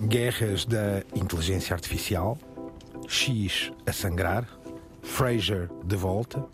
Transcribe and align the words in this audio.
Guerras 0.00 0.64
da 0.64 1.02
inteligência 1.14 1.72
artificial, 1.72 2.36
X 3.06 3.72
a 3.86 3.92
sangrar, 3.92 4.44
Fraser 5.02 5.70
de 5.84 5.94
volta 5.94 6.44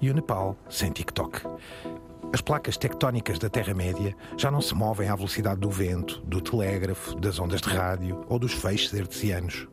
e 0.00 0.10
o 0.10 0.14
Nepal 0.14 0.56
sem 0.70 0.90
TikTok. 0.90 1.42
As 2.32 2.40
placas 2.40 2.76
tectónicas 2.76 3.38
da 3.38 3.50
Terra-média 3.50 4.14
já 4.36 4.50
não 4.50 4.60
se 4.60 4.74
movem 4.74 5.08
à 5.08 5.14
velocidade 5.14 5.60
do 5.60 5.70
vento, 5.70 6.20
do 6.22 6.40
telégrafo, 6.40 7.14
das 7.16 7.38
ondas 7.38 7.60
de 7.60 7.68
rádio 7.68 8.24
ou 8.28 8.38
dos 8.38 8.52
feixes 8.52 8.92
hertzianos. 8.92 9.68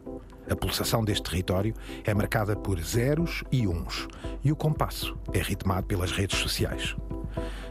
A 0.49 0.55
pulsação 0.55 1.03
deste 1.03 1.23
território 1.23 1.73
é 2.03 2.13
marcada 2.13 2.55
por 2.55 2.79
zeros 2.81 3.43
e 3.51 3.67
uns, 3.67 4.07
e 4.43 4.51
o 4.51 4.55
compasso 4.55 5.17
é 5.31 5.39
ritmado 5.39 5.87
pelas 5.87 6.11
redes 6.11 6.37
sociais. 6.39 6.95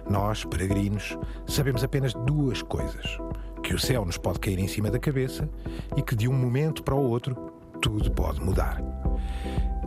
Nós, 0.09 0.45
peregrinos, 0.45 1.16
sabemos 1.46 1.84
apenas 1.84 2.14
duas 2.14 2.62
coisas: 2.62 3.19
que 3.62 3.74
o 3.74 3.79
céu 3.79 4.04
nos 4.04 4.18
pode 4.18 4.40
cair 4.40 4.58
em 4.58 4.66
cima 4.66 4.90
da 4.90 4.98
cabeça 4.98 5.48
e 5.96 6.02
que 6.02 6.16
de 6.16 6.28
um 6.28 6.32
momento 6.32 6.82
para 6.82 6.95
o 6.95 7.09
outro 7.09 7.34
tudo 7.80 8.10
pode 8.10 8.41
mudar. 8.41 8.82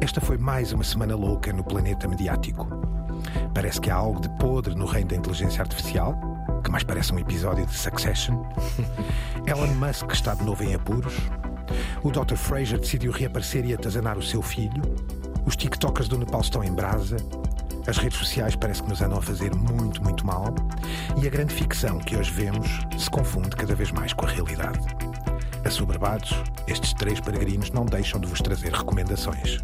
Esta 0.01 0.19
foi 0.19 0.37
mais 0.37 0.71
uma 0.73 0.83
semana 0.83 1.15
louca 1.15 1.53
no 1.53 1.63
planeta 1.63 2.07
mediático. 2.07 2.67
Parece 3.53 3.79
que 3.79 3.89
há 3.89 3.95
algo 3.95 4.19
de 4.21 4.29
podre 4.37 4.75
no 4.75 4.85
reino 4.85 5.09
da 5.09 5.15
inteligência 5.15 5.61
artificial, 5.61 6.15
que 6.63 6.71
mais 6.71 6.83
parece 6.83 7.13
um 7.13 7.19
episódio 7.19 7.65
de 7.65 7.73
Succession. 7.73 8.43
Elon 9.47 9.73
Musk 9.75 10.11
está 10.11 10.33
de 10.33 10.43
novo 10.43 10.63
em 10.63 10.73
apuros. 10.73 11.15
O 12.03 12.11
Dr. 12.11 12.35
Fraser 12.35 12.79
decidiu 12.79 13.11
reaparecer 13.11 13.65
e 13.65 13.73
atazanar 13.73 14.17
o 14.17 14.23
seu 14.23 14.41
filho. 14.41 14.83
Os 15.45 15.55
TikTokers 15.55 16.07
do 16.07 16.17
Nepal 16.17 16.41
estão 16.41 16.63
em 16.63 16.73
brasa. 16.73 17.17
As 17.87 17.97
redes 17.97 18.17
sociais 18.17 18.55
parece 18.55 18.81
que 18.81 18.89
nos 18.89 19.01
andam 19.01 19.19
a 19.19 19.21
fazer 19.21 19.53
muito, 19.55 20.03
muito 20.03 20.25
mal. 20.25 20.45
E 21.21 21.27
a 21.27 21.29
grande 21.29 21.53
ficção 21.53 21.99
que 21.99 22.17
hoje 22.17 22.31
vemos 22.31 22.67
se 22.97 23.09
confunde 23.09 23.49
cada 23.49 23.75
vez 23.75 23.91
mais 23.91 24.11
com 24.11 24.25
a 24.25 24.29
realidade. 24.29 24.79
Assoberbados, 25.63 26.31
estes 26.67 26.93
três 26.93 27.19
peregrinos 27.19 27.69
não 27.71 27.85
deixam 27.85 28.19
de 28.19 28.27
vos 28.27 28.41
trazer 28.41 28.73
recomendações. 28.73 29.59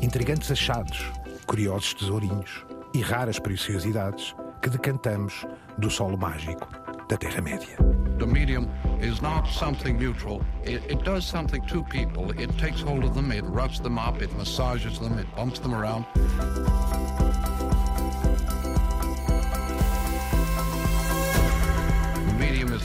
Intrigantes 0.00 0.50
achados, 0.52 1.04
curiosos 1.46 1.94
tesourinhos 1.94 2.64
e 2.94 3.00
raras 3.00 3.40
preciosidades 3.40 4.36
que 4.62 4.70
decantamos 4.70 5.44
do 5.78 5.90
solo 5.90 6.16
mágico 6.16 6.68
da 7.08 7.16
Terra-média. 7.16 7.76
The 8.18 8.26
medium 8.26 8.68
is 9.00 9.20
not 9.20 9.48
something 9.48 9.96
neutral. 9.96 10.42
It, 10.64 10.82
it 10.90 11.04
does 11.04 11.24
something 11.24 11.62
to 11.66 11.82
people. 11.84 12.30
It 12.32 12.50
takes 12.58 12.82
hold 12.82 13.04
of 13.04 13.14
them, 13.14 13.32
it 13.32 13.44
roughs 13.44 13.80
them 13.80 13.98
up, 13.98 14.22
it 14.22 14.32
massages 14.36 14.98
them, 14.98 15.18
it 15.18 15.26
bumps 15.36 15.60
them 15.60 15.74
around. 15.74 16.04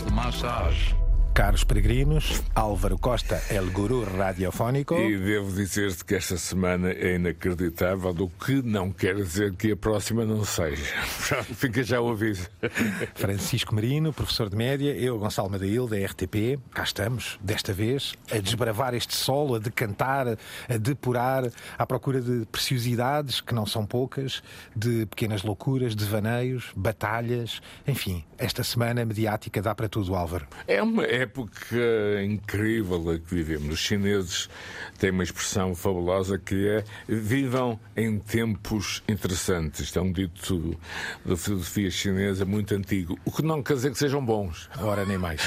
The 0.01 0.11
massage. 0.11 0.93
Caros 1.33 1.63
peregrinos, 1.63 2.43
Álvaro 2.53 2.95
Costa, 2.99 3.41
El 3.49 3.71
Guru 3.71 4.03
Radiofónico. 4.03 4.93
E 4.93 5.17
devo 5.17 5.51
dizer-te 5.51 6.05
que 6.05 6.13
esta 6.13 6.37
semana 6.37 6.91
é 6.91 7.15
inacreditável, 7.15 8.11
o 8.11 8.29
que 8.29 8.61
não 8.61 8.91
quer 8.91 9.15
dizer 9.15 9.55
que 9.55 9.71
a 9.71 9.75
próxima 9.75 10.25
não 10.25 10.45
seja. 10.45 10.95
Fica 11.55 11.81
já 11.81 11.99
o 11.99 12.11
aviso. 12.11 12.47
Francisco 13.15 13.73
Marino, 13.73 14.13
professor 14.13 14.47
de 14.47 14.55
média, 14.55 14.95
eu, 14.95 15.17
Gonçalo 15.17 15.49
Madail, 15.49 15.87
da 15.87 15.97
RTP. 15.97 16.59
Cá 16.71 16.83
estamos, 16.83 17.39
desta 17.41 17.73
vez, 17.73 18.13
a 18.31 18.37
desbravar 18.37 18.93
este 18.93 19.15
solo, 19.15 19.55
a 19.55 19.59
decantar, 19.59 20.37
a 20.69 20.77
depurar, 20.77 21.49
à 21.79 21.85
procura 21.87 22.21
de 22.21 22.45
preciosidades, 22.45 23.41
que 23.41 23.55
não 23.55 23.65
são 23.65 23.87
poucas, 23.87 24.43
de 24.75 25.07
pequenas 25.07 25.41
loucuras, 25.41 25.95
devaneios, 25.95 26.71
batalhas. 26.75 27.59
Enfim, 27.87 28.23
esta 28.37 28.63
semana 28.63 29.03
mediática 29.03 29.63
dá 29.63 29.73
para 29.73 29.89
tudo, 29.89 30.13
Álvaro. 30.13 30.45
É 30.67 30.81
uma 30.81 31.22
época 31.23 31.77
incrível 32.23 33.09
a 33.09 33.17
que 33.17 33.35
vivemos. 33.35 33.73
Os 33.73 33.79
chineses 33.79 34.49
têm 34.99 35.11
uma 35.11 35.23
expressão 35.23 35.75
fabulosa 35.75 36.37
que 36.37 36.67
é 36.67 36.83
vivam 37.07 37.79
em 37.95 38.19
tempos 38.19 39.03
interessantes. 39.07 39.81
Isto 39.81 39.99
é 39.99 40.01
um 40.01 40.11
dito 40.11 40.77
da 41.25 41.35
filosofia 41.35 41.89
chinesa 41.89 42.45
muito 42.45 42.73
antigo. 42.75 43.17
O 43.25 43.31
que 43.31 43.41
não 43.41 43.63
quer 43.63 43.73
dizer 43.73 43.91
que 43.91 43.97
sejam 43.97 44.23
bons. 44.23 44.69
Ora, 44.79 45.05
nem 45.05 45.17
mais. 45.17 45.41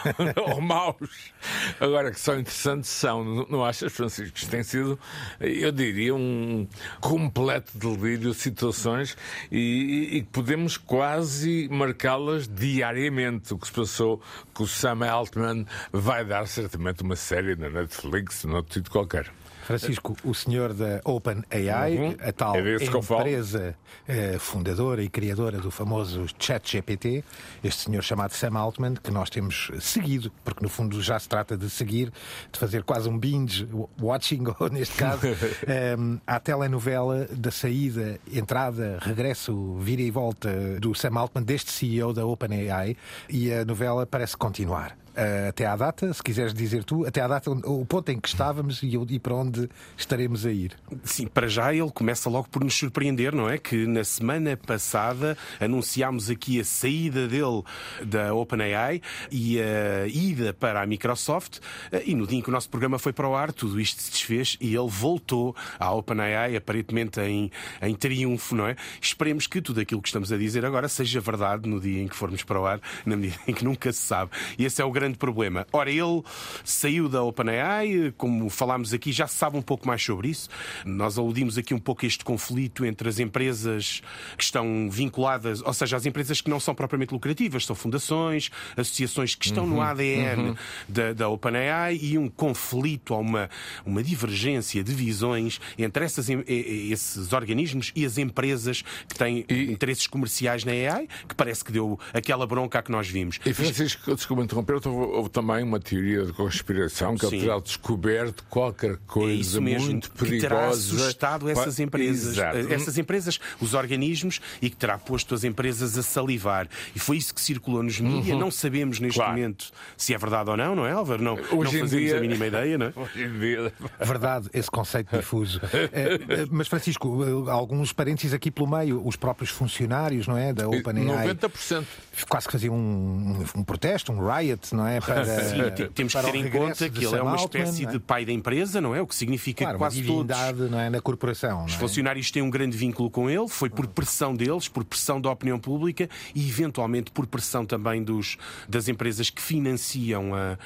Ou 0.50 0.60
maus. 0.60 1.32
Agora, 1.80 2.10
que 2.10 2.20
são 2.20 2.38
interessantes, 2.38 2.90
são. 2.90 3.46
Não 3.48 3.64
achas, 3.64 3.92
Francisco? 3.92 4.36
Isto 4.36 4.50
tem 4.50 4.62
sido, 4.62 4.98
eu 5.40 5.72
diria, 5.72 6.14
um 6.14 6.66
completo 7.00 7.72
delírio 7.76 8.30
de 8.30 8.34
situações 8.34 9.16
e, 9.50 10.18
e 10.18 10.22
podemos 10.22 10.76
quase 10.76 11.68
marcá-las 11.70 12.48
diariamente. 12.48 13.54
O 13.54 13.58
que 13.58 13.66
se 13.66 13.72
passou 13.72 14.20
com 14.54 14.64
o 14.64 14.66
Sam 14.66 15.04
Altman 15.16 15.66
vai 15.92 16.24
dar 16.24 16.46
certamente 16.46 17.02
uma 17.02 17.16
série 17.16 17.56
na 17.56 17.70
Netflix, 17.70 18.44
no 18.44 18.64
sítio 18.68 18.90
qualquer. 18.90 19.30
Francisco, 19.66 20.16
o 20.22 20.32
senhor 20.32 20.72
da 20.72 21.00
OpenAI, 21.04 21.96
Uhum. 21.96 22.16
a 22.20 22.32
tal 22.32 22.54
É 22.54 22.60
empresa 22.76 23.74
eh, 24.06 24.36
fundadora 24.38 25.02
e 25.02 25.08
criadora 25.08 25.58
do 25.58 25.72
famoso 25.72 26.24
ChatGPT, 26.38 27.24
este 27.64 27.82
senhor 27.82 28.02
chamado 28.04 28.32
Sam 28.32 28.56
Altman, 28.56 28.94
que 28.94 29.10
nós 29.10 29.28
temos 29.28 29.72
seguido, 29.80 30.30
porque 30.44 30.62
no 30.62 30.68
fundo 30.68 31.02
já 31.02 31.18
se 31.18 31.28
trata 31.28 31.56
de 31.56 31.68
seguir, 31.68 32.12
de 32.52 32.58
fazer 32.60 32.84
quase 32.84 33.08
um 33.08 33.18
binge 33.18 33.66
watching, 34.00 34.44
ou 34.60 34.68
neste 34.70 34.94
caso, 34.94 35.26
eh, 35.66 35.96
à 36.24 36.38
telenovela 36.38 37.26
da 37.32 37.50
saída, 37.50 38.20
entrada, 38.32 38.98
regresso, 39.02 39.76
vira 39.80 40.02
e 40.02 40.12
volta 40.12 40.78
do 40.78 40.94
Sam 40.94 41.18
Altman, 41.18 41.42
deste 41.42 41.72
CEO 41.72 42.12
da 42.12 42.24
OpenAI, 42.24 42.96
e 43.28 43.52
a 43.52 43.64
novela 43.64 44.06
parece 44.06 44.36
continuar. 44.36 44.96
Uh, 45.16 45.48
até 45.48 45.64
à 45.64 45.74
data, 45.74 46.12
se 46.12 46.22
quiseres 46.22 46.52
dizer 46.52 46.84
tu, 46.84 47.06
até 47.06 47.22
à 47.22 47.28
data, 47.28 47.50
o 47.50 47.86
ponto 47.86 48.10
em 48.10 48.20
que 48.20 48.28
estávamos 48.28 48.82
e, 48.82 48.98
e 49.08 49.18
para 49.18 49.34
onde 49.34 49.66
estaremos 49.96 50.44
a 50.44 50.52
ir. 50.52 50.76
Sim, 51.04 51.26
para 51.26 51.48
já 51.48 51.72
ele 51.72 51.90
começa 51.90 52.28
logo 52.28 52.48
por 52.50 52.62
nos 52.62 52.74
surpreender, 52.74 53.34
não 53.34 53.48
é? 53.48 53.56
Que 53.56 53.86
na 53.86 54.04
semana 54.04 54.58
passada 54.58 55.38
anunciámos 55.58 56.28
aqui 56.28 56.60
a 56.60 56.64
saída 56.64 57.26
dele 57.26 57.62
da 58.04 58.34
OpenAI 58.34 59.00
e 59.30 59.58
a 59.58 60.06
ida 60.06 60.52
para 60.52 60.82
a 60.82 60.86
Microsoft 60.86 61.60
eh, 61.90 62.02
e 62.06 62.14
no 62.14 62.26
dia 62.26 62.38
em 62.38 62.42
que 62.42 62.50
o 62.50 62.52
nosso 62.52 62.68
programa 62.68 62.98
foi 62.98 63.12
para 63.12 63.26
o 63.26 63.34
ar, 63.34 63.52
tudo 63.52 63.80
isto 63.80 64.02
se 64.02 64.10
desfez 64.10 64.58
e 64.60 64.74
ele 64.74 64.88
voltou 64.88 65.56
à 65.78 65.92
OpenAI, 65.92 66.56
aparentemente 66.56 67.20
em, 67.20 67.50
em 67.80 67.94
triunfo, 67.94 68.54
não 68.54 68.66
é? 68.66 68.76
Esperemos 69.00 69.46
que 69.46 69.62
tudo 69.62 69.80
aquilo 69.80 70.02
que 70.02 70.08
estamos 70.08 70.30
a 70.30 70.36
dizer 70.36 70.64
agora 70.66 70.88
seja 70.88 71.20
verdade 71.20 71.66
no 71.66 71.80
dia 71.80 72.02
em 72.02 72.08
que 72.08 72.16
formos 72.16 72.42
para 72.42 72.60
o 72.60 72.66
ar, 72.66 72.80
na 73.06 73.16
medida 73.16 73.38
em 73.48 73.54
que 73.54 73.64
nunca 73.64 73.90
se 73.92 74.02
sabe. 74.02 74.30
E 74.58 74.64
esse 74.64 74.82
é 74.82 74.84
o 74.84 74.90
grande 74.90 75.05
problema. 75.14 75.66
Ora, 75.72 75.90
ele 75.90 76.22
saiu 76.64 77.08
da 77.08 77.22
OpenAI, 77.22 78.12
como 78.16 78.48
falámos 78.50 78.92
aqui, 78.92 79.12
já 79.12 79.26
se 79.26 79.36
sabe 79.36 79.56
um 79.56 79.62
pouco 79.62 79.86
mais 79.86 80.02
sobre 80.02 80.28
isso. 80.28 80.48
Nós 80.84 81.18
aludimos 81.18 81.56
aqui 81.58 81.74
um 81.74 81.78
pouco 81.78 82.04
a 82.04 82.08
este 82.08 82.24
conflito 82.24 82.84
entre 82.84 83.08
as 83.08 83.18
empresas 83.18 84.02
que 84.36 84.42
estão 84.44 84.88
vinculadas, 84.90 85.62
ou 85.62 85.72
seja, 85.72 85.96
as 85.96 86.06
empresas 86.06 86.40
que 86.40 86.50
não 86.50 86.58
são 86.58 86.74
propriamente 86.74 87.12
lucrativas, 87.12 87.64
são 87.66 87.76
fundações, 87.76 88.50
associações 88.76 89.34
que 89.34 89.46
estão 89.46 89.66
no 89.66 89.80
ADN 89.80 90.56
da, 90.88 91.12
da 91.12 91.28
OpenAI 91.28 91.98
e 92.02 92.18
um 92.18 92.28
conflito, 92.28 93.14
há 93.14 93.18
uma, 93.18 93.50
uma 93.84 94.02
divergência 94.02 94.82
de 94.82 94.92
visões 94.94 95.60
entre 95.78 96.04
essas, 96.04 96.28
e- 96.28 96.44
e- 96.48 96.92
esses 96.92 97.32
organismos 97.32 97.92
e 97.94 98.04
as 98.04 98.18
empresas 98.18 98.82
que 99.08 99.14
têm 99.14 99.44
interesses 99.48 100.06
comerciais 100.06 100.64
na 100.64 100.72
AI, 100.72 101.08
que 101.28 101.34
parece 101.34 101.64
que 101.64 101.72
deu 101.72 101.98
aquela 102.12 102.46
bronca 102.46 102.82
que 102.82 102.90
nós 102.90 103.08
vimos. 103.08 103.38
E 103.44 103.52
Francisco, 103.52 104.14
desculpa 104.14 104.42
interromper, 104.42 104.74
houve, 104.76 104.88
houve 104.96 105.28
também 105.30 105.62
uma 105.62 105.78
teoria 105.80 106.24
de 106.24 106.32
conspiração 106.32 107.14
que 107.16 107.26
Sim. 107.26 107.36
ele 107.36 107.44
terá 107.46 107.58
descoberto 107.60 108.44
qualquer 108.50 108.92
É 108.92 108.98
coisa 109.06 109.32
isso 109.40 109.62
mesmo, 109.62 109.86
muito 109.90 110.10
que 110.10 110.18
perigosa. 110.18 110.48
terá 110.48 110.68
assustado 110.68 111.48
essas 111.48 111.78
empresas, 111.80 112.32
Exato. 112.36 112.56
eh, 112.58 112.74
essas 112.74 112.98
empresas, 112.98 113.38
os 113.60 113.74
organismos, 113.74 114.40
e 114.60 114.70
que 114.70 114.76
terá 114.76 114.98
posto 114.98 115.34
as 115.34 115.44
empresas 115.44 115.96
a 115.98 116.02
salivar. 116.02 116.68
E 116.94 116.98
foi 116.98 117.16
isso 117.16 117.34
que 117.34 117.40
circulou 117.40 117.82
nos 117.82 117.98
mídias. 118.00 118.38
Não 118.38 118.50
sabemos 118.50 119.00
neste 119.00 119.18
Claro. 119.18 119.32
momento 119.32 119.70
se 119.96 120.14
é 120.14 120.18
verdade 120.18 120.50
ou 120.50 120.56
não, 120.56 120.74
não 120.74 120.86
é, 120.86 120.92
Álvaro? 120.92 121.22
Não, 121.22 121.36
não 121.36 121.58
Hoje 121.58 121.76
em 121.76 121.80
fazemos 121.80 121.90
dia- 121.90 122.18
a 122.18 122.20
mínima 122.20 122.46
ideia, 122.46 122.78
não 122.78 122.86
é? 122.86 122.92
Hoje 122.96 123.22
em 123.24 123.38
dia. 123.38 123.72
Verdade, 124.00 124.48
esse 124.52 124.70
conceito 124.70 125.16
difuso. 125.16 125.60
Eh, 125.92 126.18
eh, 126.28 126.46
Mas, 126.50 126.68
Francisco, 126.68 127.24
eh, 127.24 127.50
alguns 127.50 127.92
parênteses 127.92 128.32
aqui 128.34 128.50
pelo 128.50 128.68
meio, 128.68 129.06
os 129.06 129.16
próprios 129.16 129.50
funcionários, 129.50 130.26
não 130.26 130.36
é? 130.36 130.52
Da 130.52 130.68
OpenAI. 130.68 131.28
90%. 131.34 131.84
Quase 132.28 132.46
que 132.46 132.52
faziam 132.52 132.74
um, 132.74 133.44
um 133.56 133.64
protesto, 133.64 134.12
um 134.12 134.18
riot, 134.26 134.74
não 134.76 134.86
é? 134.86 135.00
Para, 135.00 135.24
Sim, 135.44 135.70
te- 135.74 135.88
temos 135.88 136.12
que 136.14 136.20
para 136.20 136.30
ter 136.30 136.38
em 136.38 136.50
conta 136.50 136.88
que 136.88 137.04
ele 137.04 137.16
é 137.16 137.22
uma 137.22 137.32
Altman, 137.32 137.62
espécie 137.62 137.86
é? 137.86 137.90
de 137.90 137.98
pai 137.98 138.24
da 138.24 138.32
empresa, 138.32 138.80
não 138.80 138.94
é? 138.94 139.00
O 139.00 139.06
que 139.06 139.14
significa 139.14 139.64
Claro, 139.64 139.76
que 139.76 139.78
quase 139.78 140.02
todos 140.02 140.36
não 140.70 140.78
é? 140.78 140.90
na 140.90 141.00
corporação. 141.00 141.64
Os 141.64 141.74
é? 141.74 141.78
funcionários 141.78 142.30
têm 142.30 142.42
um 142.42 142.50
grande 142.50 142.76
vínculo 142.76 143.10
com 143.10 143.28
ele, 143.30 143.48
foi 143.48 143.70
por 143.70 143.86
pressão 143.86 144.34
deles, 144.34 144.68
por 144.68 144.84
pressão 144.84 145.20
da 145.20 145.30
opinião 145.30 145.58
pública 145.58 146.08
e, 146.34 146.48
eventualmente, 146.48 147.10
por 147.10 147.26
pressão 147.26 147.64
também 147.64 148.02
dos, 148.02 148.36
das 148.68 148.88
empresas 148.88 149.30
que 149.30 149.40
financiam 149.42 150.34
a, 150.34 150.58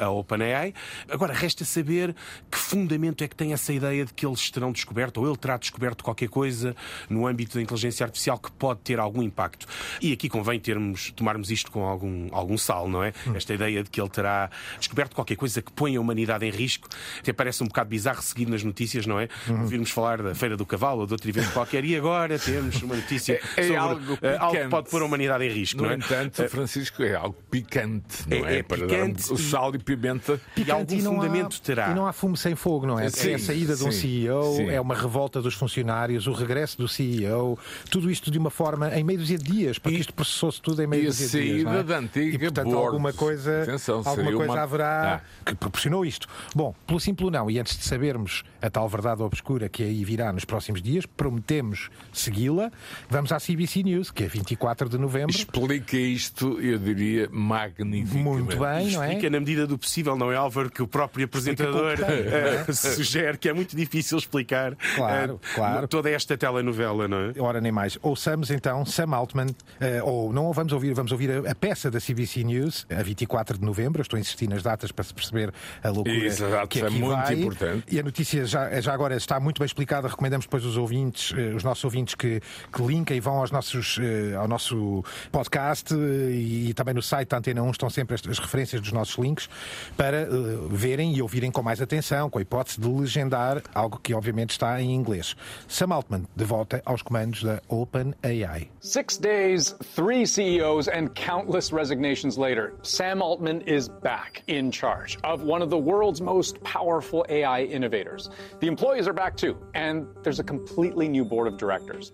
a, 0.00 0.04
a 0.06 0.10
OpenAI. 0.10 0.72
Agora, 1.10 1.32
resta 1.32 1.64
saber 1.64 2.14
que 2.50 2.58
fundamento 2.58 3.22
é 3.24 3.28
que 3.28 3.34
tem 3.36 3.52
essa 3.52 3.72
ideia 3.72 4.04
de 4.04 4.12
que 4.14 4.24
eles 4.26 4.50
terão 4.50 4.72
descoberto, 4.72 5.18
ou 5.20 5.26
ele 5.26 5.36
terá 5.36 5.56
descoberto 5.56 6.04
qualquer 6.04 6.28
coisa 6.28 6.74
no 7.08 7.26
âmbito 7.26 7.56
da 7.56 7.62
inteligência 7.62 8.04
artificial 8.04 8.38
que 8.38 8.50
pode 8.52 8.80
ter 8.80 8.98
algum 8.98 9.22
impacto. 9.22 9.66
E 10.00 10.12
aqui 10.12 10.28
convém 10.28 10.60
termos, 10.60 11.10
tomarmos 11.12 11.50
isto 11.50 11.70
com 11.70 11.84
algum, 11.84 12.28
algum 12.30 12.56
sal, 12.58 12.88
não 12.88 13.02
é? 13.02 13.12
Esta 13.34 13.47
esta 13.48 13.54
ideia 13.54 13.82
de 13.82 13.88
que 13.90 14.00
ele 14.00 14.10
terá 14.10 14.50
descoberto 14.78 15.14
qualquer 15.14 15.36
coisa 15.36 15.62
que 15.62 15.72
põe 15.72 15.96
a 15.96 16.00
humanidade 16.00 16.44
em 16.44 16.50
risco. 16.50 16.88
Até 17.20 17.32
parece 17.32 17.62
um 17.62 17.66
bocado 17.66 17.88
bizarro 17.88 18.22
seguir 18.22 18.46
nas 18.46 18.62
notícias, 18.62 19.06
não 19.06 19.18
é? 19.18 19.28
Uhum. 19.48 19.62
Ouvirmos 19.62 19.90
falar 19.90 20.22
da 20.22 20.34
Feira 20.34 20.56
do 20.56 20.66
Cavalo 20.66 21.00
ou 21.00 21.06
de 21.06 21.12
outro 21.14 21.28
evento 21.28 21.50
qualquer 21.52 21.84
e 21.84 21.96
agora 21.96 22.38
temos 22.38 22.82
uma 22.82 22.96
notícia 22.96 23.40
É- 23.56 23.60
é 23.60 23.62
sobre 23.62 23.76
algo 23.76 24.18
eh, 24.20 24.36
algo 24.36 24.46
que 24.50 24.56
picante. 24.56 24.70
pode 24.70 24.90
pôr 24.90 25.02
a 25.02 25.04
humanidade 25.06 25.44
em 25.44 25.50
risco, 25.50 25.78
No 25.80 25.84
não 25.86 25.92
é? 25.92 25.96
entanto, 25.96 26.48
Francisco, 26.48 27.02
é 27.02 27.14
algo 27.14 27.36
picante, 27.50 28.28
não 28.28 28.36
É- 28.46 28.56
é? 28.56 28.58
é 28.58 28.62
Para 28.62 28.76
picante 28.86 29.22
dar 29.22 29.30
um- 29.32 29.36
o 29.36 29.38
e- 29.38 29.42
sal 29.42 29.74
e 29.74 29.78
pimenta. 29.78 30.40
E 30.56 30.70
algum 30.70 30.94
e 30.94 31.00
fundamento 31.02 31.56
há, 31.56 31.64
terá. 31.64 31.90
E 31.90 31.94
não 31.94 32.06
há 32.06 32.12
fumo 32.12 32.36
sem 32.36 32.54
fogo, 32.54 32.86
não 32.86 32.98
é? 32.98 33.08
Sim, 33.08 33.30
é 33.30 33.34
a 33.34 33.38
saída 33.38 33.76
de 33.76 33.84
um 33.84 33.92
sim, 33.92 34.00
CEO, 34.22 34.56
sim. 34.56 34.68
é 34.68 34.80
uma 34.80 34.94
revolta 34.94 35.40
dos 35.40 35.54
funcionários, 35.54 36.26
o 36.26 36.32
regresso 36.32 36.76
do 36.78 36.88
CEO, 36.88 37.58
tudo 37.90 38.10
isto 38.10 38.30
de 38.30 38.38
uma 38.38 38.50
forma 38.50 38.94
em 38.94 39.02
meio 39.04 39.18
de 39.18 39.36
dias, 39.38 39.78
porque 39.78 39.98
isto 39.98 40.12
processou-se 40.12 40.60
tudo 40.60 40.82
em 40.82 40.86
meio 40.86 41.04
e 41.04 41.06
a 41.06 41.10
de 41.10 41.16
dias. 41.16 41.32
não 41.32 41.40
é? 41.72 41.74
saída 41.76 41.84
da 41.84 41.98
antiga 41.98 42.34
E 42.34 42.38
portanto 42.38 42.76
alguma 42.76 43.12
coisa, 43.12 43.37
Atenção, 43.46 44.02
alguma 44.04 44.32
coisa 44.32 44.52
uma- 44.52 44.62
haverá 44.62 45.22
Ah. 45.22 45.44
que 45.44 45.54
proporcionou 45.54 46.04
isto. 46.04 46.26
Bom, 46.54 46.74
pelo 46.86 46.98
simples 47.00 47.30
não, 47.30 47.50
e 47.50 47.58
antes 47.58 47.76
de 47.78 47.84
sabermos 47.84 48.42
a 48.60 48.68
tal 48.70 48.88
verdade 48.88 49.22
obscura 49.22 49.68
que 49.68 49.82
aí 49.82 50.04
virá 50.04 50.32
nos 50.32 50.44
próximos 50.44 50.82
dias, 50.82 51.06
prometemos 51.06 51.90
segui-la. 52.12 52.70
Vamos 53.08 53.30
à 53.32 53.38
CBC 53.38 53.82
News, 53.82 54.10
que 54.10 54.24
é 54.24 54.26
24 54.28 54.88
de 54.88 54.98
novembro. 54.98 55.30
Explica 55.34 55.96
isto, 55.96 56.60
eu 56.60 56.78
diria, 56.78 57.28
magnificamente. 57.30 58.16
Muito 58.16 58.56
bem, 58.58 58.90
não 58.90 59.02
é? 59.02 59.08
Explica 59.08 59.30
na 59.30 59.40
medida 59.40 59.66
do 59.66 59.78
possível, 59.78 60.16
não 60.16 60.32
é, 60.32 60.36
Álvaro, 60.36 60.70
que 60.70 60.82
o 60.82 60.88
próprio 60.88 61.24
apresentador 61.24 61.96
tem, 61.96 62.06
eh, 62.08 62.64
sugere 62.72 63.38
que 63.38 63.48
é 63.48 63.52
muito 63.52 63.76
difícil 63.76 64.18
explicar 64.18 64.74
Claro, 64.96 65.40
eh, 65.42 65.54
claro. 65.54 65.88
toda 65.88 66.10
esta 66.10 66.36
telenovela, 66.36 67.06
não 67.08 67.18
é? 67.18 67.32
Ora, 67.38 67.60
nem 67.60 67.70
mais. 67.72 67.98
Ouçamos 68.02 68.50
então 68.50 68.84
Sam 68.84 69.14
Altman, 69.14 69.46
eh, 69.80 70.02
ou 70.02 70.32
não 70.32 70.52
vamos 70.52 70.72
ouvir, 70.72 70.92
vamos 70.94 71.12
ouvir 71.12 71.30
a, 71.30 71.50
a 71.50 71.54
peça 71.54 71.90
da 71.90 72.00
CBC 72.00 72.44
News, 72.44 72.86
a 72.90 73.02
24 73.02 73.27
de 73.58 73.64
novembro. 73.64 74.00
Eu 74.00 74.02
estou 74.02 74.16
a 74.16 74.20
insistir 74.20 74.48
nas 74.48 74.62
datas 74.62 74.90
para 74.90 75.04
se 75.04 75.14
perceber 75.14 75.52
a 75.82 75.88
loucura 75.88 76.16
Exato, 76.16 76.68
que 76.68 76.80
é 76.80 76.86
aqui 76.86 76.98
muito 76.98 77.16
vai. 77.16 77.34
importante. 77.34 77.84
E 77.90 78.00
a 78.00 78.02
notícia 78.02 78.44
já, 78.44 78.80
já 78.80 78.92
agora 78.92 79.16
está 79.16 79.38
muito 79.38 79.58
bem 79.58 79.66
explicada. 79.66 80.08
Recomendamos 80.08 80.46
depois 80.46 80.64
os 80.64 80.76
ouvintes, 80.76 81.32
eh, 81.36 81.54
os 81.54 81.62
nossos 81.62 81.84
ouvintes 81.84 82.14
que, 82.14 82.40
que 82.72 82.82
linkem 82.82 83.16
e 83.16 83.20
vão 83.20 83.38
aos 83.38 83.50
nossos, 83.50 83.98
eh, 84.00 84.34
ao 84.34 84.48
nosso 84.48 85.04
podcast 85.30 85.94
eh, 85.94 86.30
e, 86.32 86.74
também 86.74 86.94
no 86.94 87.02
site 87.02 87.28
da 87.28 87.38
Antena 87.38 87.62
1 87.62 87.70
estão 87.70 87.90
sempre 87.90 88.14
as, 88.14 88.26
as 88.26 88.38
referências 88.38 88.80
dos 88.80 88.92
nossos 88.92 89.16
links 89.16 89.48
para 89.96 90.28
verem 90.70 91.14
e 91.14 91.22
ouvirem 91.22 91.50
com 91.50 91.62
mais 91.62 91.80
atenção, 91.80 92.30
com 92.30 92.38
a 92.38 92.42
hipótese 92.42 92.80
de 92.80 92.88
legendar 92.88 93.62
algo 93.74 93.98
que 94.02 94.14
obviamente 94.14 94.50
está 94.50 94.80
em 94.80 94.94
inglês. 94.94 95.36
Sam 95.66 95.92
Altman, 95.92 96.24
de 96.34 96.44
volta 96.44 96.82
aos 96.84 97.02
comandos 97.02 97.42
da 97.42 97.60
OpenAI. 97.68 98.70
Six 98.80 99.18
days, 99.18 99.74
three 99.94 100.26
CEOs, 100.26 100.88
and 100.88 101.08
countless 101.14 101.72
resignations 101.72 102.36
later, 102.36 102.74
Sam 102.82 103.17
Altman 103.22 103.62
is 103.62 103.88
back 103.88 104.42
in 104.46 104.70
charge 104.70 105.18
of 105.24 105.42
one 105.42 105.62
of 105.62 105.70
the 105.70 105.78
world's 105.78 106.20
most 106.20 106.62
powerful 106.62 107.24
AI 107.28 107.62
innovators. 107.62 108.30
The 108.60 108.66
employees 108.66 109.08
are 109.08 109.12
back 109.12 109.36
too, 109.36 109.56
and 109.74 110.06
there's 110.22 110.40
a 110.40 110.44
completely 110.44 111.08
new 111.08 111.24
board 111.24 111.48
of 111.48 111.56
directors. 111.56 112.12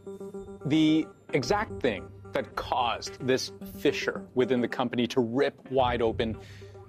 The 0.67 1.07
exact 1.33 1.81
thing 1.81 2.09
that 2.33 2.57
caused 2.57 3.25
this 3.27 3.53
fissure 3.79 4.27
within 4.35 4.61
the 4.61 4.69
company 4.69 5.07
to 5.09 5.21
rip 5.21 5.71
wide 5.71 6.03
open 6.03 6.37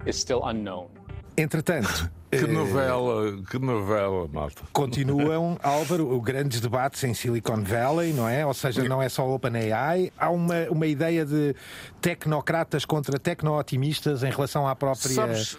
is 0.04 0.18
still 0.18 0.44
unknown. 0.44 0.95
Entretanto, 1.36 2.10
Que 2.28 2.46
novela, 2.46 3.40
que 3.48 3.58
novela, 3.58 4.28
malta. 4.32 4.62
continuam, 4.72 5.56
Álvaro, 5.62 6.16
os 6.16 6.24
grandes 6.24 6.60
debates 6.60 7.02
em 7.04 7.14
Silicon 7.14 7.62
Valley, 7.62 8.12
não 8.12 8.28
é? 8.28 8.44
Ou 8.44 8.52
seja, 8.52 8.82
não 8.84 9.00
é 9.00 9.08
só 9.08 9.28
OpenAI. 9.28 10.12
Há 10.18 10.30
uma, 10.30 10.64
uma 10.68 10.86
ideia 10.86 11.24
de 11.24 11.54
tecnocratas 12.00 12.84
contra 12.84 13.18
tecno-otimistas 13.18 14.24
em 14.24 14.30
relação 14.30 14.66
à 14.66 14.74
própria, 14.74 15.08
Sabes, 15.08 15.56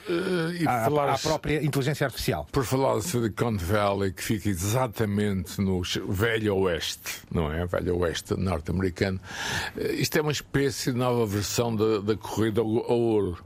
e 0.59 0.67
à, 0.67 0.83
falar 0.83 1.13
à 1.13 1.17
própria 1.17 1.63
inteligência 1.63 2.05
artificial. 2.05 2.45
Por 2.51 2.65
falar 2.65 2.97
de 2.99 3.05
Silicon 3.05 3.55
Valley, 3.57 4.11
que 4.11 4.23
fica 4.23 4.49
exatamente 4.49 5.61
no 5.61 5.81
velho 6.09 6.55
oeste, 6.57 7.21
não 7.31 7.51
é? 7.51 7.65
Velho 7.65 7.97
oeste 7.99 8.35
norte-americano, 8.35 9.19
eh, 9.77 9.93
isto 9.93 10.17
é 10.17 10.21
uma 10.21 10.31
espécie 10.31 10.91
de 10.91 10.97
nova 10.97 11.25
versão 11.25 11.73
da, 11.73 11.99
da 11.99 12.15
corrida 12.15 12.59
ao 12.61 12.67
ouro. 12.67 13.37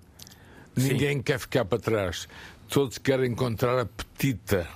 Ninguém 0.81 1.22
quer 1.22 1.39
ficar 1.39 1.66
para 1.66 1.80
trás. 1.80 2.28
Todos 2.68 2.98
querem 2.98 3.31
encontrar 3.31 3.80
a 3.80 3.86
petita. 3.86 4.68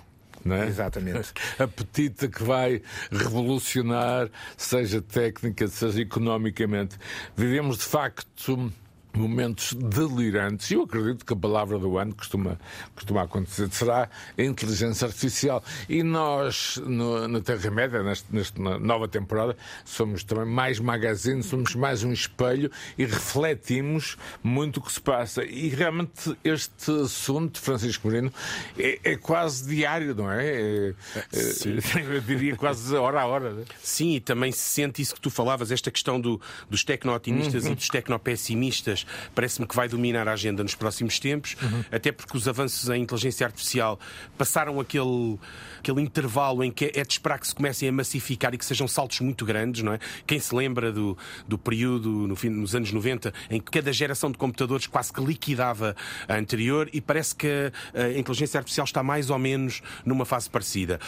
Não 0.43 0.55
é? 0.55 0.67
Exatamente. 0.67 1.33
A 1.57 1.67
petita 1.67 2.27
que 2.27 2.43
vai 2.43 2.79
revolucionar, 3.11 4.29
seja 4.55 5.01
técnica, 5.01 5.67
seja 5.67 6.01
economicamente. 6.01 6.97
Vivemos, 7.35 7.79
de 7.79 7.85
facto, 7.85 8.71
momentos 9.17 9.73
delirantes. 9.73 10.69
E 10.71 10.75
eu 10.75 10.83
acredito 10.83 11.25
que 11.25 11.33
a 11.33 11.35
palavra 11.35 11.77
do 11.79 11.97
ano 11.97 12.13
costuma, 12.15 12.59
costuma 12.93 13.23
acontecer 13.23 13.69
será 13.71 14.09
a 14.37 14.41
inteligência 14.43 15.07
artificial. 15.07 15.63
E 15.89 16.03
nós, 16.03 16.77
no, 16.85 17.27
na 17.27 17.41
Terra-média, 17.41 18.01
nesta 18.03 18.59
nova 18.79 19.07
temporada, 19.07 19.55
somos 19.83 20.23
também 20.23 20.45
mais 20.45 20.79
magazine, 20.79 21.41
somos 21.43 21.75
mais 21.75 22.03
um 22.03 22.11
espelho 22.13 22.71
e 22.97 23.05
refletimos 23.05 24.17
muito 24.43 24.77
o 24.77 24.81
que 24.83 24.91
se 24.91 25.01
passa. 25.01 25.43
E 25.43 25.69
realmente 25.69 26.35
este 26.43 26.91
assunto, 26.91 27.59
Francisco 27.59 28.07
Moreno, 28.07 28.31
é, 28.77 28.99
é 29.03 29.15
quase 29.17 29.67
diário, 29.67 30.13
não 30.15 30.31
é? 30.31 30.45
É- 30.45 30.93
é- 31.33 32.05
eu 32.15 32.21
diria 32.21 32.55
quase 32.55 32.95
hora 32.95 33.21
a 33.21 33.25
hora. 33.25 33.53
né? 33.53 33.63
Sim, 33.81 34.15
e 34.15 34.19
também 34.19 34.51
se 34.51 34.59
sente 34.59 35.01
isso 35.01 35.13
que 35.15 35.21
tu 35.21 35.29
falavas, 35.29 35.71
esta 35.71 35.91
questão 35.91 36.19
do- 36.19 36.39
dos 36.69 36.83
tecno-otimistas 36.83 37.65
Uhum. 37.65 37.71
e 37.71 37.75
dos 37.75 37.87
tecno-pessimistas, 37.87 39.04
parece-me 39.33 39.67
que 39.67 39.75
vai 39.75 39.87
dominar 39.87 40.27
a 40.27 40.33
agenda 40.33 40.63
nos 40.63 40.75
próximos 40.75 41.19
tempos, 41.19 41.55
Uhum. 41.61 41.83
até 41.91 42.11
porque 42.11 42.35
os 42.37 42.47
avanços 42.47 42.89
em 42.89 43.01
inteligência 43.01 43.45
artificial 43.45 43.99
passaram 44.37 44.79
aquele, 44.79 45.37
aquele 45.79 46.01
intervalo 46.01 46.63
em 46.63 46.71
que 46.71 46.91
é 46.93 47.03
de 47.03 47.13
esperar 47.13 47.39
que 47.39 47.47
se 47.47 47.55
comecem 47.55 47.89
a 47.89 47.91
massificar 47.91 48.53
e 48.53 48.57
que 48.57 48.65
sejam 48.65 48.87
saltos 48.87 49.19
muito 49.21 49.45
grandes, 49.45 49.81
não 49.83 49.93
é? 49.93 49.99
Quem 50.27 50.39
se 50.39 50.53
lembra 50.53 50.91
do, 50.91 51.17
do 51.47 51.57
período, 51.57 52.09
no 52.09 52.35
fim, 52.35 52.49
nos 52.49 52.75
anos 52.75 52.91
90, 52.91 53.33
em 53.49 53.59
que 53.59 53.71
cada 53.71 53.91
geração 53.93 54.31
de 54.31 54.37
computadores 54.37 54.87
quase 54.87 55.11
que 55.13 55.21
liquidava 55.23 55.95
a 56.27 56.35
anterior 56.35 56.89
e 56.93 57.01
parece 57.01 57.35
que 57.35 57.71
a 57.93 58.17
inteligência 58.17 58.57
artificial 58.57 58.85
está 58.85 59.01
mais 59.03 59.29
ou 59.29 59.37
menos 59.39 59.81
numa 60.05 60.25
fase 60.25 60.49
parecida. 60.49 60.99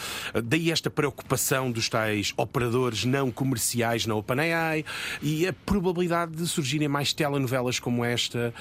Daí 0.44 0.70
esta 0.70 0.90
preocupação 0.90 1.70
dos 1.70 1.88
tais 1.88 2.32
operadores 2.36 3.04
não 3.04 3.30
comerciais 3.30 4.06
na 4.06 4.14
OpenAI 4.14 4.84
e 5.22 5.46
a 5.46 5.52
probabilidade 5.52 6.32
de 6.32 6.46
surgirem 6.46 6.88
mais 6.88 7.12
telenovelas 7.12 7.78
como 7.88 8.04
esta, 8.04 8.52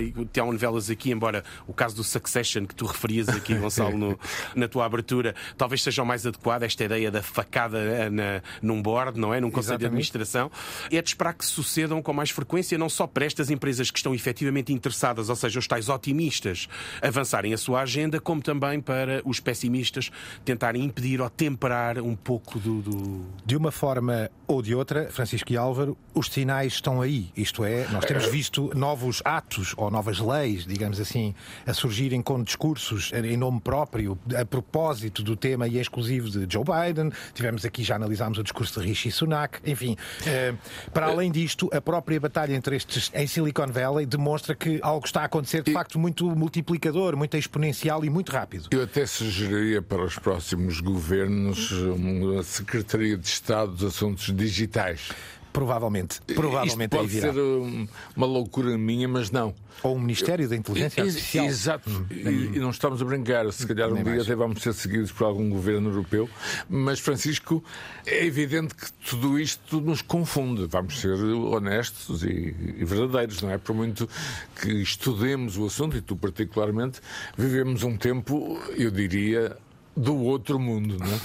e 0.00 0.24
telenovelas 0.26 0.90
aqui, 0.90 1.12
embora 1.12 1.44
o 1.68 1.72
caso 1.72 1.94
do 1.94 2.02
Succession 2.02 2.66
que 2.66 2.74
tu 2.74 2.84
referias 2.84 3.28
aqui, 3.28 3.54
Gonçalo, 3.58 3.96
no- 3.96 4.18
na 4.56 4.66
tua 4.66 4.84
abertura, 4.84 5.36
talvez 5.56 5.82
seja 5.84 6.02
o 6.02 6.06
mais 6.06 6.26
adequado, 6.26 6.64
esta 6.64 6.82
ideia 6.82 7.10
da 7.12 7.22
facada 7.22 7.78
eh, 7.78 8.10
na, 8.10 8.42
num 8.60 8.82
board, 8.82 9.20
não 9.20 9.32
é? 9.32 9.40
Num 9.40 9.52
conselho 9.52 9.78
de 9.78 9.86
administração. 9.86 10.50
É 10.90 11.00
de 11.00 11.08
esperar 11.08 11.32
que 11.34 11.44
sucedam 11.46 12.02
com 12.02 12.12
mais 12.12 12.30
frequência, 12.30 12.76
não 12.76 12.88
só 12.88 13.06
para 13.06 13.24
estas 13.24 13.50
empresas 13.50 13.88
que 13.90 13.98
estão 14.00 14.12
efetivamente 14.12 14.72
interessadas, 14.72 15.28
ou 15.28 15.36
seja, 15.36 15.60
os 15.60 15.66
tais 15.68 15.88
otimistas, 15.88 16.68
avançarem 17.00 17.54
a 17.54 17.58
sua 17.58 17.82
agenda, 17.82 18.18
como 18.20 18.42
também 18.42 18.80
para 18.80 19.22
os 19.24 19.38
pessimistas 19.38 20.10
tentarem 20.44 20.82
impedir 20.82 21.20
ou 21.20 21.30
temperar 21.30 21.98
um 22.00 22.16
pouco 22.16 22.58
do- 22.58 22.82
do, 22.82 23.26
De 23.44 23.56
uma 23.56 23.70
forma 23.70 24.28
ou 24.48 24.60
de 24.62 24.74
outra, 24.74 25.08
Francisco 25.10 25.52
e 25.52 25.56
Álvaro, 25.56 25.96
os 26.14 26.28
sinais 26.28 26.74
estão 26.74 27.00
aí. 27.00 27.30
Isto 27.36 27.64
é, 27.64 27.86
nós 27.88 28.04
temos 28.04 28.26
visto 28.26 28.45
novos 28.74 29.22
atos 29.24 29.74
ou 29.76 29.90
novas 29.90 30.18
leis, 30.18 30.66
digamos 30.66 31.00
assim, 31.00 31.34
a 31.66 31.72
surgirem 31.72 32.22
com 32.22 32.42
discursos 32.42 33.12
em 33.12 33.36
nome 33.36 33.60
próprio, 33.60 34.18
a 34.38 34.44
propósito 34.44 35.22
do 35.22 35.36
tema 35.36 35.68
e 35.68 35.78
exclusivo 35.78 36.30
de 36.30 36.46
Joe 36.52 36.64
Biden. 36.64 37.10
Tivemos 37.34 37.64
aqui, 37.64 37.82
já 37.82 37.96
analisámos 37.96 38.38
o 38.38 38.42
discurso 38.42 38.80
de 38.80 38.86
Rishi 38.86 39.10
Sunak. 39.10 39.58
Enfim, 39.64 39.96
eh, 40.26 40.54
para 40.92 41.06
além 41.06 41.30
disto, 41.30 41.68
a 41.72 41.80
própria 41.80 42.18
batalha 42.20 42.54
entre 42.54 42.76
estes 42.76 43.10
em 43.14 43.26
Silicon 43.26 43.68
Valley 43.68 44.06
demonstra 44.06 44.54
que 44.54 44.78
algo 44.82 45.06
está 45.06 45.22
a 45.22 45.24
acontecer 45.24 45.62
de 45.62 45.72
facto 45.72 45.98
muito 45.98 46.24
multiplicador, 46.34 47.16
muito 47.16 47.36
exponencial 47.36 48.04
e 48.04 48.10
muito 48.10 48.32
rápido. 48.32 48.68
Eu 48.70 48.82
até 48.82 49.06
sugeriria 49.06 49.82
para 49.82 50.04
os 50.04 50.18
próximos 50.18 50.80
governos 50.80 51.70
uma 51.72 52.42
Secretaria 52.42 53.16
de 53.16 53.26
Estado 53.26 53.72
dos 53.72 53.84
Assuntos 53.84 54.34
Digitais. 54.34 55.10
Provavelmente, 55.56 56.20
Isto 56.20 56.34
provavelmente 56.34 56.94
aí 56.94 57.00
pode 57.00 57.08
virá. 57.08 57.32
ser 57.32 57.40
um, 57.40 57.88
uma 58.14 58.26
loucura 58.26 58.76
minha, 58.76 59.08
mas 59.08 59.30
não. 59.30 59.54
Ou 59.82 59.96
o 59.96 59.98
Ministério 59.98 60.46
da 60.46 60.54
Inteligência 60.54 61.02
Artificial. 61.02 61.46
Hum, 61.46 61.48
Exato. 61.48 62.06
E, 62.10 62.56
e 62.56 62.58
não 62.58 62.68
estamos 62.68 63.00
a 63.00 63.04
brincar. 63.06 63.50
Se 63.50 63.66
calhar 63.66 63.90
um 63.90 64.02
dia 64.02 64.20
até 64.20 64.34
vamos 64.34 64.60
ser 64.62 64.74
seguidos 64.74 65.12
por 65.12 65.24
algum 65.24 65.48
governo 65.48 65.88
europeu. 65.88 66.28
Mas, 66.68 67.00
Francisco, 67.00 67.64
é 68.04 68.26
evidente 68.26 68.74
que 68.74 68.92
tudo 69.08 69.38
isto 69.38 69.80
nos 69.80 70.02
confunde. 70.02 70.66
Vamos 70.66 71.00
ser 71.00 71.14
honestos 71.14 72.22
e, 72.22 72.54
e 72.76 72.84
verdadeiros, 72.84 73.40
não 73.40 73.50
é? 73.50 73.56
Por 73.56 73.74
muito 73.74 74.06
que 74.60 74.70
estudemos 74.70 75.56
o 75.56 75.64
assunto, 75.64 75.96
e 75.96 76.02
tu 76.02 76.16
particularmente, 76.16 77.00
vivemos 77.34 77.82
um 77.82 77.96
tempo, 77.96 78.60
eu 78.76 78.90
diria, 78.90 79.56
do 79.96 80.14
outro 80.16 80.58
mundo, 80.58 80.98
não 80.98 81.06
é? 81.06 81.16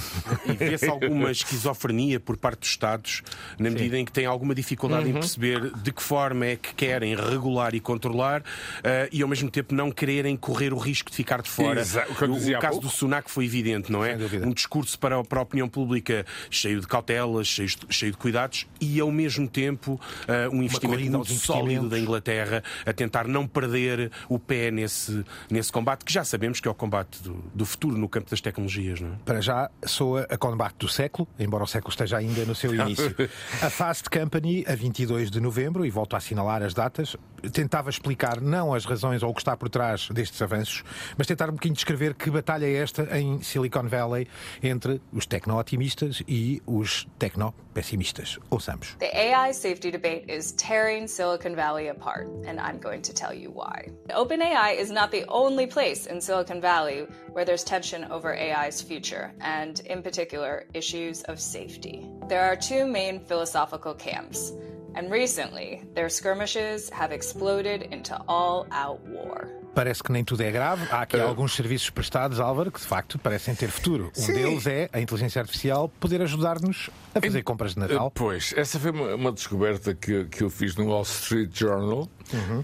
E 0.52 0.54
vê-se 0.56 0.88
alguma 0.88 1.30
esquizofrenia 1.32 2.20
por 2.20 2.38
parte 2.38 2.60
dos 2.62 2.70
Estados, 2.70 3.22
na 3.60 3.70
medida 3.70 3.98
em 3.98 4.06
que 4.06 4.12
têm 4.12 4.26
alguma 4.26 4.56
dificuldade 4.56 5.04
Uhum. 5.06 5.10
em 5.10 5.14
perceber 5.14 5.72
de 5.76 5.92
que 5.92 6.02
forma 6.02 6.46
é 6.46 6.56
que 6.56 6.74
querem 6.74 7.16
regular 7.16 7.76
e 7.76 7.80
controlar 7.80 8.44
eh, 8.84 9.10
e 9.12 9.22
ao 9.22 9.28
mesmo 9.28 9.50
tempo 9.50 9.74
não 9.76 9.92
quererem 9.92 10.36
correr 10.38 10.74
o 10.74 10.78
risco 10.78 11.10
de 11.10 11.16
ficar 11.16 11.42
de 11.42 11.50
fora. 11.50 11.82
Exato, 11.82 12.12
o 12.26 12.32
o, 12.32 12.38
o 12.58 12.60
caso 12.60 12.80
do 12.80 12.90
Sunak 12.90 13.30
foi 13.30 13.46
evidente, 13.46 13.92
não 13.92 14.04
é? 14.06 14.16
Um 14.44 14.52
discurso 14.54 14.98
para, 14.98 15.20
a- 15.20 15.24
para 15.24 15.40
a 15.40 15.44
opinião 15.44 15.68
pública 15.68 16.26
cheio 16.50 16.80
de 16.80 16.88
cautelas, 16.88 17.48
cheio, 17.48 17.68
de- 17.68 17.78
cheio 17.90 18.12
de 18.12 18.18
cuidados 18.18 18.68
e 18.80 19.00
ao 19.00 19.12
mesmo 19.12 19.48
tempo 19.48 20.00
eh, 20.28 20.48
um 20.50 20.64
investimento 20.64 21.12
muito 21.18 21.34
sólido 21.34 21.90
da 21.90 22.00
Inglaterra 22.00 22.64
a 22.86 22.94
tentar 22.94 23.28
não 23.28 23.46
perder 23.48 24.12
o 24.30 24.40
pé 24.40 24.72
nesse, 24.72 25.24
nesse 25.50 25.72
combate, 25.72 26.06
que 26.06 26.14
já 26.14 26.24
sabemos 26.24 26.60
que 26.60 26.68
é 26.68 26.72
o 26.72 26.76
combate 26.76 27.22
do, 27.22 27.44
do 27.54 27.66
futuro 27.66 27.98
no 27.98 28.08
campo 28.08 28.30
das 28.30 28.40
tecnologias, 28.42 28.61
não 29.02 29.14
é? 29.14 29.18
Para 29.26 29.42
já 29.42 29.70
soa 29.86 30.28
a 30.30 30.38
combate 30.38 30.76
do 30.78 30.88
século, 30.88 31.28
embora 31.40 31.64
o 31.64 31.68
século 31.68 31.90
esteja 31.92 32.18
ainda 32.18 32.46
no 32.46 32.56
seu 32.56 32.74
início. 32.76 33.16
A 33.62 33.70
Fast 33.70 34.10
Company, 34.10 34.64
a 34.68 34.76
22 34.76 35.30
de 35.32 35.40
novembro, 35.40 35.86
e 35.86 35.90
volto 35.90 36.14
a 36.14 36.18
assinalar 36.18 36.62
as 36.64 36.74
datas, 36.74 37.16
tentava 37.50 37.90
explicar 37.90 38.40
não 38.42 38.74
as 38.74 38.86
razões 38.86 39.24
ou 39.24 39.32
o 39.32 39.34
que 39.34 39.42
está 39.42 39.56
por 39.56 39.70
trás 39.70 40.10
destes 40.10 40.42
avanços, 40.42 40.84
mas 41.18 41.28
tentar 41.28 41.50
um 41.50 41.54
bocadinho 41.54 41.76
descrever 41.76 42.14
que 42.14 42.30
batalha 42.30 42.66
é 42.66 42.76
esta 42.76 43.18
em 43.18 43.42
Silicon 43.42 43.88
Valley 43.88 44.28
entre 44.62 45.02
os 45.12 45.26
tecno-otimistas 45.26 46.24
e 46.28 46.62
os 46.66 47.08
tecno-pessimistas. 47.18 48.40
Ouçamos. 48.50 48.96
The 49.00 49.12
AI 49.16 49.54
safety 49.54 49.92
debate 49.92 50.26
is 50.28 50.52
tearing 50.54 51.08
Silicon 51.08 51.56
Valley 51.56 51.90
apart, 51.90 52.28
and 52.46 52.60
I'm 52.60 52.80
going 52.80 53.02
to 53.04 53.14
tell 53.14 53.34
you 53.34 53.52
why. 53.52 53.92
OpenAI 54.10 54.80
is 54.80 54.92
not 54.92 55.12
the 55.12 55.26
only 55.28 55.68
place 55.68 56.06
in 56.06 56.22
Silicon 56.22 56.62
Valley 56.62 57.08
where 57.34 57.46
there's 57.46 57.64
tension 57.64 58.06
over 58.12 58.36
AI's 58.36 58.82
future, 58.82 59.32
and 59.40 59.80
in 59.86 60.02
particular, 60.02 60.66
issues 60.74 61.24
of 61.24 61.40
safety. 61.40 62.08
There 62.28 62.42
are 62.42 62.56
two 62.56 62.86
main 62.86 63.20
philosophical 63.20 63.94
camps, 63.94 64.54
and 64.96 65.10
recently, 65.12 65.84
their 65.94 66.10
skirmishes 66.10 66.90
have 66.90 67.12
exploded 67.12 67.84
into 67.84 68.20
all 68.28 68.68
out 68.72 69.02
war. 69.08 69.50
Parece 69.74 70.04
que 70.04 70.12
nem 70.12 70.24
tudo 70.24 70.42
é 70.44 70.52
grave. 70.52 70.86
Há 70.92 71.02
aqui 71.02 71.20
alguns 71.20 71.54
serviços 71.56 71.90
prestados, 71.90 72.40
Álvaro, 72.40 72.72
que 72.72 72.80
de 72.80 72.86
facto 72.86 73.18
parecem 73.18 73.56
ter 73.56 73.70
futuro. 73.70 74.12
Um 74.18 74.28
deles 74.28 74.68
é 74.68 74.90
a 74.92 75.00
inteligência 75.00 75.40
artificial 75.42 75.88
poder 76.00 76.22
ajudar-nos 76.22 76.90
a 77.16 77.22
fazer 77.22 77.42
compras 77.44 77.74
de 77.74 77.80
Natal. 77.80 78.08
Eh, 78.08 78.12
Pois, 78.14 78.54
essa 78.58 78.80
foi 78.80 78.92
uma, 78.92 79.16
uma 79.16 79.32
descoberta 79.32 79.94
que, 79.94 80.26
que 80.26 80.44
eu 80.44 80.50
fiz 80.50 80.76
no 80.76 80.88
Wall 80.88 81.04
Street 81.04 81.58
Journal. 81.58 82.10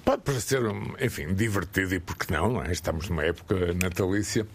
Pode 0.04 0.22
parecer, 0.22 0.66
um, 0.66 0.94
enfim, 1.00 1.34
divertido 1.34 1.96
e 1.96 2.00
porque 2.00 2.34
não, 2.34 2.52
não 2.54 2.64
é? 2.64 2.72
Estamos 2.72 3.10
numa 3.10 3.24
época 3.24 3.74
natalícia. 3.74 4.48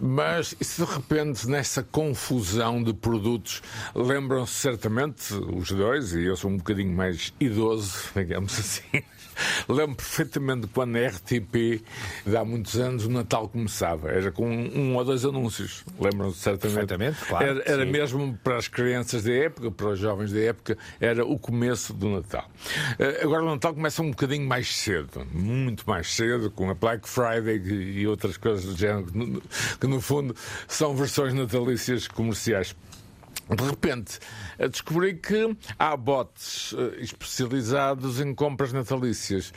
Mas 0.00 0.54
isso 0.60 0.84
de 0.84 0.92
repente, 0.92 1.46
nessa 1.48 1.82
confusão 1.82 2.82
de 2.82 2.92
produtos, 2.94 3.62
lembram-se 3.94 4.52
certamente 4.54 5.34
os 5.34 5.70
dois, 5.70 6.12
e 6.14 6.24
eu 6.24 6.36
sou 6.36 6.50
um 6.50 6.56
bocadinho 6.56 6.94
mais 6.94 7.32
idoso, 7.40 7.94
digamos 8.16 8.58
assim. 8.58 9.02
Lembro 9.68 9.96
perfeitamente 9.96 10.66
quando 10.68 10.96
a 10.96 11.06
RTP, 11.06 11.82
de 12.26 12.36
há 12.36 12.44
muitos 12.44 12.78
anos, 12.78 13.06
o 13.06 13.10
Natal 13.10 13.48
começava. 13.48 14.10
Era 14.10 14.30
com 14.30 14.48
um 14.48 14.96
ou 14.96 15.04
dois 15.04 15.24
anúncios. 15.24 15.84
Lembram-se 15.98 16.38
certamente. 16.38 17.18
Claro. 17.26 17.46
Era, 17.46 17.62
era 17.66 17.84
mesmo 17.86 18.38
para 18.42 18.56
as 18.56 18.68
crianças 18.68 19.24
da 19.24 19.32
época, 19.32 19.70
para 19.70 19.88
os 19.88 19.98
jovens 19.98 20.32
da 20.32 20.40
época, 20.40 20.76
era 21.00 21.24
o 21.24 21.38
começo 21.38 21.92
do 21.92 22.08
Natal. 22.08 22.48
Eh, 22.98 23.20
Agora 23.22 23.42
o 23.42 23.46
Natal 23.46 23.74
começa 23.74 24.02
um 24.02 24.10
bocadinho 24.10 24.46
mais 24.46 24.74
cedo, 24.76 25.26
muito 25.32 25.88
mais 25.88 26.12
cedo, 26.12 26.50
com 26.50 26.70
a 26.70 26.74
Black 26.74 27.08
Friday 27.08 27.58
e 27.58 28.06
outras 28.06 28.36
coisas 28.36 28.64
do 28.64 28.76
género, 28.76 29.06
que 29.06 29.18
no, 29.18 29.42
que 29.80 29.86
no 29.86 30.00
fundo 30.00 30.34
são 30.66 30.94
versões 30.94 31.34
natalícias 31.34 32.08
comerciais. 32.08 32.74
De 33.48 33.64
repente, 33.64 34.20
descobri 34.68 35.14
que 35.14 35.56
há 35.78 35.96
bots 35.96 36.74
eh, 36.76 37.02
especializados 37.02 38.20
em 38.20 38.34
compras 38.34 38.72
natalícias. 38.72 39.52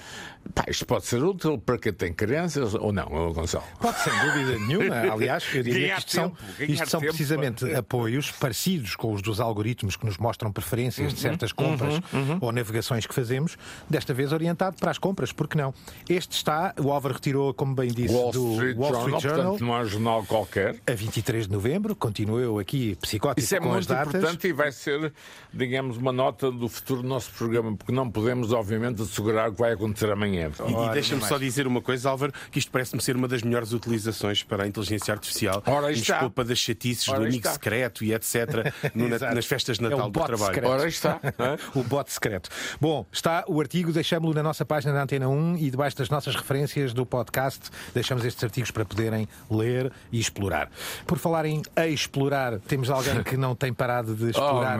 Pá, 0.53 0.65
isto 0.67 0.86
pode 0.86 1.05
ser 1.05 1.24
útil 1.24 1.57
para 1.57 1.77
quem 1.77 1.93
tem 1.93 2.12
crianças 2.13 2.74
ou 2.74 2.91
não, 2.91 3.05
Gonçalo? 3.33 3.63
Pode, 3.79 3.98
sem 4.00 4.12
dúvida 4.25 4.60
nenhuma. 4.60 4.95
Aliás, 5.13 5.45
eu 5.53 5.63
diria 5.63 5.81
Ganhar 5.88 5.95
que 5.95 6.00
isto 6.01 6.12
são, 6.12 6.33
ganhar 6.57 6.72
isto 6.74 6.89
são 6.89 7.00
tempo. 7.00 7.13
precisamente 7.13 7.74
apoios 7.75 8.29
parecidos 8.31 8.95
com 8.95 9.13
os 9.13 9.22
dos 9.22 9.39
algoritmos 9.39 9.95
que 9.95 10.05
nos 10.05 10.17
mostram 10.17 10.51
preferências 10.51 11.13
de 11.13 11.19
certas 11.19 11.51
compras 11.53 11.95
ou 12.41 12.51
navegações 12.51 13.05
que 13.05 13.13
fazemos, 13.13 13.57
desta 13.89 14.13
vez 14.13 14.31
orientado 14.33 14.75
para 14.77 14.91
as 14.91 14.98
compras, 14.98 15.31
porque 15.31 15.57
não? 15.57 15.74
Este 16.10 16.33
está, 16.36 16.74
o 16.77 16.91
Álvaro 16.91 17.13
retirou, 17.15 17.53
como 17.53 17.74
bem 17.74 17.89
disse, 17.89 18.13
Wall 18.13 18.31
do 18.31 18.51
Street 18.53 18.77
Wall 18.77 18.89
Journal, 18.93 19.17
Street 19.17 19.22
Journal. 19.36 19.51
portanto, 19.51 19.65
não 19.69 19.79
um 19.81 19.86
jornal 19.86 20.25
qualquer. 20.25 20.75
A 20.86 20.93
23 20.93 21.48
de 21.48 21.53
novembro, 21.53 21.95
continuo 21.95 22.39
eu 22.39 22.60
aqui 22.60 22.95
psicótico 22.95 23.39
Isso 23.39 23.55
é 23.55 23.60
com 23.60 23.69
as 23.69 23.74
muito 23.75 23.88
datas. 23.88 24.13
importante 24.15 24.48
e 24.48 24.51
vai 24.53 24.72
ser, 24.74 24.92
digamos, 25.53 25.97
uma 25.97 26.12
nota 26.12 26.51
do 26.51 26.67
futuro 26.67 27.01
do 27.01 27.07
nosso 27.07 27.31
programa, 27.31 27.75
porque 27.75 27.91
não 27.91 28.09
podemos, 28.09 28.51
obviamente, 28.51 29.01
assegurar 29.01 29.50
o 29.50 29.53
que 29.53 29.59
vai 29.59 29.73
acontecer 29.73 30.12
amanhã. 30.12 30.51
E, 30.67 30.89
e 30.89 30.93
deixa-me 30.93 31.21
só 31.23 31.38
dizer 31.38 31.67
uma 31.67 31.81
coisa, 31.81 32.09
Álvaro, 32.09 32.33
que 32.51 32.59
isto 32.59 32.71
parece-me 32.71 33.01
ser 33.01 33.15
uma 33.15 33.27
das 33.27 33.41
melhores 33.41 33.73
utilizações 33.73 34.43
para 34.43 34.63
a 34.63 34.67
inteligência 34.67 35.13
artificial. 35.13 35.62
Ora, 35.65 35.88
aí 35.88 35.93
está. 35.93 36.13
Desculpa 36.13 36.43
das 36.43 36.57
chatices, 36.57 37.07
Ora, 37.07 37.19
do 37.19 37.25
amigo 37.25 37.38
está. 37.38 37.53
secreto 37.53 38.03
e 38.03 38.13
etc. 38.13 38.73
no 38.93 39.09
nas 39.09 39.45
festas 39.45 39.77
de 39.77 39.85
É 39.85 39.88
um 39.88 39.91
Natal 39.91 40.09
do 40.09 40.19
bot 40.19 40.25
trabalho. 40.25 40.53
secreto. 40.53 40.71
Ora, 40.71 40.83
aí 40.83 40.89
está. 40.89 41.19
o 41.75 41.83
bote 41.83 42.12
secreto. 42.12 42.50
Bom, 42.79 43.05
está 43.12 43.43
o 43.47 43.59
artigo, 43.59 43.91
deixamos-lo 43.91 44.33
na 44.33 44.43
nossa 44.43 44.65
página 44.65 44.93
da 44.93 45.03
Antena 45.03 45.27
1 45.27 45.57
e 45.57 45.69
debaixo 45.69 45.97
das 45.97 46.09
nossas 46.09 46.35
referências 46.35 46.93
do 46.93 47.05
podcast 47.05 47.69
deixamos 47.93 48.25
estes 48.25 48.43
artigos 48.43 48.71
para 48.71 48.85
poderem 48.85 49.27
ler 49.50 49.91
e 50.12 50.19
explorar. 50.19 50.69
Por 51.05 51.17
falar 51.17 51.45
em 51.45 51.62
explorar, 51.89 52.59
temos 52.59 52.89
alguém 52.89 53.23
que 53.23 53.38
não 53.38 53.55
tem 53.55 53.73
parado 53.73 54.15
de 54.15 54.29
explorar 54.31 54.77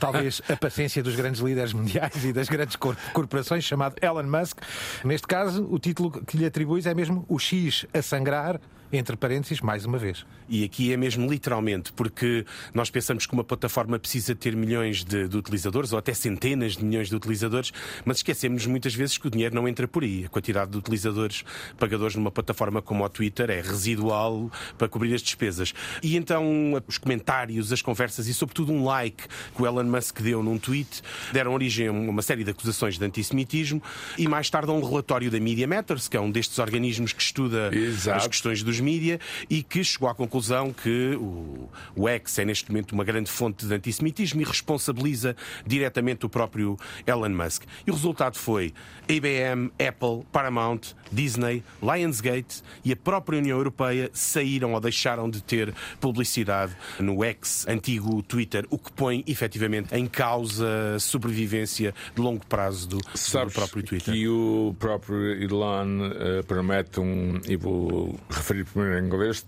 talvez 0.00 0.40
a 0.48 0.56
paciência 0.56 1.02
dos 1.02 1.14
grandes 1.16 1.40
líderes 1.40 1.72
mundiais 1.72 2.24
e 2.24 2.32
das 2.32 2.48
grandes 2.48 2.76
cor- 2.76 2.96
corporações, 3.12 3.64
chamado 3.64 3.96
Elon 4.00 4.24
Musk. 4.24 4.58
Neste 5.04 5.26
caso, 5.26 5.66
o 5.70 5.78
título 5.78 6.10
que 6.10 6.36
lhe 6.36 6.46
atribuis 6.46 6.86
é 6.86 6.94
mesmo 6.94 7.24
o 7.28 7.38
X 7.38 7.86
a 7.92 8.02
sangrar, 8.02 8.60
entre 8.92 9.16
parênteses, 9.16 9.60
mais 9.62 9.86
uma 9.86 9.96
vez. 9.96 10.26
E 10.52 10.64
aqui 10.64 10.92
é 10.92 10.98
mesmo 10.98 11.30
literalmente, 11.30 11.94
porque 11.94 12.44
nós 12.74 12.90
pensamos 12.90 13.24
que 13.24 13.32
uma 13.32 13.42
plataforma 13.42 13.98
precisa 13.98 14.34
ter 14.34 14.54
milhões 14.54 15.02
de, 15.02 15.26
de 15.26 15.34
utilizadores, 15.34 15.94
ou 15.94 15.98
até 15.98 16.12
centenas 16.12 16.76
de 16.76 16.84
milhões 16.84 17.08
de 17.08 17.16
utilizadores, 17.16 17.72
mas 18.04 18.18
esquecemos 18.18 18.66
muitas 18.66 18.94
vezes 18.94 19.16
que 19.16 19.26
o 19.26 19.30
dinheiro 19.30 19.54
não 19.54 19.66
entra 19.66 19.88
por 19.88 20.02
aí. 20.02 20.26
A 20.26 20.28
quantidade 20.28 20.70
de 20.70 20.76
utilizadores 20.76 21.42
pagadores 21.78 22.16
numa 22.16 22.30
plataforma 22.30 22.82
como 22.82 23.02
o 23.02 23.08
Twitter 23.08 23.48
é 23.48 23.62
residual 23.62 24.52
para 24.76 24.90
cobrir 24.90 25.14
as 25.14 25.22
despesas. 25.22 25.72
E 26.02 26.18
então 26.18 26.74
os 26.86 26.98
comentários, 26.98 27.72
as 27.72 27.80
conversas 27.80 28.26
e, 28.26 28.34
sobretudo, 28.34 28.74
um 28.74 28.84
like 28.84 29.24
que 29.56 29.62
o 29.62 29.66
Elon 29.66 29.84
Musk 29.84 30.20
deu 30.20 30.42
num 30.42 30.58
tweet 30.58 31.00
deram 31.32 31.54
origem 31.54 31.88
a 31.88 31.92
uma 31.92 32.20
série 32.20 32.44
de 32.44 32.50
acusações 32.50 32.98
de 32.98 33.04
antissemitismo 33.06 33.82
e 34.18 34.28
mais 34.28 34.50
tarde 34.50 34.70
a 34.70 34.74
um 34.74 34.84
relatório 34.84 35.30
da 35.30 35.40
Media 35.40 35.66
Matters, 35.66 36.08
que 36.08 36.16
é 36.18 36.20
um 36.20 36.30
destes 36.30 36.58
organismos 36.58 37.14
que 37.14 37.22
estuda 37.22 37.74
Exato. 37.74 38.18
as 38.18 38.26
questões 38.26 38.62
dos 38.62 38.80
mídia 38.80 39.18
e 39.48 39.62
que 39.62 39.82
chegou 39.82 40.10
à 40.10 40.14
conclusão 40.14 40.41
que 40.72 41.16
o, 41.16 41.68
o 41.94 42.08
X 42.08 42.38
é 42.38 42.44
neste 42.44 42.70
momento 42.70 42.92
uma 42.92 43.04
grande 43.04 43.30
fonte 43.30 43.66
de 43.66 43.74
antissemitismo 43.74 44.40
e 44.40 44.44
responsabiliza 44.44 45.36
diretamente 45.66 46.26
o 46.26 46.28
próprio 46.28 46.76
Elon 47.06 47.30
Musk. 47.30 47.64
E 47.86 47.90
o 47.90 47.94
resultado 47.94 48.36
foi 48.36 48.72
IBM, 49.08 49.70
Apple, 49.78 50.26
Paramount, 50.32 50.80
Disney, 51.10 51.62
Lionsgate 51.82 52.62
e 52.84 52.92
a 52.92 52.96
própria 52.96 53.38
União 53.38 53.56
Europeia 53.58 54.10
saíram 54.12 54.72
ou 54.72 54.80
deixaram 54.80 55.28
de 55.28 55.42
ter 55.42 55.74
publicidade 56.00 56.74
no 56.98 57.22
X, 57.24 57.66
antigo 57.68 58.22
Twitter, 58.22 58.66
o 58.70 58.78
que 58.78 58.92
põe 58.92 59.22
efetivamente 59.26 59.94
em 59.94 60.06
causa 60.06 60.96
a 60.96 60.98
sobrevivência 60.98 61.94
de 62.14 62.20
longo 62.20 62.44
prazo 62.46 62.88
do, 62.88 62.98
do 62.98 63.18
Sabes 63.18 63.54
próprio 63.54 63.82
Twitter. 63.82 64.14
que 64.14 64.28
o 64.28 64.74
próprio 64.78 65.42
Elon 65.42 66.10
eh, 66.14 66.42
promete 66.42 67.00
um, 67.00 67.40
e 67.46 67.56
vou 67.56 68.18
referir 68.30 68.64
primeiro 68.64 68.98
em 68.98 69.06
inglês, 69.06 69.44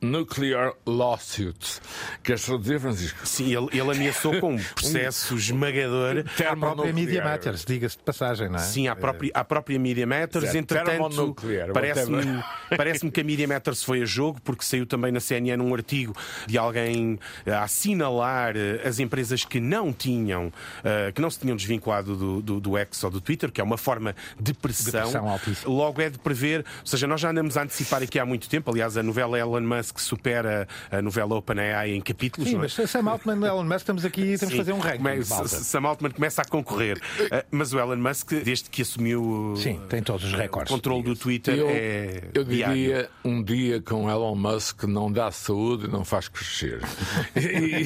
Thermonuclear 0.00 0.72
Lawsuit. 0.86 1.80
Queres 2.22 2.44
traduzir, 2.44 2.80
Francisco? 2.80 3.26
Sim, 3.26 3.54
ele, 3.54 3.68
ele 3.72 3.90
ameaçou 3.90 4.40
com 4.40 4.54
um 4.54 4.62
processo 4.74 5.34
esmagador 5.34 6.24
A 6.48 6.56
própria 6.56 6.92
Media. 6.92 7.24
Matters, 7.24 7.64
diga-se 7.64 7.96
de 7.96 8.04
passagem, 8.04 8.48
não 8.48 8.56
é? 8.56 8.62
Sim, 8.62 8.88
à 8.88 8.96
própria, 8.96 9.30
à 9.34 9.44
própria 9.44 9.78
Media 9.78 10.06
Matters. 10.06 10.44
Exato. 10.44 10.58
Entretanto, 10.58 11.36
parece-me 11.72 12.44
parece 12.76 13.10
que 13.10 13.20
a 13.20 13.24
Media 13.24 13.48
Matters 13.48 13.82
foi 13.82 14.02
a 14.02 14.04
jogo, 14.04 14.40
porque 14.42 14.64
saiu 14.64 14.86
também 14.86 15.12
na 15.12 15.20
CNN 15.20 15.62
um 15.62 15.74
artigo 15.74 16.14
de 16.46 16.56
alguém 16.56 17.18
a 17.46 17.64
assinalar 17.64 18.56
eh, 18.56 18.86
as 18.86 18.98
empresas 18.98 19.44
que 19.44 19.60
não 19.60 19.92
tinham, 19.92 20.52
eh, 20.84 21.12
que 21.12 21.20
não 21.20 21.30
se 21.30 21.40
tinham 21.40 21.56
desvinculado 21.56 22.16
do, 22.16 22.42
do, 22.42 22.60
do 22.60 22.78
X 22.78 23.02
ou 23.04 23.10
do 23.10 23.20
Twitter, 23.20 23.50
que 23.50 23.60
é 23.60 23.64
uma 23.64 23.76
forma 23.76 24.14
de 24.40 24.54
pressão. 24.54 25.02
pressão 25.02 25.28
altíssima. 25.28 25.72
Logo 25.72 26.00
é 26.00 26.10
de 26.10 26.18
prever, 26.18 26.64
ou 26.80 26.86
seja, 26.86 27.06
nós 27.06 27.20
já 27.20 27.30
andamos 27.30 27.56
a 27.56 27.62
antecipar 27.62 28.02
aqui 28.02 28.18
há 28.18 28.24
muito 28.24 28.46
muito 28.46 28.48
tempo. 28.48 28.70
Aliás, 28.70 28.96
a 28.96 29.02
novela 29.02 29.38
Elon 29.38 29.62
Musk 29.62 29.85
supera 29.96 30.66
a 30.90 31.00
novela 31.02 31.34
OpenAI 31.36 31.92
em 31.92 32.00
capítulos. 32.00 32.48
Sim, 32.48 32.56
é? 32.56 32.58
mas 32.58 32.72
Sam 32.74 33.10
Altman 33.10 33.40
e 33.40 33.44
Elon 33.44 33.64
Musk 33.64 33.76
estamos 33.78 34.04
aqui 34.04 34.36
temos 34.38 34.52
que 34.52 34.56
fazer 34.56 34.72
um 34.72 34.78
ranking. 34.78 35.02
Malta. 35.02 35.48
Sam 35.48 35.86
Altman 35.86 36.10
começa 36.10 36.42
a 36.42 36.44
concorrer. 36.44 36.98
Uh, 36.98 37.44
Mas 37.50 37.72
o 37.72 37.78
Elon 37.78 37.96
Musk, 37.96 38.32
desde 38.44 38.68
que 38.70 38.82
assumiu 38.82 39.54
Sim, 39.56 39.80
tem 39.88 40.02
todos 40.02 40.24
os 40.24 40.32
o 40.32 40.36
recordes. 40.36 40.72
controle 40.72 41.02
do 41.02 41.16
Twitter, 41.16 41.56
Eu, 41.56 41.68
é 41.70 42.22
eu 42.34 42.44
diário. 42.44 42.74
diria 42.74 43.10
um 43.24 43.42
dia 43.42 43.80
com 43.80 44.10
Elon 44.10 44.34
Musk 44.34 44.84
não 44.84 45.10
dá 45.10 45.30
saúde 45.30 45.86
e 45.86 45.88
não 45.88 46.04
faz 46.04 46.28
crescer. 46.28 46.80
e 47.36 47.84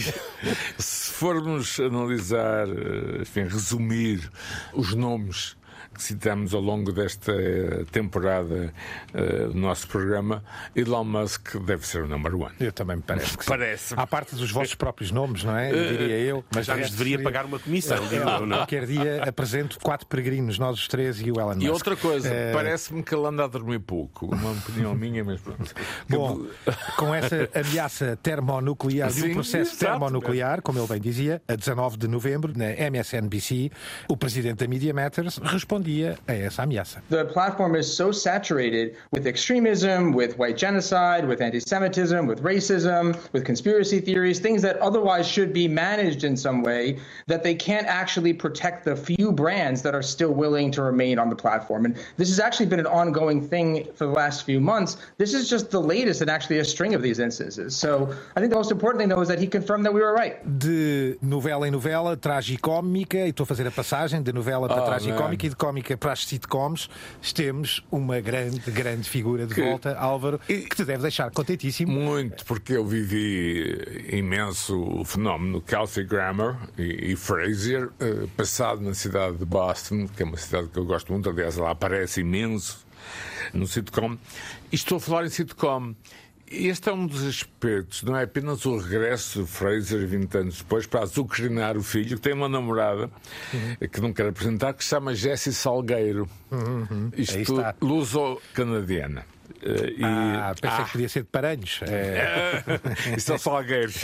se 0.79 1.13
formos 1.13 1.79
analisar, 1.81 2.69
eh, 2.69 3.23
enfim, 3.23 3.43
resumir 3.43 4.31
os 4.73 4.95
nomes 4.95 5.57
que 6.01 6.05
citamos 6.07 6.55
ao 6.55 6.63
longo 6.63 6.91
desta 6.93 7.31
eh, 7.31 7.85
temporada 7.93 8.73
eh, 9.13 9.47
do 9.49 9.55
nosso 9.55 9.87
programa, 9.87 10.43
Elon 10.75 11.05
Musk 11.05 11.57
deve 11.59 11.87
ser 11.87 12.03
o 12.05 12.09
number 12.09 12.35
one. 12.35 12.55
Eu 12.59 12.73
também 12.73 12.97
me 12.97 13.03
parece 13.03 13.37
que 13.37 13.45
sim. 13.45 13.51
Parece. 13.51 13.93
À 13.95 14.07
parte 14.07 14.35
dos 14.35 14.51
vossos 14.51 14.75
próprios 14.75 15.11
nomes, 15.11 15.45
não 15.45 15.55
é? 15.55 15.71
Eu 15.71 15.89
diria 15.99 16.17
eu. 16.19 16.45
Mas 16.55 16.65
já 16.65 16.73
nos 16.73 16.85
resto 16.85 16.93
deveria 16.97 17.19
seria- 17.19 17.25
pagar 17.31 17.45
uma 17.45 17.59
comissão, 17.59 17.99
eu, 18.11 18.23
É, 18.23 18.41
não? 18.47 18.57
Qualquer 18.61 18.87
dia 18.87 19.23
apresento 19.25 19.79
quatro 19.81 20.07
peregrinos, 20.07 20.59
nós 20.59 20.79
os 20.79 20.89
três 20.89 21.21
e 21.21 21.31
o 21.31 21.39
Elon 21.39 21.49
Musk. 21.55 21.63
E 21.63 21.69
outra 21.69 21.95
coisa, 21.97 22.29
Eh, 22.33 22.53
parece-me 22.55 23.03
que 23.03 23.15
ele 23.15 23.27
anda 23.27 23.45
a 23.45 23.47
dormir 23.47 23.81
pouco. 23.81 24.35
Uma 24.35 24.53
opinião 24.53 24.95
minha, 24.95 25.23
mas 25.23 25.39
pronto. 25.39 25.75
Bom, 26.09 26.47
com 26.97 27.15
essa 27.15 27.47
ameaça 27.55 28.19
termonuclear, 28.23 29.11
de 29.13 29.21
um 29.21 29.27
Sim, 29.27 29.35
processo 29.35 29.75
exato. 29.75 29.85
termonuclear, 30.01 30.63
como 30.63 30.79
ele 30.79 30.89
bem 30.89 31.01
dizia, 31.01 31.43
a 31.47 31.55
19 31.55 31.99
de 31.99 32.09
novembro, 32.09 32.53
na 32.57 32.71
MSNBC, 32.71 33.71
o 34.09 34.17
presidente 34.17 34.57
da 34.61 34.67
Media 34.67 34.95
Matters 34.95 35.37
respondia 35.43 35.90
a 36.29 36.33
essa 36.33 36.63
ameaça. 36.63 37.03
The 37.11 37.25
platform 37.27 37.75
is 37.77 37.87
so 37.87 38.13
saturated 38.13 38.97
with 39.13 39.27
extremism, 39.27 40.13
with 40.13 40.39
white 40.39 40.57
genocide, 40.57 41.27
with 41.27 41.41
anti 41.41 41.61
Semitism, 41.61 42.27
with 42.27 42.43
racism, 42.43 43.17
with 43.33 43.45
conspiracy 43.45 44.01
theories, 44.01 44.39
things 44.39 44.63
that 44.63 44.77
otherwise 44.79 45.27
should 45.27 45.53
be 45.53 45.67
managed 45.69 46.25
in 46.25 46.37
some 46.37 46.63
way, 46.63 46.99
that 47.27 47.43
they 47.43 47.55
can't 47.55 47.87
actually 47.87 48.33
protect 48.33 48.85
the 48.85 48.97
few 48.97 49.33
brands 49.33 49.83
that 49.83 49.95
are 49.95 50.03
still 50.03 50.33
willing 50.33 50.71
to 50.73 50.83
remain 50.83 51.19
on 51.19 51.29
the 51.29 51.37
platform. 51.37 51.85
And 51.85 51.97
this 52.17 52.29
has 52.29 52.41
actually 52.41 52.67
been 52.67 52.81
an 52.81 52.87
ongoing 52.87 53.41
thing 53.47 53.87
for 53.95 54.07
the 54.07 54.13
last 54.13 54.45
few 54.45 54.61
months. 54.61 54.97
This 55.19 55.35
is 55.35 55.49
just 55.49 55.71
the 55.71 55.81
latest 55.81 56.23
in 56.23 56.29
actually 56.29 56.59
a 56.59 56.65
string 56.65 56.95
of 56.95 57.03
these 57.03 57.19
instances. 57.19 57.77
So 57.77 58.13
I 58.37 58.41
think 58.41 58.51
the 58.51 58.57
most 58.57 58.71
important 58.71 59.01
thing, 59.01 59.09
though, 59.09 59.21
is 59.21 59.29
that 59.29 59.39
he 59.39 59.47
confirmed 59.47 59.85
that 59.87 59.93
we 59.95 60.01
were 60.01 60.15
right. 60.15 60.37
De 60.59 61.19
novela 61.23 61.67
em 61.67 61.71
novela, 61.71 62.17
tragicómica, 62.17 63.19
e 63.19 63.31
estou 63.31 63.45
a 63.45 63.47
fazer 63.47 63.67
a 63.67 63.71
passagem 63.71 64.23
de 64.23 64.33
novela 64.33 64.69
para 64.69 64.83
Oh, 64.83 64.87
tragicómica 64.87 65.43
man. 65.43 65.47
e 65.47 65.49
de 65.51 65.57
cómica 65.71 65.97
para 65.97 66.13
as 66.13 66.25
sitcoms, 66.27 66.91
temos 67.33 67.81
uma 67.93 68.21
grande, 68.21 68.59
grande 68.73 69.09
figura 69.09 69.47
de 69.47 69.55
Que- 69.55 69.63
volta, 69.63 69.97
Álvaro, 69.97 70.41
que 70.41 70.69
te 70.69 70.85
deve 70.85 71.03
deixar 71.03 71.31
contentíssimo. 71.31 71.93
Muito, 71.93 72.45
porque 72.45 72.73
eu 72.73 72.85
vivi 72.85 74.09
imenso 74.13 74.77
o 74.83 75.05
fenómeno 75.05 75.61
Kelsey 75.63 76.05
Grammer 76.05 76.57
e, 76.77 77.13
e 77.13 77.17
Fraser, 77.17 77.89
eh, 78.01 78.27
passado 78.37 78.81
na 78.81 78.95
cidade 78.95 79.37
de 79.37 79.45
Boston, 79.45 80.09
que 80.09 80.25
é 80.25 80.27
uma 80.27 80.37
cidade 80.37 80.69
que 80.69 80.79
eu 80.79 80.85
gosto 80.85 81.13
muito, 81.13 81.31
aliás, 81.31 81.57
ela 81.57 81.71
aparece 81.71 82.21
imenso 82.21 82.85
no 83.55 83.67
sitcom. 83.67 84.17
E 84.73 84.75
estou 84.75 84.99
a 84.99 85.01
falar 85.01 85.25
em 85.25 85.31
sitcom. 85.31 85.95
Este 86.51 86.89
é 86.89 86.93
um 86.93 87.07
dos 87.07 87.25
aspectos, 87.25 88.03
não 88.03 88.17
é 88.17 88.25
apenas 88.25 88.67
o 88.67 88.77
regresso 88.77 89.43
de 89.45 89.49
Fraser 89.49 90.05
20 90.05 90.35
anos 90.37 90.59
depois 90.59 90.85
para 90.85 91.03
azucrinar 91.03 91.77
o 91.77 91.83
filho, 91.83 92.17
que 92.17 92.23
tem 92.23 92.33
uma 92.33 92.49
namorada 92.49 93.09
que 93.93 94.01
não 94.01 94.13
quero 94.13 94.31
apresentar, 94.31 94.73
que 94.75 94.83
se 94.83 94.91
chama 94.91 95.15
Jessie 95.15 95.53
Salgueiro. 95.53 96.29
Aí 96.51 97.23
Isto 97.23 97.55
luso-canadiana. 97.81 99.25
Eh, 99.63 99.95
e- 99.99 100.05
Ah, 100.05 100.55
pensei 100.61 100.85
que 100.87 100.93
podia 100.93 101.09
ser 101.09 101.21
de 101.23 101.29
Paranhos. 101.29 101.81
É, 101.83 102.65
Isso 103.17 103.33
é 103.33 103.39
Salgueiros. 103.39 104.03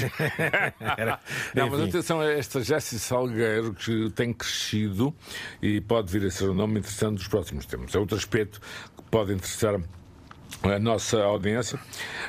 Não, 1.55 1.69
mas 1.71 1.81
atenção 1.81 2.21
a 2.21 2.27
esta 2.31 2.61
Jessie 2.63 2.99
Salgueiro 3.01 3.75
que 3.75 4.11
tem 4.11 4.33
crescido 4.33 5.13
e 5.61 5.81
pode 5.81 6.13
vir 6.13 6.27
a 6.27 6.31
ser 6.31 6.49
um 6.51 6.55
nome 6.55 6.79
interessante 6.79 7.17
dos 7.17 7.27
próximos 7.29 7.67
tempos. 7.67 7.93
É 7.95 7.99
outro 7.99 8.17
aspecto 8.17 8.61
que 8.97 9.03
pode 9.11 9.33
interessar 9.33 9.81
a 10.63 10.79
nossa 10.79 11.23
audiência 11.23 11.79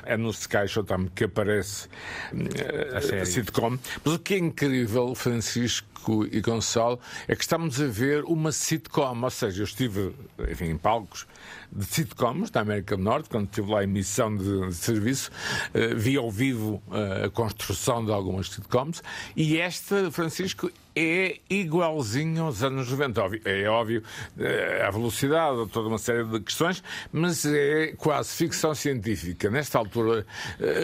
é 0.06 0.16
no 0.18 0.30
Sky 0.30 0.68
Showtime 0.68 1.10
que 1.14 1.26
aparece 1.26 1.88
eh, 2.34 2.98
a, 2.98 3.02
série. 3.02 3.26
sitcom. 3.26 3.78
Mas 4.04 4.14
o 4.14 4.20
que 4.20 4.36
é 4.36 4.38
incrível, 4.38 5.14
Francisco 5.16 6.26
e 6.32 6.40
Gonçalo, 6.40 7.00
é 7.28 7.36
que 7.36 7.42
estamos 7.42 7.82
a 7.82 7.88
ver 7.88 8.24
uma 8.24 8.52
sitcom. 8.52 9.22
Ou 9.22 9.30
seja, 9.30 9.62
eu 9.62 9.66
estive 9.66 10.14
enfim, 10.50 10.66
em 10.66 10.78
palcos 10.78 11.28
de 11.72 11.86
sitcoms 11.86 12.50
da 12.50 12.62
América 12.62 12.96
do 12.98 13.04
Norte, 13.04 13.30
quando 13.30 13.46
estive 13.46 13.72
lá 13.72 13.84
em 13.84 13.88
missão 13.88 14.36
de, 14.36 14.68
de 14.68 14.74
serviço, 14.76 15.30
eh, 15.74 15.94
vi 15.94 16.18
ao 16.18 16.32
vivo 16.32 16.82
eh, 16.92 17.26
a 17.26 17.30
construção 17.30 18.04
de 18.06 18.12
algumas 18.12 18.50
sitcoms 18.50 19.02
e 19.36 19.58
esta, 19.58 20.10
Francisco, 20.12 20.70
é 20.96 21.40
igualzinho 21.50 22.46
aos 22.46 22.64
anos 22.64 22.90
90. 22.90 23.22
Óbvio- 23.22 23.42
É 23.46 23.68
óbvio 23.70 24.04
eh, 24.40 24.84
a 24.88 24.90
velocidade, 24.92 25.68
toda 25.72 25.88
uma 25.90 25.98
série 26.00 26.24
de 26.24 26.40
questões, 26.40 26.84
mas 27.12 27.46
é 27.46 27.94
quase 27.98 28.30
ficção 28.34 28.74
científica. 28.74 29.50
Nesta 29.50 29.78
altura, 29.78 30.26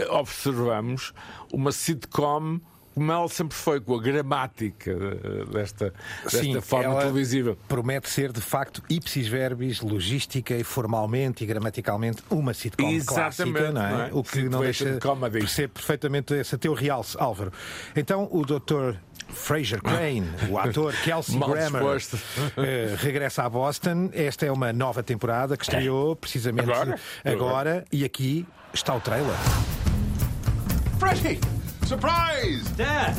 observamos 0.10 1.14
uma 1.52 1.72
sitcom 1.72 2.60
como 2.94 3.12
ela 3.12 3.28
sempre 3.28 3.56
foi, 3.56 3.82
com 3.82 3.96
a 3.96 4.02
gramática 4.02 4.92
eh, 4.92 5.46
desta, 5.52 5.94
desta 6.24 6.40
Sim, 6.40 6.62
forma 6.62 7.00
televisiva. 7.00 7.58
Promete 7.68 8.10
ser, 8.10 8.32
de 8.32 8.42
facto, 8.42 8.82
ipsis 8.90 9.28
verbis, 9.28 9.82
logística 9.82 10.56
e 10.56 10.64
formalmente 10.64 11.44
e 11.44 11.48
gramaticalmente 11.48 12.24
uma 12.30 12.54
sitcom 12.54 12.90
Exatamente, 12.90 13.54
clássica, 13.54 13.72
não 13.72 13.86
é? 13.86 13.92
não 13.92 14.02
é? 14.04 14.10
O 14.14 14.24
que 14.24 14.50
não 14.50 14.60
deixa 14.62 15.00
comedy. 15.00 15.40
perceber 15.40 15.68
perfeitamente 15.70 16.34
esse 16.34 16.58
teu 16.58 16.74
realce, 16.74 17.18
Álvaro. 17.20 17.52
Então, 17.96 18.28
o 18.32 18.46
Dr. 18.46 18.98
Fraser 19.30 19.82
Crane, 19.82 20.30
o 20.50 20.58
ator 20.58 20.94
Kelsey 21.04 21.38
Mal 21.38 21.50
Grammer, 21.50 21.84
eh, 22.58 22.96
regressa 22.98 23.44
a 23.44 23.50
Boston. 23.50 24.10
Esta 24.14 24.46
é 24.46 24.52
uma 24.52 24.72
nova 24.72 25.02
temporada 25.02 25.58
que 25.58 25.64
estreou 25.64 26.16
precisamente 26.16 26.70
Agora? 26.70 27.00
agora 27.26 27.86
e 27.92 28.06
aqui 28.06 28.46
está 28.74 28.96
o 28.96 29.00
trailer. 29.00 29.36
Freddie! 31.00 31.63
Surprise! 31.86 32.64
Dad! 32.72 33.18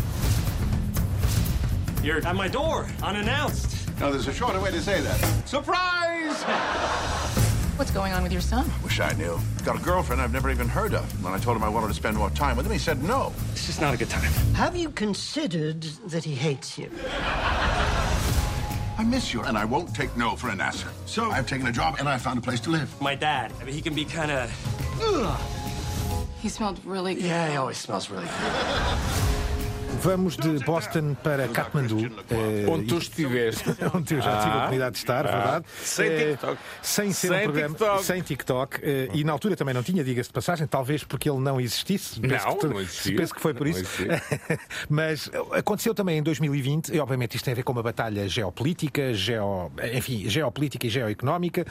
You're 2.02 2.26
at 2.26 2.34
my 2.34 2.48
door, 2.48 2.88
unannounced. 3.02 3.88
Now, 4.00 4.10
there's 4.10 4.26
a 4.26 4.32
shorter 4.32 4.60
way 4.60 4.70
to 4.70 4.80
say 4.80 5.00
that. 5.00 5.18
Surprise! 5.46 6.42
What's 7.76 7.90
going 7.90 8.12
on 8.12 8.22
with 8.22 8.32
your 8.32 8.40
son? 8.40 8.70
Wish 8.82 9.00
I 9.00 9.12
knew. 9.14 9.38
Got 9.64 9.80
a 9.80 9.82
girlfriend 9.82 10.22
I've 10.22 10.32
never 10.32 10.50
even 10.50 10.68
heard 10.68 10.94
of. 10.94 11.24
When 11.24 11.32
I 11.32 11.38
told 11.38 11.56
him 11.56 11.62
I 11.62 11.68
wanted 11.68 11.88
to 11.88 11.94
spend 11.94 12.16
more 12.16 12.30
time 12.30 12.56
with 12.56 12.66
him, 12.66 12.72
he 12.72 12.78
said 12.78 13.02
no. 13.02 13.32
It's 13.52 13.66
just 13.66 13.80
not 13.80 13.92
a 13.94 13.96
good 13.96 14.10
time. 14.10 14.30
Have 14.54 14.76
you 14.76 14.90
considered 14.90 15.82
that 16.06 16.24
he 16.24 16.34
hates 16.34 16.78
you? 16.78 16.90
I 18.96 19.04
miss 19.04 19.34
you, 19.34 19.42
and 19.42 19.58
I 19.58 19.64
won't 19.64 19.94
take 19.94 20.16
no 20.16 20.36
for 20.36 20.50
an 20.50 20.60
answer. 20.60 20.88
So 21.06 21.30
I've 21.30 21.46
taken 21.46 21.66
a 21.66 21.72
job, 21.72 21.96
and 21.98 22.08
I 22.08 22.16
found 22.16 22.38
a 22.38 22.42
place 22.42 22.60
to 22.60 22.70
live. 22.70 23.00
My 23.00 23.14
dad, 23.14 23.52
I 23.60 23.64
mean, 23.64 23.74
he 23.74 23.82
can 23.82 23.94
be 23.94 24.04
kind 24.04 24.30
of. 24.30 25.63
He 26.44 26.50
smelled 26.50 26.78
really 26.84 27.14
good. 27.14 27.24
Yeah, 27.24 27.48
he 27.48 27.56
always 27.56 27.78
smells 27.78 28.10
really 28.10 28.26
good. 28.26 29.40
Vamos 30.02 30.36
de 30.36 30.58
Boston 30.64 31.14
para 31.22 31.48
Katmandu. 31.48 31.98
eh, 32.30 32.66
Onde 32.68 32.86
tu 32.86 32.98
estiveste. 32.98 33.64
onde 33.94 34.14
eu 34.14 34.20
já 34.20 34.36
tive 34.38 34.50
a 34.50 34.52
Ah, 34.52 34.56
oportunidade 34.58 34.92
de 34.92 34.98
estar, 34.98 35.22
verdade? 35.26 35.64
Sem 35.82 36.06
Eh, 36.06 36.30
TikTok. 36.32 36.58
Sem 36.82 37.12
ser 37.12 37.28
Sem 37.28 37.38
um 37.38 37.42
programa 37.44 37.74
TikTok. 37.74 38.04
sem 38.04 38.22
TikTok. 38.22 38.80
eh, 38.82 39.08
e 39.14 39.24
na 39.24 39.32
altura 39.32 39.56
também 39.56 39.72
não 39.74 39.82
tinha, 39.82 40.04
diga-se 40.04 40.28
de 40.28 40.32
passagem, 40.34 40.66
talvez 40.66 41.04
porque 41.04 41.28
ele 41.28 41.38
não 41.38 41.60
existisse. 41.60 42.20
Penso 42.20 42.46
Não, 42.46 42.70
não 42.70 42.80
existia. 42.80 43.16
Penso 43.16 43.34
que 43.34 43.40
foi 43.40 43.54
por 43.54 43.66
isso. 43.66 43.84
Mas 44.88 45.30
aconteceu 45.52 45.94
também 45.94 46.18
em 46.18 46.22
2020, 46.22 46.88
e 46.94 46.98
obviamente 47.00 47.36
isto 47.36 47.44
tem 47.44 47.52
a 47.52 47.54
ver 47.56 47.62
com 47.62 47.72
uma 47.72 47.82
batalha 47.82 48.28
geopolítica, 48.28 49.14
geo, 49.14 49.70
enfim, 49.94 50.28
geopolítica 50.28 50.86
e 50.86 50.90
geoeconómica, 50.90 51.64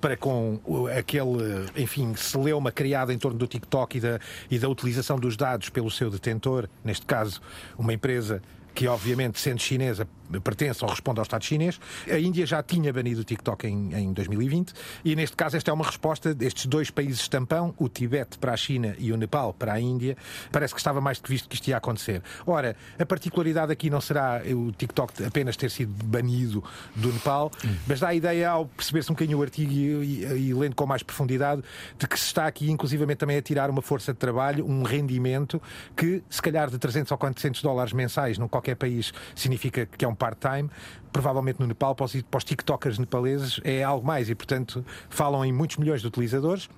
para 0.00 0.16
com 0.16 0.60
aquele, 0.96 1.66
enfim, 1.76 2.14
celeuma 2.16 2.70
criada 2.72 3.12
em 3.12 3.18
torno 3.18 3.38
do 3.38 3.46
TikTok 3.46 3.98
e 3.98 4.00
da, 4.00 4.18
e 4.50 4.58
da 4.58 4.68
utilização 4.68 5.18
dos 5.18 5.36
dados 5.36 5.68
pelo 5.68 5.90
seu 5.90 6.10
detentor, 6.10 6.68
neste 6.84 7.04
caso, 7.08 7.40
uma 7.76 7.92
empresa 7.92 8.40
que 8.78 8.86
obviamente, 8.86 9.40
sendo 9.40 9.60
chinesa, 9.60 10.06
pertence 10.44 10.84
ou 10.84 10.90
responde 10.90 11.18
ao 11.18 11.24
Estado 11.24 11.44
chinês. 11.44 11.80
A 12.08 12.16
Índia 12.16 12.46
já 12.46 12.62
tinha 12.62 12.92
banido 12.92 13.22
o 13.22 13.24
TikTok 13.24 13.66
em, 13.66 13.92
em 13.92 14.12
2020 14.12 14.72
e, 15.04 15.16
neste 15.16 15.34
caso, 15.36 15.56
esta 15.56 15.72
é 15.72 15.74
uma 15.74 15.84
resposta 15.84 16.32
destes 16.32 16.66
dois 16.66 16.88
países 16.88 17.26
tampão, 17.28 17.74
o 17.76 17.88
Tibete 17.88 18.38
para 18.38 18.52
a 18.52 18.56
China 18.56 18.94
e 19.00 19.10
o 19.10 19.16
Nepal 19.16 19.52
para 19.52 19.72
a 19.72 19.80
Índia. 19.80 20.16
Parece 20.52 20.74
que 20.74 20.78
estava 20.80 21.00
mais 21.00 21.18
do 21.18 21.24
que 21.24 21.30
visto 21.30 21.48
que 21.48 21.56
isto 21.56 21.66
ia 21.66 21.76
acontecer. 21.76 22.22
Ora, 22.46 22.76
a 22.96 23.04
particularidade 23.04 23.72
aqui 23.72 23.90
não 23.90 24.00
será 24.00 24.40
o 24.46 24.70
TikTok 24.70 25.24
apenas 25.24 25.56
ter 25.56 25.72
sido 25.72 25.92
banido 26.04 26.62
do 26.94 27.12
Nepal, 27.12 27.50
mas 27.88 27.98
dá 27.98 28.08
a 28.10 28.14
ideia, 28.14 28.48
ao 28.50 28.66
perceber-se 28.66 29.10
um 29.10 29.14
bocadinho 29.16 29.38
o 29.38 29.42
artigo 29.42 29.72
e, 29.72 30.22
e- 30.24 30.48
e 30.50 30.54
lendo 30.54 30.76
com 30.76 30.86
mais 30.86 31.02
profundidade, 31.02 31.64
de 31.98 32.06
que 32.06 32.16
se 32.16 32.26
está 32.26 32.46
aqui, 32.46 32.70
inclusivamente, 32.70 33.18
também 33.18 33.36
a 33.38 33.42
tirar 33.42 33.70
uma 33.70 33.82
força 33.82 34.12
de 34.12 34.18
trabalho, 34.20 34.64
um 34.64 34.84
rendimento 34.84 35.60
que, 35.96 36.22
se 36.30 36.40
calhar, 36.40 36.70
de 36.70 36.78
300 36.78 37.10
ou 37.10 37.18
400 37.18 37.60
dólares 37.60 37.92
mensais 37.92 38.38
num 38.38 38.46
qualquer 38.46 38.67
país 38.76 39.12
significa 39.34 39.86
que 39.86 40.04
é 40.04 40.08
um 40.08 40.14
part-time. 40.14 40.70
Provavelmente 41.12 41.58
no 41.60 41.66
Nepal, 41.66 41.94
para 41.94 42.04
os, 42.04 42.22
para 42.22 42.38
os 42.38 42.44
TikTokers 42.44 42.98
nepaleses, 42.98 43.60
é 43.64 43.82
algo 43.82 44.06
mais 44.06 44.28
e, 44.28 44.34
portanto, 44.34 44.84
falam 45.08 45.44
em 45.44 45.52
muitos 45.52 45.76
milhões 45.76 46.00
de 46.00 46.06
utilizadores. 46.06 46.68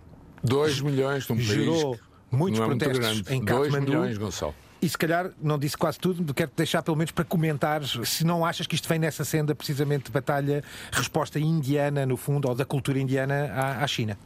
2 0.43 0.81
milhões 0.81 1.29
num 1.29 1.39
gerou 1.39 1.93
país 1.93 2.11
muitos 2.31 2.61
é 2.61 2.67
muito 2.67 2.85
protestos 2.85 3.21
grande. 3.23 3.35
em 3.35 3.45
2 3.45 3.61
Katmandu. 3.73 3.91
milhões, 3.91 4.19
Gonçalo. 4.19 4.55
E 4.83 4.89
se 4.89 4.97
calhar 4.97 5.31
não 5.43 5.59
disse 5.59 5.77
quase 5.77 5.99
tudo, 5.99 6.33
quero-te 6.33 6.57
deixar 6.57 6.83
pelo 6.83 6.97
menos 6.97 7.13
para 7.13 7.25
comentares 7.25 7.99
se 8.09 8.25
não 8.25 8.47
achas 8.47 8.67
que 8.67 8.75
isto 8.75 8.89
vem 8.89 8.99
nessa 8.99 9.25
senda 9.27 9.55
precisamente 9.55 10.07
de 10.07 10.11
batalha, 10.11 10.65
resposta 10.91 11.39
indiana, 11.39 12.07
no 12.07 12.17
fundo, 12.17 12.49
ou 12.49 12.55
da 12.55 12.65
cultura 12.65 12.99
indiana 12.99 13.53
à, 13.53 13.85
à 13.85 13.87
China. 13.87 14.17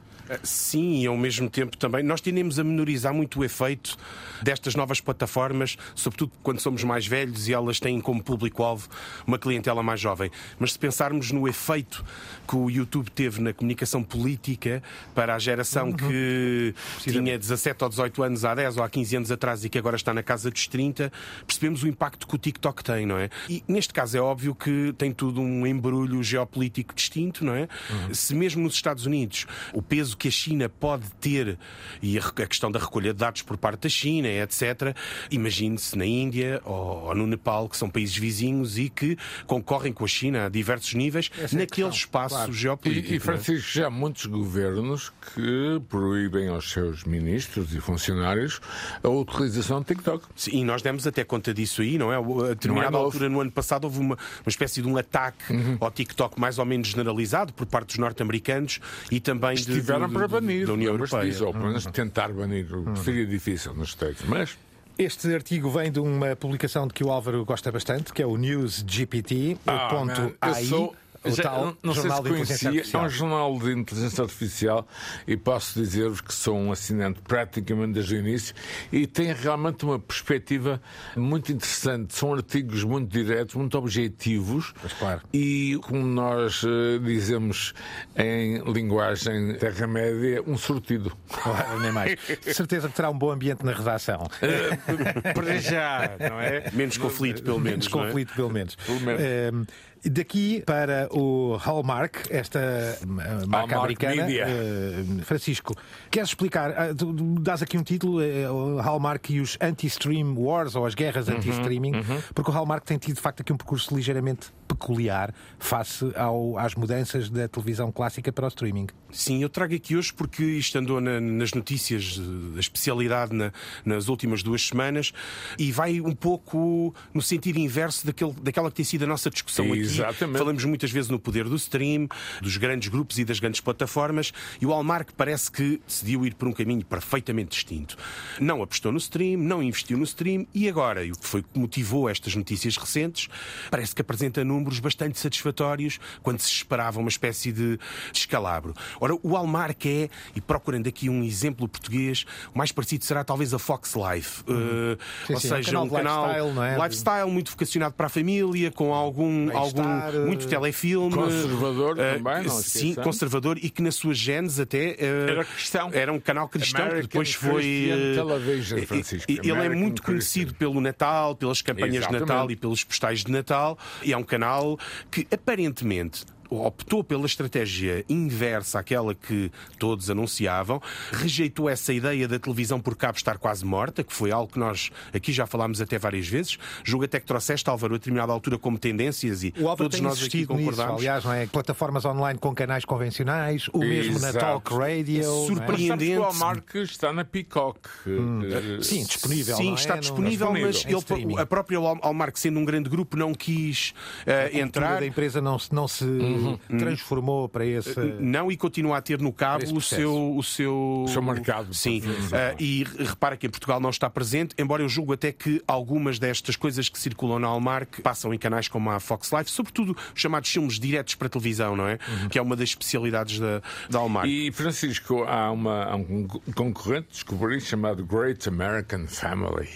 Sim, 0.43 1.03
e 1.03 1.07
ao 1.07 1.17
mesmo 1.17 1.51
tempo 1.51 1.77
também 1.77 2.03
nós 2.03 2.21
tendemos 2.21 2.59
a 2.59 2.65
menorizar 2.65 3.13
muito 3.13 3.41
o 3.41 3.45
efeito 3.45 3.97
destas 4.43 4.75
novas 4.75 5.01
plataformas, 5.01 5.77
sobretudo 5.95 6.33
quando 6.43 6.61
somos 6.61 6.83
mais 6.85 7.07
velhos 7.07 7.49
e 7.49 7.53
elas 7.53 7.81
têm 7.81 8.01
como 8.01 8.23
público-alvo 8.23 8.89
uma 9.27 9.39
clientela 9.39 9.83
mais 9.83 10.01
jovem. 10.01 10.31
Mas 10.59 10.73
se 10.73 10.79
pensarmos 10.79 11.31
no 11.31 11.49
efeito 11.49 12.05
que 12.47 12.57
o 12.57 12.71
YouTube 12.71 13.11
teve 13.11 13.41
na 13.41 13.53
comunicação 13.53 14.03
política 14.03 14.83
para 15.15 15.35
a 15.35 15.39
geração 15.39 15.93
que 15.93 16.75
tinha 17.01 17.39
17 17.39 17.85
ou 17.85 17.91
18 17.91 18.23
anos 18.23 18.45
há 18.45 18.55
10 18.55 18.77
ou 18.79 18.83
há 18.83 18.89
15 18.89 19.17
anos 19.17 19.31
atrás 19.31 19.65
e 19.65 19.69
que 19.69 19.79
agora 19.79 19.97
está 19.97 20.13
na 20.13 20.23
casa 20.23 20.51
dos 20.51 20.67
30, 20.67 21.13
percebemos 21.47 21.83
o 21.83 21.89
impacto 21.89 22.27
que 22.27 22.35
o 22.35 22.39
TikTok 22.39 22.83
tem, 22.83 23.07
não 23.07 23.19
é? 23.19 23.31
E 23.49 23.63
neste 23.69 23.93
caso 23.93 24.17
é 24.17 24.21
óbvio 24.21 24.55
que 24.55 24.95
tem 24.97 25.13
tudo 25.13 25.41
um 25.41 25.67
embrulho 25.67 26.23
geopolítico 26.23 26.95
distinto, 26.95 27.45
não 27.45 27.55
é? 27.55 27.69
Se 28.13 28.35
mesmo 28.35 28.63
nos 28.63 28.75
Estados 28.75 29.07
Unidos 29.07 29.47
o 29.73 29.83
peso 29.83 30.14
que 30.17 30.29
a 30.29 30.31
China 30.31 30.69
pode 30.69 31.05
ter 31.21 31.59
e 32.03 32.19
a 32.19 32.25
a 32.25 32.47
questão 32.47 32.71
da 32.73 32.79
recolha 32.79 33.13
de 33.13 33.19
dados 33.21 33.43
por 33.43 33.57
parte 33.57 33.83
da 33.83 33.89
China, 33.89 34.29
etc., 34.29 34.97
imagine-se 35.31 35.97
na 35.97 36.05
Índia 36.07 36.61
ou 36.65 36.85
ou 37.05 37.15
no 37.15 37.27
Nepal, 37.27 37.69
que 37.69 37.77
são 37.77 37.89
países 37.91 38.17
vizinhos 38.17 38.79
e 38.79 38.89
que 38.89 39.17
concorrem 39.47 39.93
com 39.93 40.05
a 40.05 40.09
China 40.09 40.47
a 40.47 40.49
diversos 40.49 40.95
níveis 40.95 41.31
Essa 41.39 41.55
é 41.57 41.59
naquele 41.61 41.89
espaço 41.91 42.35
claro. 42.35 42.53
geopolítico. 42.53 43.07
E, 43.07 43.11
e 43.11 43.11
não 43.13 43.17
é? 43.17 43.21
Francisco, 43.21 43.69
já 43.73 43.87
há 43.87 43.91
muitos 43.91 44.27
governos 44.27 45.13
que 45.35 45.81
proíbem 45.89 46.49
aos 46.49 46.71
seus 46.71 47.05
ministros 47.05 47.75
e 47.75 47.81
funcionários 47.81 48.61
a 49.03 49.09
utilização 49.09 49.81
do 49.81 49.85
TikTok. 49.87 50.25
Sim, 50.37 50.51
e 50.61 50.65
nós 50.65 50.83
demos 50.83 51.07
até 51.07 51.25
conta 51.25 51.53
disso 51.53 51.83
aí, 51.83 51.99
não 51.99 52.13
é? 52.13 52.17
A 52.17 52.49
determinada 52.55 52.91
novo. 52.93 53.05
altura 53.07 53.29
no 53.29 53.41
ano 53.41 53.51
passado 53.53 53.85
houve 53.85 53.99
uma, 53.99 54.15
uma 54.15 54.49
espécie 54.49 54.81
de 54.83 54.89
um 54.89 54.97
ataque 54.97 55.35
Uhum. 55.53 55.77
ao 55.81 55.91
TikTok 55.91 56.41
mais 56.41 56.59
ou 56.59 56.65
menos 56.65 56.89
generalizado 56.89 57.53
por 57.53 57.67
parte 57.67 57.89
dos 57.89 57.99
norte-americanos 57.99 58.81
e 59.11 59.21
também 59.21 59.55
de- 59.57 59.65
De- 60.09 60.15
para 60.15 60.29
banir, 60.29 60.67
da 60.67 60.73
União 60.73 60.93
Europeia. 60.93 61.25
disso, 61.25 61.45
ou 61.47 61.53
pelo 61.53 61.67
menos 61.67 61.87
tentar 61.87 62.33
banir, 62.33 62.67
que 62.67 62.99
seria 63.01 63.27
difícil 63.27 63.75
nos 63.75 63.91
States. 63.91 64.23
Mas 64.27 64.57
Este 64.97 65.35
artigo 65.35 65.69
vem 65.71 65.91
de 65.91 65.99
uma 65.99 66.37
publicação 66.37 66.87
de 66.87 66.95
que 66.95 67.03
o 67.03 67.11
Álvaro 67.11 67.45
gosta 67.45 67.73
bastante, 67.73 68.13
que 68.13 68.23
é 68.23 68.27
o 68.27 68.37
News 68.37 68.85
GPT, 68.87 69.57
Ah, 69.67 69.89
man, 69.93 70.33
eu 70.47 70.55
sou- 70.67 70.97
já- 71.33 71.43
tal 71.45 71.77
não 71.83 71.95
sei 71.95 72.03
jornal 72.03 72.17
se 72.19 72.23
de 72.23 72.29
inteligência 72.31 72.71
conhecia, 72.71 72.99
é 73.01 73.03
um 73.03 73.09
jornal 73.09 73.59
de 73.59 73.73
inteligência 73.73 74.23
artificial 74.23 74.89
e 75.27 75.37
posso 75.37 75.79
dizer-vos 75.81 76.21
que 76.21 76.33
sou 76.35 76.57
um 76.57 76.73
assinante 76.73 77.21
praticamente 77.23 77.93
desde 77.93 78.15
o 78.15 78.19
início 78.19 78.55
e 78.93 79.07
tem 79.07 79.33
realmente 79.33 79.85
uma 79.85 79.99
perspectiva 79.99 80.81
muito 81.17 81.53
interessante. 81.53 82.15
São 82.15 82.35
artigos 82.35 82.85
muito 82.85 83.11
diretos, 83.11 83.55
muito 83.55 83.77
objetivos 83.79 84.73
claro. 84.99 85.21
e, 85.33 85.79
como 85.83 86.05
nós 86.05 86.63
eh, 86.65 86.99
dizemos 87.03 87.73
em 88.17 88.59
linguagem 88.71 89.55
terra-média, 89.59 90.43
um 90.47 90.57
sortido. 90.57 91.17
Claro, 91.29 91.81
nem 91.81 91.93
mais. 91.93 92.19
Certeza 92.55 92.89
que 92.89 92.95
terá 92.95 93.11
um 93.11 93.19
bom 93.19 93.31
ambiente 93.31 93.65
na 93.65 93.73
redação. 93.73 94.29
Para 95.35 95.59
já, 95.59 96.11
não 96.19 96.41
é? 96.41 96.71
Menos 96.73 96.97
conflito, 96.99 97.43
pelo 97.43 97.59
menos. 97.59 97.87
Menos 97.87 97.87
é? 97.87 97.91
conflito, 97.91 98.35
pelo 98.35 98.51
menos. 98.51 98.75
Pelo 98.77 99.01
menos. 99.01 99.23
Ehm, 99.23 99.65
daqui 100.11 100.63
para 100.67 101.09
o 101.13 101.57
Hallmark, 101.57 102.27
esta 102.31 102.59
eh, 102.59 102.99
marca 103.47 103.75
Hallmark 103.77 104.05
americana. 104.05 104.15
Media. 104.27 104.47
eh, 104.49 105.23
Francisco, 105.25 105.75
queres 106.11 106.31
explicar? 106.31 106.71
ah, 106.77 106.95
tu- 106.95 107.13
dás 107.41 107.63
aqui 107.63 107.77
um 107.79 107.83
título, 107.83 108.21
eh, 108.23 108.49
o 108.51 108.79
Hallmark 108.81 109.31
e 109.33 109.41
os 109.41 109.57
anti-stream 109.61 110.35
wars, 110.39 110.75
ou 110.75 110.87
as 110.87 110.95
guerras 110.95 111.29
Uhum, 111.29 111.37
anti-streaming, 111.37 111.93
porque 112.35 112.51
o 112.51 112.55
Hallmark 112.55 112.85
tem 112.87 112.99
tido, 112.99 113.17
de 113.17 113.21
facto, 113.21 113.41
aqui 113.41 113.53
um 113.53 113.57
percurso 113.57 113.95
ligeiramente 113.95 114.49
peculiar 114.69 115.33
face 115.59 116.11
ao- 116.17 116.59
às 116.59 116.75
mudanças 116.75 117.29
da 117.31 117.47
televisão 117.49 117.93
clássica 117.93 118.33
para 118.33 118.47
o 118.47 118.49
streaming. 118.49 118.87
Sim, 119.11 119.43
eu 119.43 119.49
trago 119.49 119.75
aqui 119.75 119.97
hoje 119.97 120.13
porque 120.13 120.43
isto 120.43 120.77
andou 120.79 121.01
na- 121.01 121.21
nas 121.21 121.53
notícias 121.53 122.19
da 122.19 122.59
especialidade 122.61 123.33
na- 123.35 123.53
nas 123.85 124.09
últimas 124.09 124.43
duas 124.43 124.67
semanas 124.67 125.13
e 125.59 125.71
vai 125.71 126.01
um 126.01 126.13
pouco 126.15 126.93
no 127.13 127.23
sentido 127.23 127.59
inverso 127.59 128.07
daquele, 128.07 128.33
daquela 128.43 128.69
que 128.71 128.77
tem 128.77 128.85
sido 128.85 129.05
a 129.05 129.07
nossa 129.07 129.31
discussão 129.31 129.67
aqui. 129.67 129.85
Exatamente. 129.95 130.39
Falamos 130.39 130.65
muitas 130.65 130.91
vezes 130.91 131.11
no 131.11 131.19
poder 131.19 131.45
do 131.45 131.57
stream, 131.57 132.09
dos 132.41 132.57
grandes 132.57 132.89
grupos 132.89 133.19
e 133.19 133.25
das 133.25 133.39
grandes 133.39 133.61
plataformas 133.61 134.33
e 134.61 134.67
o 134.67 134.71
Hallmark 134.71 135.13
parece 135.17 135.51
que 135.51 135.81
decidiu 135.87 136.27
ir 136.27 136.35
por 136.35 136.49
um 136.49 136.53
caminho 136.53 136.85
perfeitamente 136.85 137.51
distinto. 137.51 137.97
Não 138.41 138.63
apostou 138.63 138.93
no 138.93 138.99
stream, 138.99 139.39
não 139.41 139.63
investiu 139.63 139.97
no 139.97 140.05
stream 140.05 140.47
e 140.55 140.69
agora, 140.69 141.05
e 141.05 141.13
o 141.13 141.17
que 141.17 141.27
foi 141.27 141.43
que 141.43 141.59
motivou 141.59 142.09
estas 142.09 142.35
notícias 142.35 142.77
recentes, 142.77 143.29
parece 143.71 143.95
que 143.95 144.03
apresenta 144.03 144.45
números 144.45 144.79
bastante 144.79 145.19
satisfatórios 145.19 145.99
quando 146.23 146.41
se 146.41 146.51
esperava 146.51 146.99
uma 147.01 147.09
espécie 147.09 147.53
de 147.53 147.79
descalabro. 148.13 148.75
Ora, 149.01 149.15
o 149.23 149.35
Hallmark 149.35 149.87
é, 149.87 150.09
e 150.35 150.41
procurando 150.41 150.89
aqui 150.89 151.09
um 151.09 151.23
exemplo 151.23 151.69
português, 151.69 152.25
o 152.55 152.59
mais 152.59 152.73
parecido 152.73 153.05
será 153.05 153.25
talvez 153.25 153.55
a 153.55 153.59
Fox 153.59 153.95
Life. 153.95 154.43
Uh, 154.49 154.55
Uhum. 154.55 154.97
Sim, 155.27 155.35
ou 155.35 155.41
sim, 155.41 155.49
seja, 155.49 155.79
um 155.79 155.83
um 155.85 155.89
canal 155.89 155.89
de 155.89 155.95
canal 155.95 156.27
lifestyle, 156.27 156.55
não 156.55 156.65
é? 156.65 156.75
lifestyle 156.77 157.31
muito 157.31 157.51
vocacionado 157.51 157.95
para 157.95 158.07
a 158.07 158.09
família, 158.09 158.71
com 158.71 158.95
algum, 158.95 159.57
algum 159.57 159.83
uh, 159.83 159.84
muito 160.27 160.47
telefilme. 160.47 161.15
Conservador 161.15 161.93
Uh, 161.95 161.97
também, 161.97 162.45
não 162.45 162.59
Sim, 162.59 162.95
conservador 162.95 163.59
e 163.63 163.69
que 163.71 163.83
na 163.83 163.91
sua 163.91 164.15
genes 164.15 164.59
até 164.59 164.97
uh, 165.01 165.31
Era 165.31 165.45
cristão. 165.45 165.91
Era 165.93 166.13
um 166.13 166.21
canal 166.21 166.49
cristão 166.49 166.81
que 166.87 166.91
American 166.91 167.09
depois 167.09 167.35
foi. 167.35 167.91
Television, 168.15 168.79
e- 168.79 168.87
Francisco. 168.87 169.31
Ele 169.31 169.49
é 169.49 169.53
American 169.53 169.79
muito 169.79 170.03
Christian. 170.03 170.45
conhecido 170.45 170.55
pelo 170.55 170.81
Natal, 170.81 171.35
pelas 171.37 171.63
campanhas 171.63 171.93
de 171.93 171.99
Exatamente. 171.99 172.29
Natal 172.29 172.51
e 172.51 172.57
pelos 172.57 172.85
postais 172.85 173.25
de 173.25 173.31
Natal. 173.33 173.79
E 174.03 174.13
é 174.13 174.17
um 174.17 174.23
canal 174.25 174.79
que 175.11 175.27
aparentemente 175.33 176.25
optou 176.61 177.03
pela 177.05 177.27
estratégia 177.27 178.05
inversa 178.09 178.79
àquela 178.81 179.15
que 179.15 179.51
todos 179.79 180.11
anunciavam, 180.11 180.81
rejeitou 181.13 181.69
essa 181.69 181.93
ideia 181.93 182.27
da 182.29 182.39
televisão 182.39 182.81
por 182.81 182.97
cabo 182.97 183.17
estar 183.19 183.39
quase 183.39 183.65
morta, 183.65 184.03
que 184.03 184.13
foi 184.13 184.31
algo 184.31 184.53
que 184.53 184.59
nós 184.59 184.91
aqui 185.13 185.33
já 185.33 185.47
falámos 185.47 185.81
até 185.81 185.99
várias 185.99 186.27
vezes. 186.29 186.59
Julgo 186.83 187.05
até 187.05 187.21
que 187.21 187.27
trouxeste, 187.27 187.69
Álvaro, 187.69 187.95
a 187.95 187.99
determinada 187.99 188.33
altura 188.33 188.59
como 188.59 188.79
tendências 188.79 189.43
e 189.45 189.51
todos 189.51 190.01
nós 190.01 190.23
aqui 190.23 190.47
concordámos. 190.47 191.01
aliás, 191.01 191.25
não 191.25 191.33
é? 191.33 191.47
Plataformas 191.47 192.05
online 192.05 192.39
com 192.39 192.55
canais 192.55 192.85
convencionais, 192.85 193.69
o 193.73 193.79
mesmo 193.79 194.19
na 194.21 194.29
Exato. 194.31 194.45
Talk 194.45 194.75
Radio. 194.75 195.23
não 195.23 195.45
é? 195.45 195.47
Surpreendente. 195.47 196.17
Mas 196.19 196.19
o 196.19 196.23
Hallmark 196.41 196.75
está 196.77 197.13
na 197.13 197.25
Peacock. 197.25 197.79
Eh, 198.07 198.83
Sim, 198.83 199.05
disponível. 199.05 199.57
Sim, 199.57 199.65
não 199.67 199.73
é? 199.73 199.75
está 199.75 199.95
Não- 199.95 200.01
disponível, 200.01 200.53
disponível. 200.53 201.03
mas 201.09 201.11
ele, 201.35 201.41
a 201.41 201.47
própria 201.47 201.79
Al- 201.79 201.99
Hallmark, 202.03 202.37
sendo 202.39 202.59
um 202.59 202.65
grande 202.65 202.89
grupo, 202.89 203.17
não 203.17 203.35
quis 203.35 203.95
eh, 204.27 204.51
A 204.55 204.59
entrar. 204.59 205.01
da 205.01 205.07
empresa 205.07 205.41
não 205.41 205.59
se, 205.59 205.73
não 205.75 205.87
se 205.89 206.05
Uhum. 206.45 206.79
transformou 206.79 207.49
para 207.49 207.67
esse. 207.67 207.99
Não, 208.21 208.51
e 208.51 208.57
continua 208.57 208.99
a 208.99 209.03
ter 209.03 209.21
no 209.21 209.33
cabo 209.33 209.65
o 209.77 209.81
seu, 209.81 210.37
o 210.37 210.43
seu. 210.43 211.03
O 211.05 211.09
seu 211.09 211.23
mercado. 211.23 211.73
Sim. 211.75 212.03
Ah, 212.33 212.55
e 212.59 212.85
repara 212.99 213.37
que 213.37 213.47
em 213.47 213.51
Portugal 213.51 213.81
não 213.81 213.91
está 213.91 214.09
presente, 214.09 214.55
embora 214.59 214.83
eu 214.83 214.89
julgo 214.89 215.13
até 215.13 215.33
que 215.33 215.63
algumas 215.67 216.19
destas 216.19 216.57
coisas 216.57 216.89
que 216.89 216.99
circulam 216.99 217.39
na 217.39 217.49
Hallmark 217.49 218.01
passam 218.03 218.33
em 218.33 218.39
canais 218.39 218.69
como 218.69 218.91
a 218.91 219.01
Fox 219.01 219.31
Life, 219.33 219.51
sobretudo 219.51 219.97
os 220.15 220.21
chamados 220.21 220.51
filmes 220.51 220.79
diretos 220.79 221.15
para 221.15 221.29
televisão, 221.29 221.77
não 221.77 221.87
é? 221.87 221.99
Que 222.31 222.39
é 222.39 222.43
uma 222.43 222.57
das 222.57 222.71
especialidades 222.71 223.39
da, 223.39 223.63
da 223.89 223.99
Hallmark. 223.99 224.29
E, 224.29 224.53
Francisco, 224.53 225.25
há, 225.25 225.51
uma, 225.51 225.85
há 225.85 225.97
um 225.97 226.27
concorrente, 226.55 227.09
descobri, 227.11 227.61
chamado 227.61 228.05
Great 228.05 228.49
American 228.49 229.07
Family. 229.07 229.69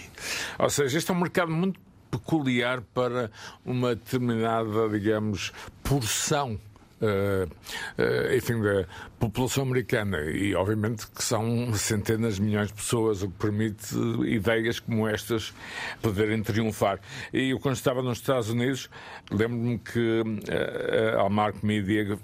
Ou 0.57 0.69
seja, 0.69 0.97
este 0.97 1.11
é 1.11 1.13
um 1.13 1.19
mercado 1.19 1.51
muito 1.51 1.79
peculiar 2.09 2.81
para 2.93 3.31
uma 3.65 3.95
determinada, 3.95 4.89
digamos, 4.89 5.51
porção. 5.83 6.59
eh, 7.01 7.47
eh, 7.97 8.35
enfim, 8.37 8.61
da 8.61 8.85
população 9.19 9.63
americana 9.63 10.21
e 10.31 10.55
obviamente 10.55 11.05
que 11.07 11.23
são 11.23 11.73
centenas 11.73 12.35
de 12.35 12.41
milhões 12.41 12.67
de 12.69 12.73
pessoas, 12.73 13.21
o 13.23 13.29
que 13.29 13.37
permite 13.37 13.95
ideias 14.25 14.79
como 14.79 15.07
estas 15.07 15.53
poderem 16.01 16.41
triunfar. 16.41 16.99
E 17.33 17.49
eu, 17.49 17.59
quando 17.59 17.75
estava 17.75 18.01
nos 18.01 18.17
Estados 18.19 18.49
Unidos, 18.49 18.89
lembro-me 19.31 19.77
que 19.77 20.21
a 21.13 21.17
Hallmark 21.21 21.63
Media, 21.63 22.17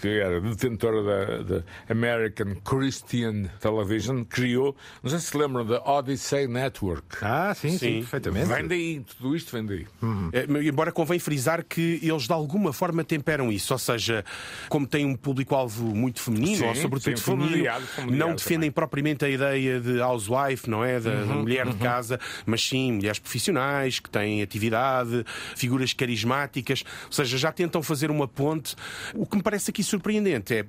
que- 0.00 0.08
era 0.08 0.40
detentora 0.40 1.02
da, 1.02 1.42
da 1.58 1.64
American 1.88 2.54
Christian 2.64 3.44
Television, 3.60 4.24
criou, 4.24 4.76
não 5.02 5.10
sei 5.10 5.18
se 5.18 5.26
se 5.26 5.36
lembram, 5.38 5.64
da 5.64 5.80
Odyssey 5.82 6.46
Network. 6.48 7.16
Ah, 7.22 7.54
sim, 7.54 7.70
sim, 7.70 7.78
Sim. 7.78 7.98
perfeitamente. 8.00 8.46
Vem 8.46 8.66
daí, 8.66 9.00
tudo 9.00 9.34
isto 9.36 9.52
vem 9.52 9.64
daí. 9.64 9.86
Eh, 10.32 10.46
Embora 10.68 10.90
convém 10.92 11.18
frisar 11.18 11.64
que 11.64 11.98
eles 12.02 12.24
de 12.26 12.32
alguma 12.32 12.72
forma 12.72 13.02
temperam 13.04 13.50
isso, 13.50 13.72
ou 13.72 13.78
seja, 13.78 14.24
como 14.68 14.86
têm 14.86 15.06
um 15.06 15.14
público-alvo 15.16 15.84
muito 15.94 16.20
feminino, 16.20 16.31
Sim, 16.36 16.64
ou 16.64 16.74
sobretudo 16.74 17.16
sim, 17.18 17.24
feminino, 17.24 17.50
familiar, 17.50 17.80
familiar 17.80 18.18
não 18.26 18.34
defendem 18.34 18.58
também. 18.60 18.70
propriamente 18.72 19.24
a 19.24 19.28
ideia 19.28 19.80
de 19.80 20.00
housewife, 20.00 20.68
não 20.68 20.84
é? 20.84 20.98
Da, 21.00 21.10
Uhum, 21.10 21.26
da 21.28 21.34
mulher 21.34 21.68
de 21.68 21.76
casa, 21.76 22.18
mas 22.46 22.66
sim 22.66 22.92
mulheres 22.92 23.18
profissionais 23.18 23.98
que 24.00 24.08
têm 24.10 24.42
atividade, 24.42 25.24
figuras 25.56 25.92
carismáticas, 25.92 26.84
ou 27.06 27.12
seja, 27.12 27.36
já 27.38 27.52
tentam 27.52 27.82
fazer 27.82 28.10
uma 28.10 28.26
ponte. 28.26 28.74
O 29.14 29.26
que 29.26 29.36
me 29.36 29.42
parece 29.42 29.70
aqui 29.70 29.82
surpreendente 29.82 30.54
é 30.54 30.64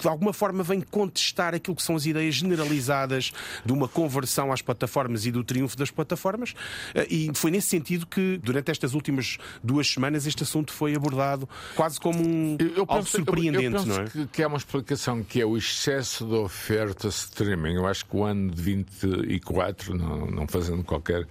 de 0.00 0.08
alguma 0.08 0.32
forma 0.32 0.62
vem 0.62 0.80
contestar 0.80 1.54
aquilo 1.54 1.76
que 1.76 1.82
são 1.82 1.96
as 1.96 2.06
ideias 2.06 2.34
generalizadas 2.34 3.32
de 3.64 3.72
uma 3.72 3.86
conversão 3.88 4.52
às 4.52 4.60
plataformas 4.62 5.26
e 5.26 5.30
do 5.30 5.44
triunfo 5.44 5.76
das 5.76 5.90
plataformas. 5.90 6.54
Eh, 6.94 7.06
E 7.10 7.30
foi 7.34 7.50
nesse 7.50 7.68
sentido 7.68 8.06
que, 8.06 8.38
durante 8.42 8.70
estas 8.70 8.94
últimas 8.94 9.38
duas 9.62 9.86
semanas, 9.88 10.26
este 10.26 10.42
assunto 10.42 10.72
foi 10.72 10.94
abordado 10.94 11.48
quase 11.76 11.98
como 12.00 12.20
um 12.26 12.56
Eu 12.58 12.80
algo 12.88 12.94
penso- 13.04 13.10
surpreendente, 13.18 13.64
eu, 13.64 13.70
eu 13.72 13.78
penso 13.84 13.86
não 13.88 14.00
é? 14.00 14.04
Que, 14.08 14.26
que 14.26 14.42
há 14.42 14.48
uma 14.48 14.56
explicação 14.58 15.22
que 15.22 15.40
é 15.40 15.46
o 15.46 15.56
excesso 15.56 16.24
de 16.26 16.34
oferta 16.34 17.08
streaming. 17.08 17.74
Eu 17.74 17.86
acho 17.86 18.04
que 18.06 18.16
o 18.16 18.24
ano 18.24 18.50
de 18.50 18.60
24, 18.62 19.96
não, 19.96 20.26
não 20.26 20.46
fazendo 20.46 20.82
qualquer 20.84 21.26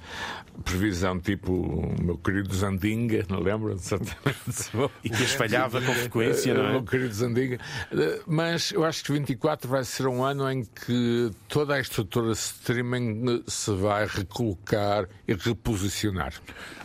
previsão, 0.64 1.20
tipo 1.20 1.52
o 1.54 1.96
meu 2.04 2.18
querido 2.18 2.54
Zandinga, 2.54 3.26
não 3.30 3.40
lembro 3.40 3.72
exatamente. 3.74 4.70
E 5.04 5.10
que 5.10 5.24
as 5.24 5.32
falhava 5.32 5.82
com 5.82 5.94
frequência, 5.94 6.54
não 6.54 6.66
é? 6.66 6.70
O 6.70 6.72
meu 6.74 6.84
querido 6.84 7.14
Zandinga. 7.14 7.60
Eh, 8.30 8.40
Mas 8.40 8.72
eu 8.72 8.84
acho 8.86 9.04
que 9.04 9.12
24 9.12 9.70
vai 9.70 9.84
ser 9.84 10.08
um 10.08 10.24
ano 10.24 10.50
em 10.50 10.64
que 10.64 11.32
toda 11.48 11.74
a 11.74 11.80
estrutura 11.80 12.32
streaming 12.34 13.44
se 13.48 13.72
vai 13.72 14.06
recolocar 14.06 15.08
e 15.28 15.34
reposicionar. 15.34 16.34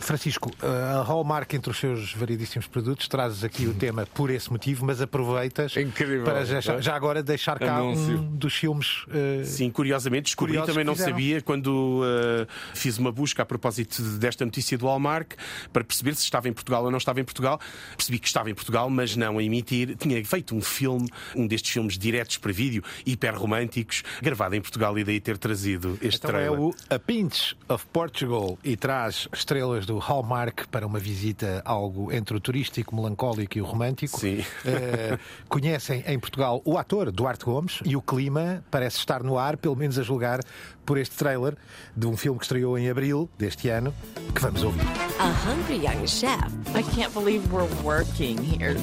Francisco, 0.01 0.51
a 0.63 1.03
Hallmark, 1.03 1.53
entre 1.55 1.71
os 1.71 1.79
seus 1.79 2.13
variedíssimos 2.15 2.67
produtos, 2.67 3.09
trazes 3.09 3.45
aqui 3.45 3.67
o 3.67 3.75
tema 3.75 4.07
por 4.15 4.31
esse 4.31 4.51
motivo, 4.51 4.85
mas 4.85 5.01
aproveitas 5.01 5.77
Incrível, 5.77 6.25
para 6.25 6.45
já, 6.45 6.75
é? 6.75 6.83
já 6.83 6.95
agora 6.95 7.23
deixar 7.23 7.59
cá 7.59 7.77
Anúncio. 7.77 8.19
um 8.19 8.37
dos 8.37 8.55
filmes. 8.55 9.05
eh, 9.11 9.45
Sim, 9.45 9.71
curiosamente 9.71 10.25
descobri, 10.25 10.55
Curiosos 10.55 10.73
também 10.75 10.85
não 10.85 10.95
sabia 10.95 11.41
quando 11.41 12.03
uh, 12.03 12.47
fiz 12.75 12.99
uma 12.99 13.13
busca 13.13 13.43
a 13.43 13.47
propósito 13.47 14.03
desta 14.19 14.45
notícia 14.45 14.77
do 14.77 14.87
Hallmark 14.87 15.35
para 15.73 15.85
perceber 15.85 16.15
se 16.15 16.23
estava 16.23 16.49
em 16.49 16.53
Portugal 16.53 16.85
ou 16.85 16.91
não 16.91 16.99
estava 16.99 17.21
em 17.21 17.25
Portugal. 17.25 17.61
Percebi 17.97 18.19
que 18.19 18.27
estava 18.27 18.51
em 18.51 18.55
Portugal, 18.55 18.89
mas 18.91 19.17
não 19.17 19.39
a 19.39 19.43
emitir. 19.43 19.97
Tinha 19.97 20.23
feito 20.25 20.55
um 20.55 20.61
filme, 20.61 21.09
um 21.37 21.47
destes 21.47 21.71
filmes 21.73 21.99
diretos 21.99 22.39
para 22.39 22.53
vídeo, 22.53 22.83
hiper 23.07 23.35
românticos, 23.35 24.03
gravado 24.23 24.55
em 24.55 24.61
Portugal 24.61 24.99
e 24.99 25.05
daí 25.05 25.21
ter 25.21 25.39
trazido 25.39 25.99
este 26.01 26.17
Então 26.17 26.31
é 26.31 26.33
trailer. 26.33 26.61
o 26.61 26.75
A 26.91 26.99
Pinch 26.99 27.57
of 27.69 27.87
Portugal 27.93 28.59
e 28.65 28.77
traz 28.77 29.29
estrelas 29.33 29.87
do 29.87 29.99
Hallmark 29.99 30.67
para 30.71 30.87
uma 30.87 30.99
visita 30.99 31.63
algo 31.65 32.13
entre 32.13 32.37
o 32.37 32.41
turístico, 32.41 32.95
melancólico 32.95 33.59
e 33.59 33.61
o 33.61 33.65
romântico. 33.65 34.19
Sim. 34.19 34.45
Eh, 34.65 35.19
conhecem 35.49 36.03
em 36.07 36.19
Portugal 36.19 36.63
o 36.65 36.79
ator 36.79 37.11
Duarte 37.11 37.45
Gomes 37.45 37.81
e 37.85 37.97
o 37.97 38.03
clima 38.03 38.65
parece 38.71 38.99
estar 38.99 39.23
no 39.23 39.39
ar, 39.39 39.57
pelo 39.57 39.77
menos 39.77 39.99
a 39.99 40.03
julgar 40.03 40.41
por 40.85 40.99
este 40.99 41.17
trailer 41.17 41.57
de 41.97 42.07
um 42.07 42.17
filme 42.17 42.39
que 42.39 42.45
estreou 42.45 42.79
em 42.79 42.89
abril 42.91 43.29
deste 43.39 43.69
ano, 43.69 43.95
que 44.35 44.41
vamos 44.41 44.63
ouvir. 44.63 44.83
A 45.19 45.29
hungry 45.49 45.85
young 45.85 46.07
chef 46.07 46.45
I 46.75 46.83
can't 46.95 47.13
believe 47.15 47.47
we're 47.53 47.69
working 47.83 48.39
here. 48.43 48.75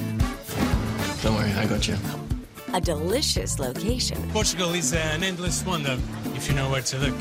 Don't 1.24 1.36
worry, 1.36 1.52
I 1.52 1.68
got 1.68 1.88
you. 1.88 2.31
A 2.74 2.82
delicious 2.82 3.60
location, 3.60 4.18
Portugal 4.32 4.74
is 4.74 4.94
an 4.94 5.24
endless 5.24 5.66
wonder 5.66 5.98
if 6.36 6.48
you 6.48 6.56
know 6.56 6.70
where 6.70 6.82
to 6.82 6.98
look. 7.00 7.16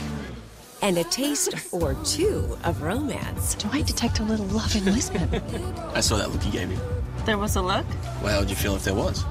and 0.83 0.97
a 0.99 1.05
taste 1.05 1.55
or 1.73 1.95
two 2.05 2.57
of 2.65 2.81
romance. 2.83 3.55
Do 3.55 3.69
I 3.73 3.83
detect 3.83 4.21
a 4.21 4.23
little 4.23 4.47
love 4.47 4.75
in 4.77 4.85
Lisbon? 4.87 5.29
I 5.95 6.01
saw 6.01 6.17
that 6.17 6.31
look 6.31 6.45
you 6.47 6.53
gave 6.53 6.69
me. 6.69 6.79
there 7.27 7.37
was 7.39 7.57
a 7.57 7.63
look? 7.63 7.85
Well, 8.23 8.33
how 8.33 8.41
would 8.41 8.51
you 8.51 8.57
feel 8.57 8.77
if 8.77 8.85
there 8.85 8.95
was? 8.95 9.25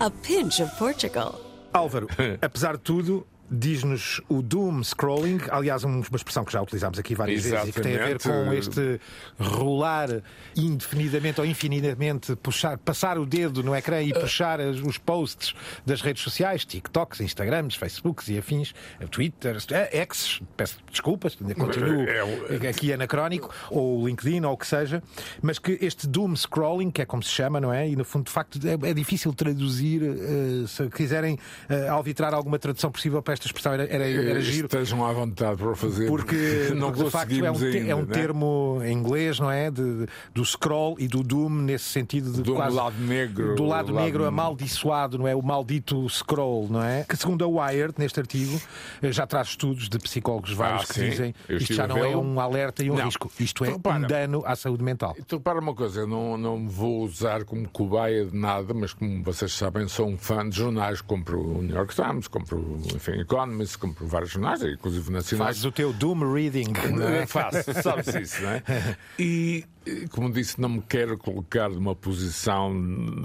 A 0.00 0.10
pinch 0.10 0.60
of 0.60 0.70
Portugal. 0.78 1.40
Álvaro, 1.74 2.06
apesar 2.42 2.72
de 2.72 2.78
tudo, 2.78 3.26
diz-nos 3.50 4.20
o 4.28 4.42
doom 4.42 4.82
scrolling, 4.82 5.38
aliás, 5.50 5.84
um- 5.84 6.00
uma 6.00 6.16
expressão 6.16 6.44
que 6.44 6.52
já 6.52 6.60
utilizámos 6.62 6.98
aqui 6.98 7.14
várias 7.14 7.42
vezes 7.42 7.68
e 7.68 7.72
que 7.72 7.80
tem 7.80 7.94
a 7.96 8.06
ver 8.06 8.18
com 8.20 8.28
Exatamente. 8.28 8.58
este 8.58 9.00
rolar 9.38 10.08
indefinidamente 10.56 11.40
ou 11.40 11.46
infinitamente, 11.46 12.34
puxar, 12.36 12.78
passar 12.78 13.18
o 13.18 13.26
dedo 13.26 13.62
no 13.62 13.74
ecrã 13.74 14.02
e 14.02 14.12
puxar 14.12 14.60
as- 14.60 14.80
os 14.80 14.98
posts 14.98 15.54
das 15.84 16.00
redes 16.00 16.22
sociais, 16.22 16.64
TikToks, 16.64 17.20
Instagrams, 17.20 17.74
Facebooks 17.76 18.28
e 18.28 18.38
afins, 18.38 18.74
Twitter, 19.10 19.56
eh, 19.70 20.00
X, 20.02 20.40
peço 20.56 20.78
desculpas, 20.90 21.34
continuo 21.36 22.02
É 22.08 22.24
o- 22.24 22.68
aqui 22.68 22.92
anacrónico, 22.92 23.52
ou 23.70 24.06
LinkedIn, 24.06 24.44
ou 24.44 24.52
o 24.54 24.56
que 24.56 24.66
seja, 24.66 25.02
mas 25.42 25.58
que 25.58 25.78
este 25.80 26.06
doom 26.06 26.34
scrolling, 26.34 26.90
que 26.90 27.02
é 27.02 27.04
como 27.04 27.22
se 27.22 27.30
chama, 27.30 27.60
não 27.60 27.72
é? 27.72 27.88
E 27.88 27.94
no 27.96 28.04
fundo, 28.04 28.24
de 28.26 28.32
facto, 28.32 28.58
é, 28.66 28.90
é 28.90 28.94
difícil 28.94 29.32
traduzir. 29.32 30.02
eh, 30.02 30.66
se 30.66 30.88
quiserem 30.90 31.38
eh, 31.68 31.88
albitrar 31.88 32.32
alguma 32.34 32.58
tradução 32.58 32.90
possível 32.90 33.22
para 33.22 33.34
esta 33.36 33.46
expressão, 33.46 33.72
era, 33.72 33.84
era, 33.84 34.04
era 34.08 34.40
giro. 34.40 34.66
Estejam 34.66 35.04
à 35.04 35.12
vontade 35.12 35.56
para 35.62 35.74
fazer. 35.76 36.06
Porque, 36.06 36.70
não 36.74 36.88
porque, 36.88 37.04
de 37.04 37.10
facto 37.10 37.44
é 37.44 37.50
um, 37.50 37.54
te- 37.54 37.64
ainda, 37.64 37.90
é 37.90 37.94
um 37.94 38.02
né? 38.04 38.12
termo 38.14 38.80
em 38.84 38.92
inglês, 38.92 39.38
não 39.38 39.50
é? 39.50 39.70
De- 39.70 40.06
do 40.34 40.44
scroll 40.44 40.96
e 40.98 41.06
do 41.06 41.22
doom, 41.22 41.48
nesse 41.50 41.84
sentido 41.84 42.32
de 42.32 42.42
Do 42.42 42.54
quase. 42.54 42.74
lado 42.76 42.96
negro, 43.00 43.54
Do 43.54 43.64
lado 43.64 43.86
do 43.88 43.94
lado- 43.94 44.04
negro 44.04 44.24
amaldiçoado, 44.24 45.18
não 45.18 45.28
é? 45.28 45.34
O 45.34 45.42
maldito 45.42 46.08
scroll, 46.08 46.68
não 46.70 46.82
é? 46.82 47.04
Que 47.04 47.16
segundo 47.16 47.44
a 47.44 47.48
Wired, 47.48 47.94
neste 47.98 48.18
artigo, 48.20 48.60
eh, 49.02 49.12
já 49.12 49.26
traz 49.26 49.48
estudos 49.48 49.88
de 49.88 49.98
psicólogos 49.98 50.52
vários 50.52 50.82
Ah, 50.82 50.86
que 50.86 50.94
sim. 50.94 51.08
dizem 51.10 51.34
isto 51.48 51.74
já 51.74 51.86
não 51.86 51.98
é 51.98 52.16
um 52.16 52.40
alerta 52.40 52.82
e 52.82 52.90
um 52.90 52.96
Não. 52.96 53.04
risco. 53.04 53.30
Isto 53.38 53.64
é 53.64 53.68
Repara. 53.70 53.98
um 53.98 54.06
dano 54.06 54.42
à 54.46 54.56
saúde 54.56 54.82
mental. 54.82 55.14
Então, 55.18 55.40
para 55.40 55.58
uma 55.60 55.74
coisa, 55.74 56.00
eu 56.00 56.06
não, 56.06 56.36
não 56.38 56.58
me 56.58 56.68
vou 56.68 57.02
usar 57.02 57.44
como 57.44 57.68
cobaia 57.68 58.24
de 58.24 58.36
nada, 58.36 58.72
mas 58.72 58.92
como 58.92 59.22
vocês 59.22 59.52
sabem, 59.52 59.86
sou 59.88 60.08
um 60.08 60.16
fã 60.16 60.48
de 60.48 60.56
jornais. 60.56 61.00
Compro 61.00 61.40
o 61.40 61.62
New 61.62 61.74
York 61.76 61.94
Times, 61.94 62.28
compro 62.28 62.78
enfim, 62.94 63.24
Economist, 63.26 63.76
compro 63.78 64.06
vários 64.06 64.30
jornais, 64.30 64.62
inclusive 64.62 65.10
nacionais. 65.10 65.48
Fazes 65.48 65.64
o 65.64 65.72
teu 65.72 65.92
doom 65.92 66.32
reading, 66.32 66.72
não 66.94 67.08
é? 67.08 67.26
Faço, 67.26 67.72
sabes 67.82 68.14
isso, 68.14 68.42
não 68.42 68.50
é? 68.50 68.62
E, 69.18 69.64
como 70.10 70.30
disse, 70.32 70.60
não 70.60 70.68
me 70.68 70.82
quero 70.82 71.16
colocar 71.16 71.68
numa 71.70 71.94
posição 71.94 72.74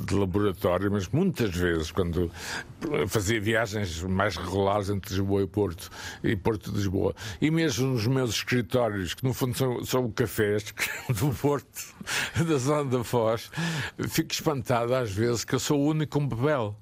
de 0.05 0.13
laboratório, 0.13 0.91
mas 0.91 1.07
muitas 1.07 1.55
vezes, 1.55 1.91
quando 1.91 2.31
fazia 3.07 3.41
viagens 3.41 4.01
mais 4.03 4.37
regulares 4.37 4.89
entre 4.89 5.09
Lisboa 5.09 5.43
e 5.43 5.47
Porto, 5.47 5.89
e 6.23 6.35
Porto 6.35 6.71
de 6.71 6.77
Lisboa, 6.77 7.15
e 7.41 7.49
mesmo 7.49 7.87
nos 7.87 8.05
meus 8.05 8.31
escritórios, 8.31 9.13
que 9.13 9.23
no 9.23 9.33
fundo 9.33 9.57
são, 9.57 9.83
são 9.83 10.11
cafés 10.11 10.73
do 11.09 11.29
Porto, 11.33 11.95
da 12.47 12.57
zona 12.57 12.85
da 12.85 13.03
Foz, 13.03 13.49
fico 14.07 14.31
espantado 14.31 14.93
às 14.93 15.11
vezes 15.11 15.43
que 15.43 15.55
eu 15.55 15.59
sou 15.59 15.79
o 15.79 15.87
único 15.87 16.11
com 16.11 16.27
bebel. 16.27 16.75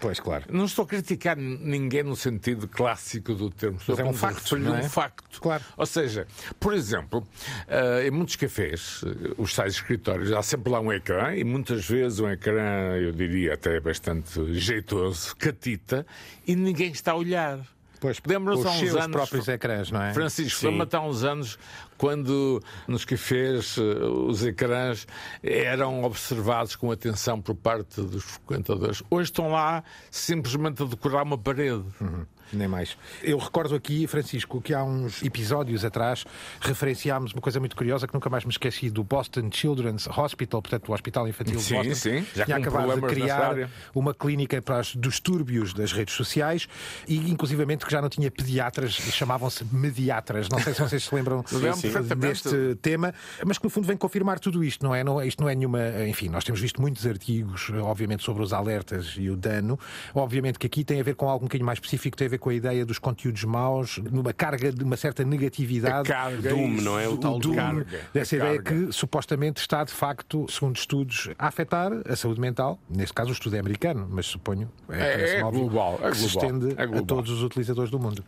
Pois, 0.00 0.18
claro. 0.18 0.44
Não 0.50 0.64
estou 0.64 0.84
a 0.84 0.88
criticar 0.88 1.36
ninguém 1.36 2.02
no 2.02 2.16
sentido 2.16 2.66
clássico 2.66 3.34
do 3.34 3.50
termo. 3.50 3.76
Estou 3.78 3.96
Mas 3.96 4.04
é 4.04 4.08
um 4.08 4.12
facto, 4.12 4.56
não 4.56 4.76
é? 4.76 4.80
um 4.80 4.88
facto. 4.88 5.40
Claro. 5.40 5.64
Ou 5.76 5.86
seja, 5.86 6.26
por 6.58 6.74
exemplo, 6.74 7.26
eh, 7.68 8.06
em 8.08 8.10
muitos 8.10 8.36
cafés, 8.36 9.02
eh, 9.04 9.34
os 9.38 9.54
tais 9.54 9.74
escritórios, 9.74 10.32
há 10.32 10.42
sempre 10.42 10.72
lá 10.72 10.80
um 10.80 10.92
ecrã 10.92 11.34
e 11.34 11.44
muitas 11.44 11.86
vezes 11.86 12.20
um 12.20 12.28
ecrã, 12.28 12.96
eu 12.96 13.12
diria 13.12 13.54
até 13.54 13.78
bastante 13.80 14.54
jeitoso, 14.54 15.36
catita, 15.36 16.06
e 16.46 16.56
ninguém 16.56 16.90
está 16.90 17.12
a 17.12 17.16
olhar. 17.16 17.60
Pois, 18.00 18.18
Lembram-se 18.26 18.66
há 18.66 18.70
uns 18.70 18.78
seus 18.78 18.96
anos. 18.96 19.10
próprios 19.16 19.46
ecrãs, 19.46 19.90
não 19.90 20.02
é? 20.02 20.14
Francisco, 20.14 20.60
Sim. 20.60 20.68
lembra-te 20.68 20.96
há 20.96 21.00
uns 21.02 21.22
anos 21.22 21.58
quando 21.98 22.62
nos 22.88 23.04
cafés 23.04 23.76
eh, 23.76 23.82
os 24.04 24.42
ecrãs 24.44 25.06
eram 25.42 26.02
observados 26.02 26.74
com 26.74 26.90
atenção 26.90 27.40
por 27.42 27.54
parte 27.54 28.00
dos 28.00 28.24
frequentadores. 28.24 29.02
Hoje 29.10 29.30
estão 29.30 29.50
lá 29.50 29.84
simplesmente 30.10 30.82
a 30.82 30.86
decorar 30.86 31.22
uma 31.24 31.36
parede. 31.36 31.84
Uhum. 32.00 32.24
Nem 32.52 32.68
mais. 32.68 32.96
Eu 33.22 33.38
recordo 33.38 33.74
aqui, 33.74 34.06
Francisco, 34.06 34.60
que 34.60 34.74
há 34.74 34.82
uns 34.82 35.22
episódios 35.22 35.84
atrás 35.84 36.24
referenciámos 36.60 37.32
uma 37.32 37.40
coisa 37.40 37.60
muito 37.60 37.76
curiosa 37.76 38.06
que 38.06 38.14
nunca 38.14 38.28
mais 38.28 38.44
me 38.44 38.50
esqueci 38.50 38.90
do 38.90 39.04
Boston 39.04 39.50
Children's 39.52 40.06
Hospital, 40.06 40.60
portanto, 40.62 40.88
o 40.88 40.92
Hospital 40.92 41.28
Infantil 41.28 41.60
Sim, 41.60 41.82
de 41.82 41.88
Boston. 41.88 41.94
sim. 41.94 42.26
Já 42.34 42.44
tinha 42.44 42.56
acabado 42.56 42.94
de 42.94 43.06
criar 43.06 43.70
uma 43.94 44.12
clínica 44.14 44.60
para 44.60 44.80
os 44.80 44.94
distúrbios 44.96 45.72
das 45.72 45.92
redes 45.92 46.14
sociais 46.14 46.68
e, 47.06 47.30
inclusivamente, 47.30 47.86
que 47.86 47.92
já 47.92 48.02
não 48.02 48.08
tinha 48.08 48.30
pediatras, 48.30 48.92
chamavam-se 48.92 49.64
mediatras. 49.72 50.48
Não 50.48 50.58
sei 50.58 50.74
se 50.74 50.80
vocês 50.80 51.04
se 51.04 51.14
lembram 51.14 51.44
sim, 51.46 51.60
perfeitamente. 51.60 52.18
deste 52.18 52.74
tema, 52.82 53.14
mas 53.46 53.58
que 53.58 53.64
no 53.64 53.70
fundo 53.70 53.86
vem 53.86 53.96
confirmar 53.96 54.38
tudo 54.40 54.64
isto, 54.64 54.84
não 54.84 54.94
é? 54.94 55.04
Não, 55.04 55.22
isto 55.22 55.40
não 55.40 55.48
é 55.48 55.54
nenhuma. 55.54 55.80
Enfim, 56.08 56.28
nós 56.28 56.44
temos 56.44 56.60
visto 56.60 56.80
muitos 56.80 57.06
artigos, 57.06 57.70
obviamente, 57.82 58.22
sobre 58.24 58.42
os 58.42 58.52
alertas 58.52 59.14
e 59.16 59.30
o 59.30 59.36
dano. 59.36 59.78
Obviamente 60.14 60.58
que 60.58 60.66
aqui 60.66 60.84
tem 60.84 61.00
a 61.00 61.04
ver 61.04 61.14
com 61.14 61.28
algo 61.28 61.44
um 61.44 61.48
bocadinho 61.48 61.66
mais 61.66 61.76
específico, 61.76 62.16
tem 62.16 62.26
a 62.26 62.30
ver 62.30 62.38
com 62.40 62.50
a 62.50 62.54
ideia 62.54 62.84
dos 62.84 62.98
conteúdos 62.98 63.44
maus, 63.44 63.98
numa 64.10 64.32
carga 64.32 64.72
de 64.72 64.82
uma 64.82 64.96
certa 64.96 65.22
negatividade. 65.24 66.10
A 66.10 66.14
carga, 66.14 66.50
Doom, 66.50 66.74
isso. 66.74 66.84
não 66.84 66.98
é? 66.98 67.06
O 67.08 67.16
tal 67.16 67.38
Doom, 67.38 67.54
carga, 67.54 67.86
dessa 68.12 68.34
a 68.34 68.38
ideia 68.38 68.62
carga. 68.62 68.86
que 68.86 68.92
supostamente 68.92 69.60
está, 69.60 69.84
de 69.84 69.92
facto, 69.92 70.46
segundo 70.50 70.74
estudos, 70.76 71.28
a 71.38 71.46
afetar 71.46 71.92
a 72.08 72.16
saúde 72.16 72.40
mental. 72.40 72.78
Neste 72.88 73.14
caso, 73.14 73.30
o 73.30 73.32
estudo 73.32 73.54
é 73.56 73.60
americano, 73.60 74.08
mas 74.10 74.26
suponho 74.26 74.68
É- 74.88 75.38
é 75.38 75.44
óbvio, 75.44 75.60
global, 75.68 76.00
é 76.02 76.10
que 76.10 76.16
se 76.16 76.26
estende 76.26 76.74
é 76.76 76.82
a 76.82 76.86
global. 76.86 77.04
todos 77.06 77.30
os 77.30 77.42
utilizadores 77.42 77.90
do 77.90 77.98
mundo. 78.00 78.24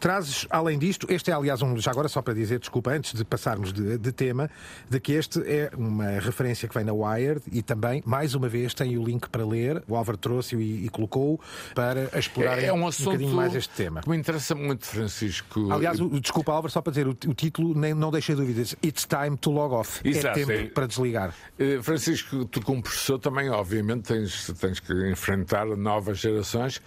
Trazes, 0.00 0.46
além 0.50 0.78
disto, 0.78 1.06
este 1.08 1.30
é 1.30 1.34
aliás 1.34 1.62
um, 1.62 1.78
já 1.78 1.90
agora 1.90 2.08
só 2.08 2.20
para 2.20 2.34
dizer, 2.34 2.58
desculpa, 2.58 2.90
antes 2.90 3.14
de 3.14 3.24
passarmos 3.24 3.72
de, 3.72 3.96
de 3.96 4.12
tema, 4.12 4.50
de 4.90 5.00
que 5.00 5.12
este 5.12 5.40
é 5.46 5.70
uma 5.76 6.18
referência 6.20 6.68
que 6.68 6.74
vem 6.74 6.84
na 6.84 6.92
Wired 6.92 7.40
e 7.50 7.62
também, 7.62 8.02
mais 8.04 8.34
uma 8.34 8.46
vez, 8.48 8.74
tem 8.74 8.98
o 8.98 9.04
link 9.04 9.28
para 9.30 9.46
ler, 9.46 9.82
o 9.88 9.96
Álvaro 9.96 10.18
trouxe-o 10.18 10.60
e, 10.60 10.84
e 10.84 10.88
colocou 10.90 11.40
para 11.74 12.10
explorar 12.18 12.58
É, 12.58 12.66
é 12.66 12.72
um 12.72 12.86
assunto 12.86 13.16
mais 13.34 13.54
este 13.54 13.74
tema. 13.74 14.00
que 14.02 14.08
me 14.08 14.16
interessa 14.16 14.54
muito, 14.54 14.86
Francisco. 14.86 15.72
Aliás, 15.72 16.00
o, 16.00 16.08
desculpa, 16.20 16.52
Álvaro, 16.52 16.72
só 16.72 16.80
para 16.80 16.90
dizer, 16.92 17.06
o, 17.06 17.10
o 17.10 17.34
título 17.34 17.78
nem, 17.78 17.94
não 17.94 18.10
deixa 18.10 18.34
dúvidas. 18.34 18.76
It's 18.84 19.06
time 19.06 19.36
to 19.36 19.50
log 19.50 19.74
off. 19.74 20.00
Exato, 20.06 20.28
é 20.38 20.44
tempo 20.44 20.52
é. 20.52 20.64
para 20.66 20.86
desligar. 20.86 21.34
Eh, 21.58 21.80
Francisco, 21.82 22.44
tu 22.46 22.60
como 22.62 22.82
professor 22.82 23.18
também, 23.18 23.48
obviamente, 23.50 24.02
tens, 24.04 24.52
tens 24.60 24.80
que 24.80 24.92
enfrentar 25.10 25.66
novas 25.66 26.18
gerações 26.18 26.80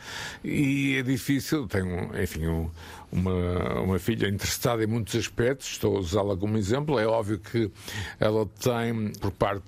e 0.43 0.95
é 0.97 1.03
difícil. 1.03 1.67
Tenho, 1.67 2.09
enfim, 2.21 2.47
um- 2.47 2.69
uma, 3.11 3.79
uma 3.81 3.99
filha 3.99 4.27
interessada 4.27 4.83
em 4.83 4.87
muitos 4.87 5.15
aspectos, 5.15 5.67
estou 5.69 5.95
a 5.97 5.99
usá-la 5.99 6.35
como 6.35 6.57
exemplo. 6.57 6.99
É 6.99 7.07
óbvio 7.07 7.39
que 7.39 7.71
ela 8.19 8.45
tem, 8.59 9.11
por 9.19 9.31
parte, 9.31 9.63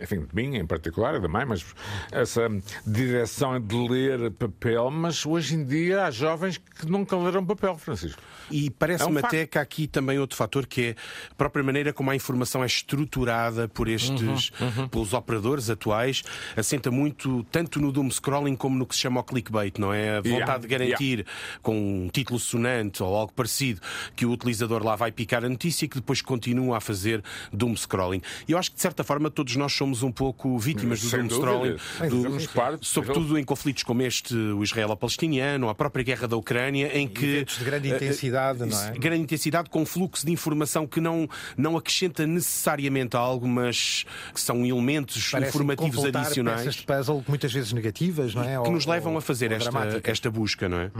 enfim, 0.00 0.20
de 0.20 0.34
mim 0.34 0.56
em 0.56 0.66
particular, 0.66 1.20
da 1.20 1.28
mãe, 1.28 1.44
mas 1.44 1.64
essa 2.12 2.48
direção 2.86 3.60
de 3.60 3.74
ler 3.76 4.30
papel. 4.32 4.90
Mas 4.90 5.24
hoje 5.26 5.54
em 5.54 5.64
dia 5.64 6.04
há 6.04 6.10
jovens 6.10 6.58
que 6.58 6.86
nunca 6.86 7.16
leram 7.16 7.44
papel, 7.44 7.76
Francisco. 7.76 8.20
E 8.50 8.70
parece-me 8.70 9.18
É 9.18 9.22
um 9.22 9.26
até 9.26 9.46
que 9.46 9.58
há 9.58 9.62
aqui 9.62 9.86
também 9.86 10.18
outro 10.18 10.36
fator 10.36 10.66
que 10.66 10.82
é 10.82 10.96
a 11.30 11.34
própria 11.34 11.64
maneira 11.64 11.92
como 11.92 12.10
a 12.10 12.16
informação 12.16 12.62
é 12.62 12.66
estruturada 12.66 13.68
por 13.68 13.88
estes, 13.88 14.52
Uhum, 14.60 14.88
pelos 14.88 15.12
operadores 15.12 15.68
atuais, 15.70 16.22
assenta 16.56 16.90
muito 16.90 17.44
tanto 17.50 17.80
no 17.80 17.90
doom 17.90 18.10
scrolling 18.10 18.54
como 18.56 18.76
no 18.78 18.86
que 18.86 18.94
se 18.94 19.00
chama 19.00 19.20
o 19.20 19.24
clickbait, 19.24 19.78
não 19.78 19.92
é? 19.92 20.18
A 20.18 20.20
vontade 20.20 20.34
Yeah, 20.44 20.58
de 20.58 20.66
garantir 20.68 21.26
com 21.62 22.04
um 22.04 22.08
título 22.08 22.38
sonante 22.38 22.83
ou 23.00 23.14
algo 23.16 23.32
parecido 23.32 23.80
que 24.16 24.24
o 24.26 24.30
utilizador 24.32 24.82
lá 24.84 24.96
vai 24.96 25.10
picar 25.12 25.44
a 25.44 25.48
notícia 25.48 25.84
e 25.84 25.88
que 25.88 25.96
depois 25.96 26.20
continua 26.22 26.78
a 26.78 26.80
fazer 26.80 27.22
doom 27.52 27.74
scrolling. 27.76 28.20
E 28.48 28.52
eu 28.52 28.58
acho 28.58 28.70
que 28.70 28.76
de 28.76 28.82
certa 28.82 29.02
forma 29.04 29.30
todos 29.30 29.54
nós 29.56 29.72
somos 29.72 30.02
um 30.02 30.10
pouco 30.12 30.58
vítimas 30.58 31.00
do 31.00 31.08
Sem 31.08 31.26
doom 31.26 31.40
dúvida. 31.40 31.78
scrolling, 31.98 32.38
do-. 32.38 32.48
Parte, 32.54 32.86
sobretudo 32.86 33.38
em 33.38 33.44
conflitos 33.44 33.82
como 33.82 34.02
este, 34.02 34.34
o 34.34 34.62
israelo-palestiniano, 34.62 35.68
a 35.68 35.74
própria 35.74 36.02
guerra 36.04 36.28
da 36.28 36.36
Ucrânia, 36.36 36.96
em 36.96 37.08
que 37.08 37.24
Eventos 37.24 37.58
de 37.58 37.64
grande 37.64 37.92
eh, 37.92 37.96
intensidade, 37.96 38.64
não 38.64 38.82
é? 38.82 38.90
grande 38.92 39.22
intensidade 39.22 39.70
com 39.70 39.84
fluxo 39.84 40.24
de 40.24 40.32
informação 40.32 40.86
que 40.86 41.00
não, 41.00 41.28
não 41.56 41.76
acrescenta 41.76 42.26
necessariamente 42.26 43.16
algo, 43.16 43.46
mas 43.48 44.04
que 44.32 44.40
são 44.40 44.64
elementos 44.64 45.30
Parecem 45.30 45.48
informativos 45.48 46.04
adicionais 46.04 46.58
peças 46.64 46.74
de 46.76 46.82
puzzle 46.86 47.24
muitas 47.28 47.52
vezes 47.52 47.72
negativas, 47.72 48.34
não 48.34 48.42
é? 48.42 48.52
que 48.52 48.68
Ou- 48.68 48.72
nos 48.72 48.86
levam 48.86 49.12
ou- 49.12 49.18
a 49.18 49.22
fazer 49.22 49.52
esta, 49.52 50.00
esta 50.04 50.30
busca, 50.30 50.68
não 50.68 50.78
é? 50.78 50.90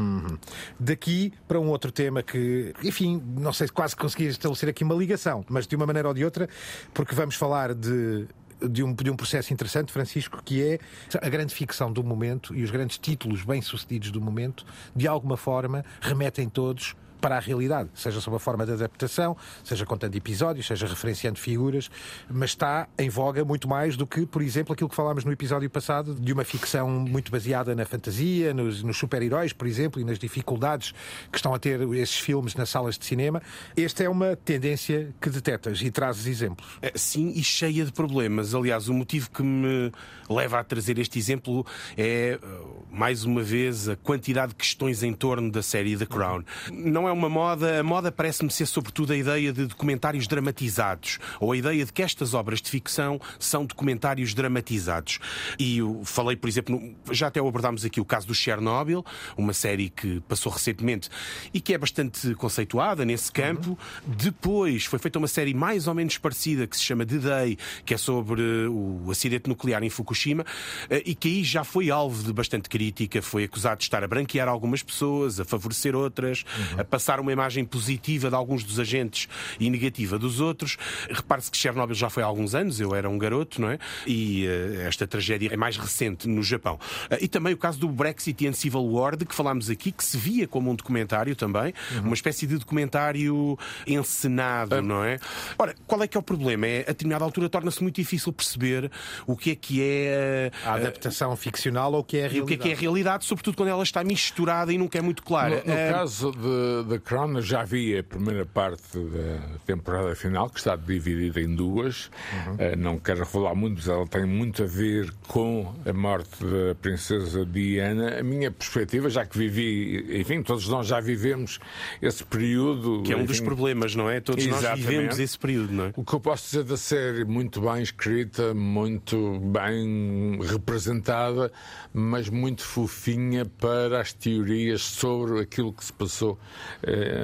Daqui 0.79 1.33
para 1.47 1.59
um 1.61 1.68
outro 1.74 1.92
tema 1.92 2.22
que, 2.22 2.72
enfim, 2.82 3.22
não 3.37 3.52
sei 3.52 3.66
se 3.66 3.72
quase 3.72 3.94
conseguir 3.94 4.26
estabelecer 4.26 4.68
aqui 4.68 4.82
uma 4.82 4.94
ligação, 4.94 5.44
mas 5.48 5.66
de 5.66 5.76
uma 5.76 5.87
maneira 5.87 6.08
ou 6.08 6.14
de 6.14 6.24
outra, 6.24 6.48
porque 6.92 7.14
vamos 7.14 7.34
falar 7.34 7.74
de. 7.74 8.26
De 8.62 8.82
um, 8.82 8.94
de 8.94 9.10
um 9.10 9.16
processo 9.16 9.52
interessante, 9.52 9.92
Francisco, 9.92 10.40
que 10.42 10.62
é 10.62 10.78
a 11.20 11.28
grande 11.28 11.52
ficção 11.52 11.92
do 11.92 12.02
momento 12.02 12.54
e 12.54 12.62
os 12.62 12.70
grandes 12.70 12.96
títulos 12.96 13.42
bem-sucedidos 13.44 14.10
do 14.10 14.22
momento, 14.22 14.64
de 14.96 15.06
alguma 15.06 15.37
forma, 15.37 15.84
remetem 16.00 16.48
todos 16.48 16.94
para 17.24 17.38
a 17.38 17.40
realidade, 17.40 17.88
seja 17.94 18.20
sob 18.20 18.37
a 18.37 18.38
forma 18.38 18.66
de 18.66 18.72
adaptação, 18.72 19.34
seja 19.64 19.87
contando 19.87 20.14
episódios, 20.14 20.66
seja 20.66 20.87
referenciando 20.87 21.38
figuras, 21.38 21.90
mas 22.28 22.50
está 22.50 22.87
em 22.98 23.08
voga 23.08 23.42
muito 23.46 23.66
mais 23.66 23.96
do 23.96 24.06
que, 24.06 24.26
por 24.26 24.42
exemplo, 24.42 24.74
aquilo 24.74 24.90
que 24.90 24.94
falámos 24.94 25.24
no 25.24 25.32
episódio 25.32 25.70
passado, 25.70 26.14
de 26.14 26.34
uma 26.34 26.44
ficção 26.44 26.87
muito 26.90 27.32
baseada 27.32 27.74
na 27.74 27.87
fantasia, 27.87 28.52
nos, 28.52 28.82
nos 28.82 28.98
super-heróis, 28.98 29.54
por 29.54 29.66
exemplo, 29.66 29.98
e 30.02 30.04
nas 30.04 30.18
dificuldades 30.18 30.92
que 31.32 31.38
estão 31.38 31.54
a 31.54 31.58
ter 31.58 31.80
esses 31.94 32.18
filmes 32.18 32.54
nas 32.56 32.68
salas 32.68 32.98
de 32.98 33.06
cinema. 33.06 33.40
Esta 33.74 34.04
é 34.04 34.08
uma 34.10 34.37
tendência 34.37 35.08
que 35.18 35.30
detetas 35.30 35.80
e 35.80 35.90
trazes 35.90 36.26
exemplos. 36.26 36.78
É, 36.82 36.92
Sim, 36.94 37.32
e 37.34 37.42
cheia 37.42 37.87
de 37.87 37.92
problemas. 37.92 38.54
Aliás, 38.54 38.87
o 38.90 38.92
motivo 38.92 39.30
que 39.30 39.42
me 39.42 39.90
leva 40.28 40.60
a 40.60 40.64
trazer 40.64 40.98
este 40.98 41.18
exemplo 41.18 41.64
é, 41.96 42.38
uh, 42.42 42.84
mais 42.90 43.24
uma 43.24 43.42
vez, 43.42 43.88
a 43.88 43.96
quantidade 43.96 44.50
de 44.50 44.56
questões 44.56 45.02
em 45.02 45.14
torno 45.14 45.50
da 45.50 45.62
série 45.62 45.96
The 45.96 46.04
Crown. 46.04 46.44
Não 46.70 47.08
é 47.08 47.13
uma 47.14 47.29
moda, 47.29 47.81
a 47.81 47.83
moda 47.83 48.12
parece-me 48.12 48.50
ser 48.50 48.66
sobretudo 48.66 49.12
a 49.12 49.16
ideia 49.16 49.53
de 49.53 49.66
documentários 49.66 50.27
dramatizados, 50.27 51.18
ou 51.40 51.53
a 51.53 51.57
ideia 51.57 51.85
de 51.85 51.92
que 51.92 52.03
estas 52.03 52.35
obras 52.35 52.61
de 52.61 52.70
ficção 52.70 53.20
são 53.38 53.64
documentários 53.64 54.35
dramatizados. 54.35 55.18
E 55.59 55.79
eu 55.79 56.03
falei, 56.05 56.37
por 56.37 56.48
exemplo, 56.48 56.94
já 57.11 57.29
até 57.29 57.40
abordámos 57.40 57.85
aqui 57.85 58.00
o 58.00 58.05
caso 58.05 58.27
do 58.27 58.35
Chernobyl, 58.35 59.05
uma 59.37 59.53
série 59.53 59.88
que 59.88 60.20
passou 60.29 60.53
recentemente 60.53 61.09
e 61.53 61.61
que 61.61 61.72
é 61.72 61.79
bastante 61.79 62.35
conceituada 62.35 63.05
nesse 63.05 63.31
campo. 63.31 63.79
Depois 64.07 64.85
foi 64.85 64.98
feita 64.98 65.18
uma 65.18 65.29
série 65.29 65.55
mais 65.55 65.87
ou 65.87 65.94
menos 65.94 66.18
parecida 66.18 66.66
que 66.66 66.77
se 66.77 66.83
chama 66.83 67.07
The 67.07 67.18
Day, 67.18 67.59
que 67.85 67.94
é 67.94 67.96
sobre 67.96 68.42
eh, 68.42 68.68
o 68.68 69.11
acidente 69.11 69.48
nuclear 69.48 69.83
em 69.83 69.90
Fukushima 69.90 70.44
eh, 70.90 71.03
e 71.07 71.14
que 71.14 71.29
aí 71.29 71.44
já 71.44 71.64
foi 71.64 71.90
alvo 71.90 72.22
de 72.22 72.33
bastante 72.33 72.68
crítica, 72.68 73.22
foi 73.22 73.44
acusado 73.44 73.79
de 73.79 73.85
estar 73.85 74.03
a 74.03 74.09
branquear 74.09 74.48
algumas 74.48 74.83
pessoas, 74.83 75.40
a 75.40 75.44
favorecer 75.44 75.94
outras, 75.94 76.44
a 76.77 76.85
passar 76.94 77.18
uma 77.18 77.33
imagem 77.33 77.64
positiva 77.64 78.28
de 78.28 78.37
alguns 78.37 78.62
dos 78.62 78.78
agentes 78.78 79.26
e 79.59 79.68
negativa 79.68 80.16
dos 80.16 80.38
outros. 80.38 80.76
Repare-se 81.11 81.50
que 81.50 81.57
Chernobyl 81.57 81.92
já 81.92 82.09
foi 82.09 82.22
há 82.22 82.26
alguns 82.26 82.54
anos, 82.54 82.78
eu 82.78 82.94
era 82.94 83.11
um 83.11 83.18
garoto, 83.18 83.61
não 83.61 83.68
é? 83.68 83.80
E 84.07 84.46
eh, 84.46 84.85
esta 84.87 85.04
tragédia 85.04 85.48
é 85.52 85.57
mais 85.57 85.76
recente 85.76 86.28
no 86.28 86.40
Japão. 86.40 86.78
Eh, 87.11 87.18
e 87.22 87.26
também 87.26 87.52
o 87.52 87.57
caso 87.57 87.80
do 87.80 87.88
Brexit 87.88 88.46
and 88.46 88.52
Civil 88.52 88.85
War, 88.85 89.16
de 89.16 89.24
que 89.24 89.35
falámos 89.35 89.68
aqui, 89.70 89.90
que 89.90 90.04
se 90.04 90.16
via 90.16 90.46
como 90.46 90.70
um 90.70 90.74
documentário 90.76 91.35
também, 91.35 91.74
uma 92.04 92.14
espécie 92.14 92.46
de 92.46 92.59
documentário 92.59 93.59
encenado, 93.88 94.80
não 94.80 95.02
é? 95.02 95.18
Ora, 95.59 95.74
qual 95.88 96.00
é 96.00 96.07
que 96.07 96.16
é 96.16 96.20
o 96.20 96.22
problema? 96.22 96.64
É, 96.66 96.83
a 96.83 96.92
determinada 96.92 97.24
altura 97.24 97.48
torna-se 97.48 97.83
muito 97.83 97.96
difícil 97.96 98.33
perceber 98.33 98.88
o 99.26 99.37
que 99.37 99.50
é 99.50 99.54
que 99.57 99.83
é 99.83 100.52
A 100.64 100.74
adaptação 100.74 101.35
ficcional 101.37 101.92
ou 101.92 102.00
o 102.00 102.04
que 102.04 102.18
é 102.18 102.26
a 102.26 102.28
e 102.28 102.40
o 102.40 102.44
realidade. 102.44 102.46
que 102.46 102.54
é 102.54 102.57
que 102.59 102.68
é 102.70 102.76
a 102.76 102.80
realidade, 102.80 103.24
sobretudo 103.24 103.57
quando 103.57 103.68
ela 103.70 103.83
está 103.83 104.04
misturada 104.04 104.72
e 104.72 104.78
nunca 104.78 104.96
é 104.96 105.02
muito 105.02 105.24
clara. 105.24 105.57
No, 105.66 105.72
no 105.72 105.78
Eh, 105.80 105.92
caso 105.92 106.30
de, 106.33 106.84
de 106.85 106.99
Crown, 106.99 107.40
já 107.40 107.64
vi 107.64 107.99
a 107.99 108.03
primeira 108.03 108.44
parte 108.47 108.99
da 108.99 109.59
temporada 109.66 110.14
final, 110.14 110.49
que 110.51 110.59
está 110.59 110.77
dividida 110.77 111.40
em 111.40 111.55
duas. 111.55 112.11
Eh, 112.59 112.77
não 112.77 112.99
quero 112.99 113.25
revelar 113.25 113.55
muito, 113.55 113.77
mas 113.77 113.88
ela 113.88 114.07
tem 114.07 114.25
muito 114.25 114.62
a 114.62 114.66
ver 114.66 115.12
com 115.27 115.75
a 115.85 115.92
morte 115.92 116.44
da 116.44 116.75
princesa 116.75 117.44
Diana. 117.44 118.20
A 118.20 118.23
minha 118.23 118.51
perspectiva, 118.51 119.09
já 119.09 119.25
que 119.25 119.37
vivi, 119.37 120.20
enfim, 120.20 120.42
todos 120.42 120.68
nós 120.68 120.87
já 120.87 121.01
vivemos 121.01 121.59
esse 122.01 122.25
período. 122.25 123.03
que 123.03 123.12
é 123.12 123.16
um 123.16 123.25
dos 123.25 123.37
enfim, 123.37 123.47
problemas, 123.47 123.94
não 123.94 124.09
é? 124.09 124.20
Todos 124.20 124.47
nós 124.47 124.62
vivemos 124.77 125.18
esse 125.18 125.38
período, 125.38 125.73
não 125.73 125.85
é? 125.87 125.92
O 125.97 126.05
que 126.05 126.14
eu 126.14 126.20
posso 126.20 126.44
dizer 126.44 126.64
da 126.64 126.77
série, 126.77 127.25
muito 127.25 127.61
bem 127.61 127.83
escrita, 127.83 128.55
muito 128.55 129.40
bem 129.40 130.38
representada, 130.42 131.51
mas 131.92 132.29
muito 132.29 132.62
fofinha 132.62 133.44
para 133.44 134.01
as 134.01 134.12
teorias 134.12 134.83
sobre 134.83 135.40
aquilo 135.40 135.73
que 135.73 135.85
se 135.85 135.92
passou 135.92 136.38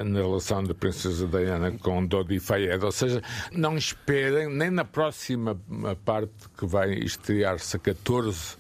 na 0.04 0.20
relação 0.20 0.62
da 0.64 0.74
Princesa 0.74 1.26
Diana 1.26 1.72
com 1.72 2.04
Dodi 2.04 2.38
Fayed. 2.38 2.84
Ou 2.84 2.92
seja, 2.92 3.22
não 3.52 3.76
esperem, 3.76 4.48
nem 4.48 4.70
na 4.70 4.84
próxima 4.84 5.60
parte 6.04 6.32
que 6.58 6.66
vai 6.66 6.92
estrear-se 6.94 7.76
a 7.76 7.80
14 7.80 8.59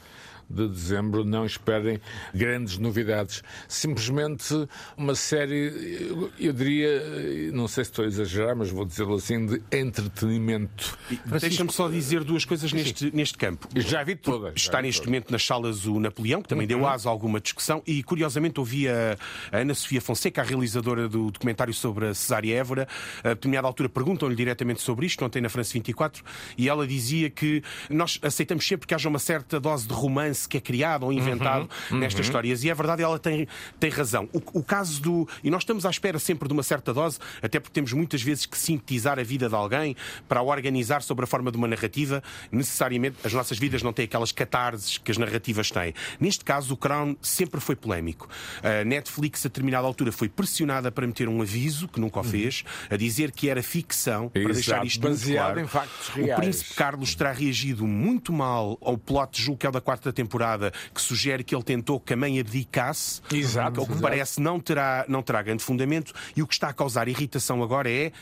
de 0.50 0.68
dezembro, 0.68 1.24
não 1.24 1.46
esperem 1.46 2.00
grandes 2.34 2.76
novidades. 2.78 3.42
Simplesmente 3.68 4.66
uma 4.96 5.14
série, 5.14 6.28
eu- 6.38 6.52
diria, 6.52 7.50
não 7.52 7.68
sei 7.68 7.84
se 7.84 7.90
estou 7.90 8.04
a 8.04 8.08
exagerar, 8.08 8.56
mas 8.56 8.70
vou 8.70 8.84
dizê-lo 8.84 9.14
assim, 9.14 9.46
de 9.46 9.62
entretenimento. 9.70 10.98
Deixa-me 11.40 11.72
só 11.72 11.88
dizer 11.88 12.24
duas 12.24 12.44
coisas 12.44 12.72
neste, 12.72 13.14
neste 13.14 13.38
campo. 13.38 13.68
Já 13.76 14.02
vi 14.02 14.16
todas. 14.16 14.54
Está 14.56 14.82
neste 14.82 15.00
todas. 15.00 15.06
momento 15.08 15.30
nas 15.30 15.44
salas 15.44 15.86
o 15.86 15.98
Napoleão, 16.00 16.42
que 16.42 16.48
também 16.48 16.66
deu 16.66 16.86
asa 16.86 17.08
a 17.08 17.12
alguma 17.12 17.40
discussão, 17.40 17.82
e 17.86 18.02
curiosamente 18.02 18.58
ouvi 18.60 18.88
a 18.88 19.16
a 19.52 19.58
Ana 19.58 19.74
Sofia 19.74 20.00
Fonseca, 20.00 20.40
a 20.42 20.44
realizadora 20.44 21.08
do 21.08 21.30
documentário 21.30 21.72
sobre 21.74 22.06
a 22.08 22.14
Cesária 22.14 22.54
Évora, 22.56 22.86
a 23.24 23.30
determinada 23.30 23.66
altura 23.66 23.88
perguntam-lhe 23.88 24.34
diretamente 24.34 24.80
sobre 24.82 25.06
isto, 25.06 25.24
ontem 25.24 25.40
na 25.40 25.48
France 25.48 25.72
24, 25.72 26.22
e 26.56 26.68
ela 26.68 26.86
dizia 26.86 27.28
que 27.30 27.62
nós 27.88 28.18
aceitamos 28.22 28.66
sempre 28.66 28.86
que 28.86 28.94
haja 28.94 29.08
uma 29.08 29.18
certa 29.18 29.58
dose 29.60 29.86
de 29.86 29.92
romance 29.94 30.39
que 30.48 30.56
é 30.56 30.60
criado 30.60 31.04
ou 31.04 31.12
inventado 31.12 31.68
nestas 31.90 32.26
histórias, 32.26 32.64
e 32.64 32.70
é 32.70 32.74
verdade, 32.74 33.02
ela 33.02 33.18
tem, 33.18 33.46
tem 33.78 33.90
razão. 33.90 34.28
O, 34.32 34.60
o 34.60 34.62
caso 34.62 35.00
do. 35.00 35.28
E 35.42 35.50
nós 35.50 35.62
estamos 35.62 35.84
à 35.86 35.90
espera 35.90 36.18
sempre 36.18 36.48
de 36.48 36.54
uma 36.54 36.62
certa 36.62 36.92
dose, 36.92 37.18
até 37.42 37.60
porque 37.60 37.74
temos 37.74 37.92
muitas 37.92 38.22
vezes 38.22 38.46
que 38.46 38.58
sintetizar 38.58 39.18
a 39.18 39.22
vida 39.22 39.48
de 39.48 39.54
alguém 39.54 39.96
para 40.28 40.40
a 40.40 40.42
organizar 40.42 41.02
sobre 41.02 41.24
a 41.24 41.26
forma 41.26 41.50
de 41.50 41.56
uma 41.56 41.68
narrativa. 41.68 42.22
Necessariamente, 42.50 43.16
as 43.24 43.32
nossas 43.32 43.58
vidas 43.58 43.82
não 43.82 43.92
têm 43.92 44.04
aquelas 44.04 44.32
catarses 44.32 44.98
que 44.98 45.10
as 45.10 45.18
narrativas 45.18 45.70
têm. 45.70 45.94
Neste 46.18 46.44
caso, 46.44 46.74
o 46.74 46.76
Crown 46.76 47.16
sempre 47.20 47.60
foi 47.60 47.76
polémico. 47.76 48.28
A 48.62 48.84
Netflix, 48.84 49.44
a 49.44 49.48
determinada 49.48 49.86
altura, 49.86 50.12
foi 50.12 50.28
pressionada 50.28 50.90
para 50.90 51.06
meter 51.06 51.28
um 51.28 51.42
aviso, 51.42 51.88
que 51.88 52.00
nunca 52.00 52.20
o 52.20 52.24
fez, 52.24 52.64
a 52.88 52.96
dizer 52.96 53.32
que 53.32 53.48
era 53.48 53.62
ficção, 53.62 54.28
para 54.28 54.40
Exato, 54.42 54.54
deixar 54.54 54.86
isto 54.86 55.06
muito 55.06 55.22
claro. 55.22 55.68
O. 56.16 56.36
Príncipe 56.40 56.74
Carlos 56.74 57.14
terá 57.14 57.32
reagido 57.32 57.86
muito 57.86 58.32
mal 58.32 58.78
ao 58.80 58.96
plot, 58.96 59.40
julgo 59.42 59.58
que 59.58 59.66
é 59.66 59.68
o 59.68 59.72
da 59.72 59.80
quarta 59.80 60.12
temporada 60.12 60.29
temporada 60.30 60.72
que 60.94 61.02
sugere 61.02 61.42
que 61.42 61.54
ele 61.54 61.64
tentou 61.64 61.98
que 61.98 62.12
a 62.12 62.16
mãe 62.16 62.38
abdicasse. 62.38 63.20
Exato, 63.32 63.82
O 63.82 63.86
que 63.86 63.92
exato. 63.92 64.02
parece 64.02 64.40
não 64.40 64.60
terá, 64.60 65.04
não 65.08 65.22
terá 65.22 65.42
grande 65.42 65.64
fundamento. 65.64 66.12
E 66.36 66.42
o 66.42 66.46
que 66.46 66.54
está 66.54 66.68
a 66.68 66.72
causar 66.72 67.08
irritação 67.08 67.62
agora 67.62 67.90
é. 67.90 68.12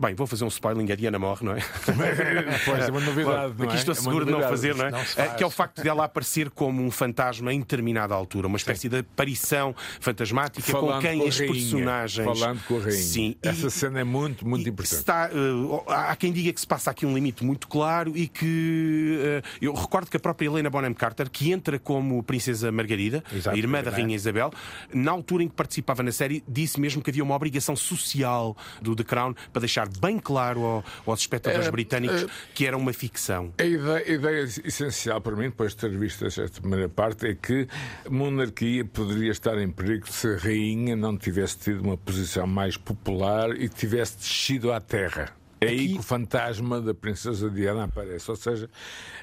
Bem, 0.00 0.14
vou 0.14 0.26
fazer 0.26 0.44
um 0.44 0.48
spoiling, 0.48 0.90
a 0.92 0.94
Diana 0.96 1.18
morre, 1.18 1.44
não 1.44 1.52
é? 1.52 1.58
Pois, 2.64 2.88
é 2.88 2.90
uma 2.90 3.00
novidade, 3.00 3.54
é? 3.58 3.64
Aqui 3.64 3.76
estou 3.76 3.92
É 3.92 3.96
seguro 3.96 4.24
de 4.24 4.30
não 4.32 4.40
fazer, 4.42 4.74
não 4.74 4.86
é? 4.86 4.90
Não 4.90 4.98
Eh, 5.00 5.04
faz. 5.04 5.32
Que 5.34 5.42
é 5.42 5.46
o 5.46 5.50
facto 5.50 5.82
de 5.82 5.88
ela 5.88 6.04
aparecer 6.04 6.50
como 6.50 6.82
um 6.82 6.90
fantasma 6.90 7.52
em 7.52 7.58
determinada 7.60 8.14
altura, 8.14 8.46
uma 8.46 8.56
espécie 8.56 8.88
de 8.88 8.98
aparição 8.98 9.74
fantasmática 10.00 10.72
com 10.72 10.80
Falando 10.80 11.02
quem 11.02 11.18
com 11.20 11.26
as 11.28 11.38
rainha, 11.38 11.52
personagens. 11.52 12.38
Falando 12.38 12.60
com 12.64 12.76
a 12.76 12.80
rainha. 12.80 12.92
Sim, 12.92 13.36
e- 13.42 13.48
Essa 13.48 13.70
cena 13.70 14.00
é 14.00 14.04
muito, 14.04 14.46
muito 14.46 14.66
e 14.66 14.70
importante. 14.70 14.94
Está, 14.98 15.30
eh, 15.32 15.82
há 15.88 16.14
quem 16.16 16.32
diga 16.32 16.52
que 16.52 16.60
se 16.60 16.66
passa 16.66 16.90
aqui 16.90 17.04
um 17.04 17.14
limite 17.14 17.44
muito 17.44 17.66
claro 17.68 18.16
e 18.16 18.28
que 18.28 19.18
eh, 19.20 19.42
eu 19.60 19.72
recordo 19.74 20.10
que 20.10 20.16
a 20.16 20.20
própria 20.20 20.46
Helena 20.46 20.70
Bonham 20.70 20.94
Carter, 20.94 21.28
que 21.30 21.50
entra 21.52 21.78
como 21.78 22.22
Princesa 22.22 22.70
Margarida, 22.70 23.22
Exato, 23.34 23.56
a 23.56 23.58
irmã 23.58 23.82
da 23.82 23.90
irmã. 23.90 23.96
Rainha 23.98 24.16
Isabel, 24.16 24.52
na 24.92 25.10
altura 25.10 25.42
em 25.42 25.48
que 25.48 25.54
participava 25.54 26.02
na 26.02 26.12
série, 26.12 26.42
disse 26.46 26.78
mesmo 26.80 27.02
que 27.02 27.10
havia 27.10 27.24
uma 27.24 27.34
obrigação 27.34 27.74
social 27.74 28.56
do 28.80 28.94
The 28.94 29.04
Crown 29.04 29.34
para 29.52 29.60
deixar 29.60 29.87
bem 30.00 30.18
claro 30.18 30.60
ao- 30.64 30.84
aos 31.06 31.20
espectadores 31.20 31.66
Eh, 31.66 31.70
britânicos 31.70 32.22
eh, 32.22 32.26
que 32.54 32.66
era 32.66 32.76
uma 32.76 32.92
ficção. 32.92 33.52
A 33.58 33.64
ideia, 33.64 34.04
a 34.06 34.10
ideia 34.10 34.42
essencial 34.42 35.20
para 35.20 35.34
mim, 35.36 35.44
depois 35.44 35.72
de 35.72 35.78
ter 35.78 35.96
visto 35.96 36.24
esta 36.26 36.48
primeira 36.60 36.88
parte, 36.88 37.26
é 37.26 37.34
que 37.34 37.66
a 38.06 38.10
monarquia 38.10 38.84
poderia 38.84 39.30
estar 39.30 39.58
em 39.58 39.70
perigo 39.70 40.08
se 40.10 40.28
a 40.28 40.36
rainha 40.36 40.94
não 40.96 41.16
tivesse 41.16 41.58
tido 41.58 41.82
uma 41.82 41.96
posição 41.96 42.46
mais 42.46 42.76
popular 42.76 43.50
e 43.60 43.68
tivesse 43.68 44.18
descido 44.18 44.72
à 44.72 44.80
terra. 44.80 45.30
É 45.60 45.66
aí 45.66 45.88
que 45.88 45.98
o 45.98 46.02
fantasma 46.02 46.80
da 46.80 46.94
Princesa 46.94 47.50
Diana 47.50 47.84
aparece. 47.84 48.30
Ou 48.30 48.36
seja, 48.36 48.70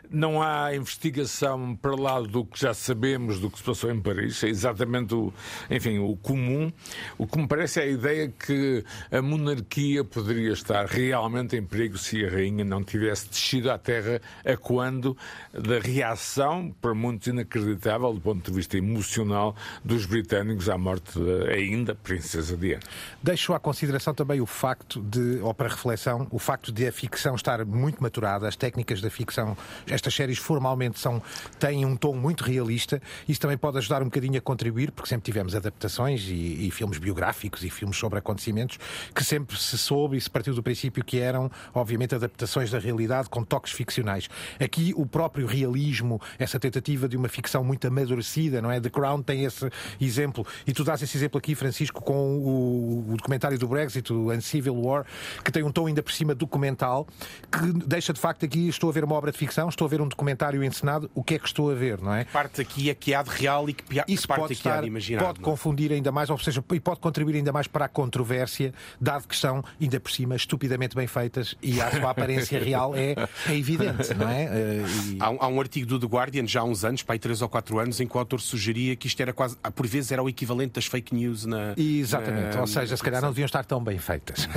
não 0.09 0.41
há 0.41 0.75
investigação 0.75 1.75
para 1.75 1.95
lá 1.95 2.19
do 2.19 2.45
que 2.45 2.59
já 2.59 2.73
sabemos 2.73 3.39
do 3.39 3.49
que 3.49 3.57
se 3.57 3.63
passou 3.63 3.91
em 3.91 4.01
Paris. 4.01 4.43
É 4.43 4.49
exatamente 4.49 5.13
o, 5.13 5.33
enfim, 5.69 5.99
o 5.99 6.15
comum. 6.17 6.71
O 7.17 7.25
que 7.25 7.37
me 7.37 7.47
parece 7.47 7.79
é 7.79 7.83
a 7.83 7.87
ideia 7.87 8.27
que 8.27 8.83
a 9.11 9.21
monarquia 9.21 10.03
poderia 10.03 10.51
estar 10.51 10.85
realmente 10.85 11.55
em 11.55 11.63
perigo 11.63 11.97
se 11.97 12.25
a 12.25 12.29
rainha 12.29 12.65
não 12.65 12.83
tivesse 12.83 13.29
descido 13.29 13.71
à 13.71 13.77
terra 13.77 14.21
a 14.45 14.57
quando 14.57 15.17
da 15.53 15.79
reação, 15.79 16.73
para 16.81 16.93
muitos 16.93 17.27
inacreditável 17.27 18.13
do 18.13 18.21
ponto 18.21 18.49
de 18.49 18.55
vista 18.55 18.77
emocional, 18.77 19.55
dos 19.83 20.05
britânicos 20.05 20.69
à 20.69 20.77
morte 20.77 21.17
da 21.19 21.53
ainda 21.53 21.95
Princesa 21.95 22.57
Diana. 22.57 22.83
Deixo 23.21 23.53
à 23.53 23.59
consideração 23.59 24.13
também 24.13 24.41
o 24.41 24.45
facto 24.45 25.01
de, 25.01 25.39
ou 25.41 25.53
para 25.53 25.69
reflexão, 25.69 26.24
o 26.31 26.39
facto 26.39 26.71
de 26.71 26.87
a 26.87 26.91
ficção 26.91 27.35
estar 27.35 27.63
muito 27.65 28.01
maturada, 28.01 28.47
as 28.47 28.55
técnicas 28.55 29.01
da 29.01 29.09
ficção, 29.09 29.57
estas 29.87 30.13
séries 30.13 30.37
formalmente 30.37 30.99
são, 30.99 31.21
têm 31.59 31.85
um 31.85 31.95
tom 31.95 32.15
muito 32.15 32.43
realista, 32.43 33.01
isso 33.27 33.39
também 33.39 33.57
pode 33.57 33.77
ajudar 33.77 34.01
um 34.01 34.05
bocadinho 34.05 34.37
a 34.37 34.41
contribuir, 34.41 34.91
porque 34.91 35.09
sempre 35.09 35.25
tivemos 35.25 35.55
adaptações 35.55 36.23
e, 36.27 36.67
e 36.67 36.71
filmes 36.71 36.97
biográficos 36.97 37.63
e 37.63 37.69
filmes 37.69 37.97
sobre 37.97 38.19
acontecimentos 38.19 38.77
que 39.13 39.23
sempre 39.23 39.57
se 39.57 39.77
soube 39.77 40.17
e 40.17 40.21
se 40.21 40.29
partiu 40.29 40.53
do 40.53 40.63
princípio 40.63 41.03
que 41.03 41.19
eram, 41.19 41.49
obviamente, 41.73 42.15
adaptações 42.15 42.71
da 42.71 42.79
realidade 42.79 43.29
com 43.29 43.43
toques 43.43 43.71
ficcionais. 43.71 44.27
Aqui 44.59 44.93
o 44.95 45.05
próprio 45.05 45.45
realismo, 45.45 46.21
essa 46.37 46.59
tentativa 46.59 47.07
de 47.07 47.17
uma 47.17 47.29
ficção 47.29 47.63
muito 47.63 47.87
amadurecida, 47.87 48.61
não 48.61 48.71
é? 48.71 48.79
The 48.79 48.89
Crown 48.89 49.21
tem 49.21 49.45
esse 49.45 49.69
exemplo, 49.99 50.45
e 50.65 50.73
tu 50.73 50.83
dás 50.83 51.01
esse 51.01 51.17
exemplo 51.17 51.37
aqui, 51.37 51.55
Francisco, 51.55 52.01
com 52.01 52.37
o, 52.37 53.13
o 53.13 53.17
documentário 53.17 53.57
do 53.57 53.67
Brexit, 53.67 54.11
o 54.11 54.31
Uncivil 54.31 54.75
War, 54.75 55.05
que 55.43 55.51
tem 55.51 55.63
um 55.63 55.71
tom 55.71 55.87
ainda 55.87 56.03
cima 56.15 56.33
documental, 56.33 57.07
que 57.51 57.71
deixa 57.87 58.13
de 58.13 58.19
facto 58.19 58.45
aqui, 58.45 58.67
estou 58.67 58.89
a 58.89 58.93
ver 58.93 59.03
uma 59.03 59.15
obra 59.15 59.31
de 59.31 59.37
ficção, 59.37 59.69
estou 59.69 59.85
a 59.85 59.89
ver 59.89 60.01
um 60.01 60.07
documentário 60.07 60.63
encenado, 60.63 61.09
o 61.13 61.23
que 61.23 61.35
é 61.35 61.39
que 61.39 61.45
estou 61.47 61.69
a 61.71 61.75
ver, 61.75 62.01
não 62.01 62.13
é? 62.13 62.23
Parte 62.25 62.61
aqui 62.61 62.89
é 62.89 62.95
que 62.95 63.13
há 63.13 63.21
de 63.23 63.29
real 63.29 63.69
e 63.69 63.73
que 63.73 63.83
Isso 64.07 64.27
parte 64.27 64.41
pode, 64.41 64.53
aqui 64.53 64.67
há 64.67 64.71
estar, 64.71 64.81
de 64.81 64.87
imaginar. 64.87 65.23
pode 65.23 65.39
não 65.39 65.47
é? 65.47 65.51
confundir 65.51 65.91
ainda 65.91 66.11
mais, 66.11 66.29
ou 66.29 66.37
seja, 66.37 66.63
e 66.73 66.79
pode 66.79 66.99
contribuir 66.99 67.35
ainda 67.35 67.51
mais 67.51 67.67
para 67.67 67.85
a 67.85 67.87
controvérsia, 67.89 68.73
dado 68.99 69.27
que 69.27 69.35
são, 69.35 69.63
ainda 69.79 69.99
por 69.99 70.11
cima, 70.11 70.35
estupidamente 70.35 70.95
bem 70.95 71.07
feitas 71.07 71.55
e 71.61 71.81
a 71.81 71.91
sua 71.91 72.09
aparência 72.11 72.59
real 72.59 72.95
é, 72.95 73.15
é 73.47 73.55
evidente, 73.55 74.13
não 74.13 74.29
é? 74.29 74.43
Eh, 74.45 74.83
e- 75.13 75.17
Há, 75.19 75.29
um- 75.29 75.37
há 75.41 75.47
um 75.47 75.59
artigo 75.59 75.85
do 75.87 75.99
The 75.99 76.05
Guardian, 76.07 76.47
já 76.47 76.61
há 76.61 76.63
uns 76.63 76.83
anos, 76.85 77.01
para 77.03 77.13
aí 77.15 77.19
3 77.19 77.41
ou 77.41 77.49
4 77.49 77.79
anos, 77.79 77.99
em 77.99 78.07
que 78.07 78.15
o 78.15 78.19
autor 78.19 78.39
sugeria 78.41 78.95
que 78.95 79.07
isto 79.07 79.19
era 79.21 79.33
quase, 79.33 79.55
por 79.75 79.87
vezes, 79.87 80.11
era 80.11 80.21
o 80.23 80.29
equivalente 80.29 80.73
das 80.73 80.85
fake 80.85 81.13
news 81.15 81.45
na. 81.45 81.73
Exatamente, 81.77 82.55
na- 82.55 82.61
ou 82.61 82.67
seja, 82.67 82.95
se 82.95 83.03
calhar 83.03 83.21
não 83.21 83.29
deviam 83.29 83.45
estar 83.45 83.63
tão 83.65 83.83
bem 83.83 83.97
feitas. 83.97 84.47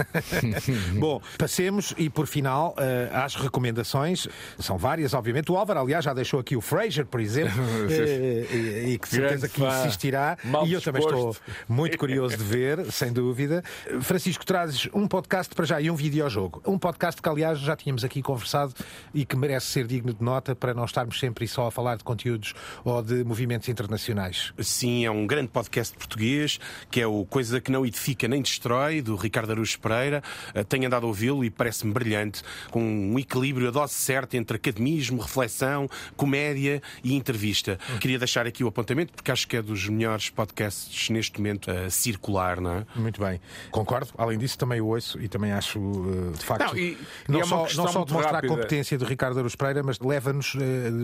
Bom, 0.99 1.21
passemos 1.49 1.95
e 1.97 2.11
por 2.11 2.27
final 2.27 2.75
eh, 2.77 3.09
às 3.11 3.35
recomendações. 3.35 4.29
São 4.59 4.77
várias, 4.77 5.15
obviamente. 5.15 5.51
O 5.51 5.57
Álvaro, 5.57 5.81
aliás, 5.81 6.05
já 6.05 6.13
deixou 6.13 6.39
aqui 6.39 6.55
o 6.55 6.61
Fraser, 6.61 7.07
por 7.07 7.21
exemplo, 7.21 7.63
eh, 7.89 8.47
e, 8.53 8.93
e 8.93 8.99
que 8.99 9.09
de 9.09 9.15
certeza 9.15 9.49
que 9.49 9.65
insistirá. 9.65 10.37
Mal 10.45 10.67
e 10.67 10.75
eu 10.75 10.81
também 10.83 11.03
estou 11.03 11.31
disposto. 11.31 11.43
muito 11.67 11.97
curioso 11.97 12.37
de 12.37 12.45
ver, 12.45 12.93
sem 12.93 13.11
dúvida. 13.11 13.65
Francisco, 14.03 14.45
trazes 14.45 14.91
um 14.93 15.09
podcast 15.09 15.55
para 15.55 15.65
já 15.65 15.81
e 15.81 15.91
um 15.91 15.97
videojogo. 15.97 16.61
Um 16.67 16.79
podcast 16.79 17.23
que, 17.23 17.29
aliás, 17.29 17.59
já 17.59 17.75
tínhamos 17.75 18.05
aqui 18.05 18.21
conversado 18.21 18.75
e 19.15 19.25
que 19.25 19.35
merece 19.35 19.69
ser 19.69 19.87
digno 19.87 20.13
de 20.13 20.23
nota 20.23 20.55
para 20.55 20.75
não 20.75 20.85
estarmos 20.85 21.19
sempre 21.19 21.49
só 21.49 21.69
a 21.69 21.71
falar 21.71 21.97
de 21.97 22.05
conteúdos 22.05 22.53
ou 22.85 23.03
de 23.03 23.25
movimentos 23.25 23.71
internacionais. 23.71 24.53
Sim, 24.59 25.07
é 25.07 25.11
um 25.11 25.27
grande 25.27 25.49
podcast 25.49 25.97
português, 25.97 26.61
que 26.91 27.01
é 27.01 27.07
o 27.07 27.25
Coisa 27.25 27.59
que 27.59 27.71
não 27.71 27.87
edifica 27.87 28.29
nem 28.29 28.43
destrói, 28.43 29.01
do 29.01 29.17
Ricardo 29.17 29.53
Araújo 29.53 29.79
Pereira. 29.81 30.23
Eh, 30.55 30.63
Tenho 30.65 30.87
andado 30.87 31.05
a 31.05 31.07
ouvi-lo 31.07 31.38
e 31.45 31.51
parece-me 31.51 31.93
brilhante, 31.93 32.43
com 32.71 32.83
um 32.83 33.19
equilíbrio, 33.19 33.69
a 33.69 33.71
dose 33.71 33.95
certa 33.95 34.37
entre 34.37 34.57
academismo, 34.57 35.21
reflexão, 35.21 35.89
comédia 36.17 36.83
e 37.03 37.15
entrevista. 37.15 37.79
Queria 38.01 38.19
deixar 38.19 38.47
aqui 38.47 38.63
o 38.65 38.69
apontamento, 38.69 39.13
porque 39.13 39.31
acho 39.31 39.47
que 39.49 39.57
é 39.57 39.63
dos 39.63 39.89
melhores 39.89 40.31
podcasts 40.31 41.09
neste 41.11 41.39
momento 41.39 41.71
a 41.71 41.91
circular, 41.91 42.61
não 42.61 42.73
é? 42.79 42.87
Muito 42.97 43.21
bem, 43.21 43.41
concordo. 43.71 44.09
Além 44.19 44.39
disso, 44.39 44.59
também 44.59 44.81
o 44.81 44.87
ouço 44.87 45.21
e 45.21 45.29
também 45.29 45.53
acho, 45.53 45.79
eh, 45.79 46.37
de 46.39 46.45
facto, 46.45 46.67
Não, 46.75 46.77
e- 46.79 46.99
não 47.29 47.39
e 47.39 47.43
é 47.43 47.45
só, 47.47 47.57
não 47.57 47.69
só 47.69 47.83
muito 47.99 48.09
demonstra 48.09 48.33
rápida. 48.33 48.53
a 48.53 48.57
competência 48.57 48.99
do 48.99 49.05
Ricardo 49.05 49.39
Aruz 49.39 49.55
Pereira, 49.55 49.83
mas 49.83 49.99
leva-nos 50.01 50.55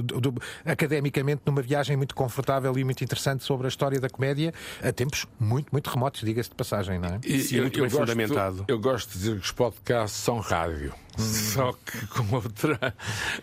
do- 0.04 0.34
academicamente 0.64 1.42
numa 1.46 1.62
viagem 1.62 1.96
muito 1.96 2.14
confortável 2.14 2.76
e 2.78 2.84
muito 2.84 3.02
interessante 3.04 3.44
sobre 3.44 3.66
a 3.66 3.68
história 3.68 4.00
da 4.00 4.08
comédia 4.08 4.52
a 4.82 4.92
tempos 4.92 5.26
muito, 5.38 5.68
muito 5.72 5.88
remotos, 5.90 6.22
diga-se 6.22 6.48
de 6.50 6.54
passagem, 6.56 6.98
não 6.98 7.08
é? 7.08 7.20
E 7.24 7.40
Sim, 7.40 7.60
muito 7.62 7.80
bem 7.80 7.88
gosto- 7.88 7.98
fundamentado. 8.00 8.64
Eu 8.68 8.78
gosto 8.78 9.12
de 9.12 9.18
dizer 9.18 9.34
que 9.38 9.44
os 9.44 9.52
podcasts 9.52 10.18
são 10.24 10.38
rádio. 10.38 11.03
Só 11.18 11.72
que 11.72 12.06
com 12.08 12.34
outra, 12.34 12.94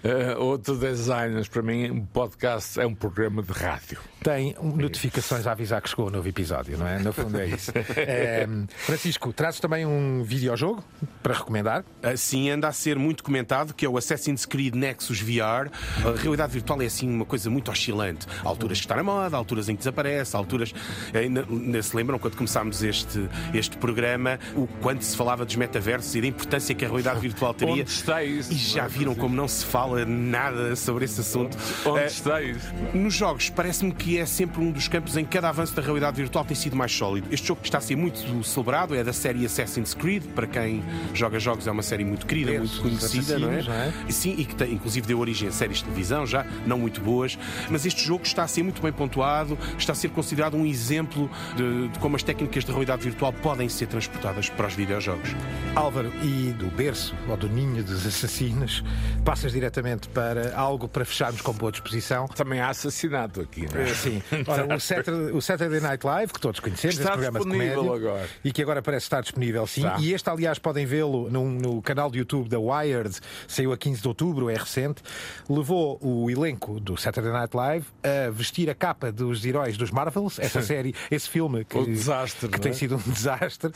eh, 0.04 0.36
outro 0.38 0.78
design. 0.78 1.36
Mas 1.36 1.48
para 1.48 1.62
mim, 1.62 1.90
um 1.90 2.06
podcast 2.06 2.80
é 2.80 2.86
um 2.86 2.94
programa 2.94 3.42
de 3.42 3.52
rádio. 3.52 4.00
Tem 4.24 4.56
um, 4.60 4.76
notificações 4.76 5.48
a 5.48 5.52
avisar 5.52 5.82
que 5.82 5.90
chegou 5.90 6.08
o 6.08 6.10
novo 6.10 6.28
episódio, 6.28 6.78
não 6.78 6.88
é? 6.88 7.00
No 7.00 7.14
fundo 7.14 7.40
é 7.40 7.48
isso. 7.48 7.72
Eh, 8.04 8.48
Francisco, 8.78 9.32
trazes 9.32 9.60
também 9.60 9.86
um 9.86 10.24
videojogo 10.24 10.84
para 11.22 11.34
recomendar? 11.34 11.84
Assim 12.02 12.50
anda 12.50 12.68
a 12.68 12.72
ser 12.72 12.98
muito 12.98 13.24
comentado, 13.24 13.74
que 13.74 13.86
é 13.86 13.90
o 13.90 13.98
Assassin's 13.98 14.46
Creed 14.46 14.76
Nexus 14.76 15.22
VR. 15.22 15.70
A 16.06 16.20
realidade 16.20 16.54
virtual 16.54 16.82
é 16.82 16.86
assim 16.86 17.10
uma 17.10 17.26
coisa 17.26 17.50
muito 17.50 17.70
oscilante. 17.70 18.26
Há 18.44 18.48
alturas 18.48 18.80
que 18.80 18.86
está 18.86 18.96
na 18.96 19.04
moda, 19.04 19.36
há 19.36 19.40
alturas 19.40 19.70
em 19.70 19.74
que 19.76 19.80
desaparece, 19.80 20.36
há 20.36 20.40
alturas. 20.40 20.74
Ainda, 21.14 21.46
ainda 21.50 21.82
se 21.82 21.96
lembram 21.96 22.18
quando 22.18 22.36
começámos 22.36 22.82
este, 22.84 23.30
este 23.54 23.78
programa, 23.78 24.40
o 24.56 24.68
quanto 24.82 25.04
se 25.04 25.16
falava 25.16 25.46
dos 25.46 25.56
metaversos 25.56 26.16
e 26.16 26.22
da 26.22 26.28
importância 26.28 26.74
que 26.74 26.86
a 26.86 26.88
realidade 26.88 27.20
virtual 27.20 27.54
teria. 27.66 27.82
Onde 27.82 27.92
está 27.92 28.24
isso? 28.24 28.52
E 28.52 28.56
já 28.56 28.88
viram 28.88 29.16
como 29.16 29.36
não 29.36 29.48
se 29.48 29.66
fala 29.66 30.06
nada 30.06 30.76
sobre 30.76 31.06
esse 31.06 31.22
assunto. 31.22 31.58
Onde 31.86 32.00
Eh, 32.00 32.06
está 32.08 32.42
isso? 32.42 32.72
nos 32.94 33.14
jogos, 33.14 33.50
parece-me 33.50 33.92
que 33.92 34.18
é 34.18 34.26
sempre 34.26 34.62
um 34.62 34.72
dos 34.72 34.88
campos 34.88 35.16
em 35.18 35.24
que 35.24 35.32
cada 35.32 35.50
avanço 35.50 35.74
da 35.76 35.82
realidade 35.82 36.18
virtual 36.18 36.44
tem 36.46 36.56
sido 36.56 36.76
mais 36.76 36.92
sólido. 36.92 37.28
Este 37.32 37.48
jogo 37.48 37.62
que 37.62 37.68
está 37.68 37.78
a 37.78 37.82
ser 37.82 37.96
muito 37.96 38.44
celebrado 38.44 38.96
é 38.96 39.04
da 39.04 39.14
série 39.14 39.46
Assassin's 39.46 39.94
Creed. 39.94 40.24
Para 40.36 40.48
quem 40.48 40.84
joga 41.14 41.40
jogos, 41.40 41.68
é 41.68 41.72
uma 41.72 41.84
série 41.84 42.04
muito 42.06 42.26
querida, 42.26 42.52
muito 42.58 42.82
conhecida, 42.82 43.38
não 43.40 43.52
é? 43.52 43.60
é? 44.08 44.12
Sim, 44.12 44.36
e 44.38 44.46
que 44.46 44.56
tem, 44.56 44.74
inclusive 44.74 45.08
deu 45.08 45.20
origem 45.20 45.48
a 45.48 45.52
séries 45.52 45.78
de 45.78 45.84
televisão 45.86 46.26
já, 46.26 46.46
não 46.66 46.78
muito 46.78 47.02
boas. 47.02 47.38
Mas 47.70 47.86
este 47.86 48.04
jogo 48.06 48.24
está 48.24 48.44
a 48.44 48.48
ser 48.48 48.64
muito 48.64 48.82
bem 48.82 48.92
pontuado, 48.92 49.58
está 49.78 49.94
a 49.94 49.96
ser 49.96 50.10
considerado 50.10 50.56
um 50.56 50.66
exemplo 50.66 51.30
de, 51.56 51.88
de 51.90 52.00
como 52.00 52.16
as 52.16 52.24
técnicas 52.24 52.64
de 52.66 52.72
realidade 52.72 53.02
virtual 53.04 53.32
podem 53.34 53.68
ser 53.70 53.88
transportadas 53.88 54.50
para 54.50 54.68
os 54.68 54.74
videojogos. 54.74 55.30
Álvaro, 55.76 56.12
e 56.24 56.52
do 56.54 56.68
berço 56.68 57.16
ou 57.28 57.38
do 57.38 57.50
ninho 57.52 57.84
dos 57.84 58.06
assassinos, 58.06 58.84
passas 59.26 59.52
diretamente 59.52 60.08
para 60.10 60.56
algo 60.56 60.88
para 60.88 61.06
fecharmos 61.06 61.42
com 61.42 61.54
boa 61.54 61.72
disposição. 61.72 62.28
Também 62.28 62.60
há 62.60 62.70
assassinato 62.70 63.42
aqui, 63.42 63.68
não 63.72 63.82
é? 63.82 63.90
Eh, 63.90 63.94
Sim. 63.94 64.24
Ora, 64.48 64.76
o 64.76 64.80
Saturday, 64.80 65.32
o 65.36 65.42
Saturday 65.42 65.80
Night 65.80 66.06
Live, 66.06 66.34
que 66.34 66.40
todos 66.40 66.60
conhecemos, 66.60 66.98
Está 66.98 67.12
programa 67.12 67.40
de 67.40 67.46
disponível 67.46 67.84
comédia, 67.86 68.10
agora. 68.10 68.30
e 68.44 68.52
que 68.52 68.62
agora 68.62 68.82
parece 68.82 69.06
estar 69.06 69.22
disponível, 69.22 69.68
sim. 69.68 69.84
E 70.00 70.14
este, 70.14 70.30
aliás, 70.30 70.58
podem 70.60 70.86
vê-lo 70.86 71.30
num- 71.30 71.52
no, 71.52 71.82
canal 71.82 72.10
de 72.10 72.20
YouTube 72.20 72.50
da 72.50 72.60
Wired, 72.60 73.16
saiu 73.48 73.74
a 73.74 73.78
15 73.78 74.02
de 74.02 74.08
outubro, 74.08 74.50
é 74.50 74.56
recente. 74.56 75.02
Levou 75.50 76.00
o 76.02 76.30
elenco 76.30 76.80
do 76.80 76.96
Saturday 76.98 77.32
Night 77.32 77.56
Live 77.56 77.86
a 78.04 78.30
vestir 78.32 78.70
a 78.70 78.76
capa 78.76 79.12
dos 79.12 79.44
heróis 79.46 79.78
dos 79.78 79.92
Marvels, 79.92 80.40
essa 80.40 80.62
série, 80.64 80.96
esse 81.10 81.30
filme 81.30 81.66
que, 81.66 81.84
desastre, 81.86 82.48
que 82.48 82.54
não 82.58 82.62
tem 82.62 82.72
é? 82.72 82.76
sido 82.76 82.96
um 82.96 83.00
desastre. 83.12 83.72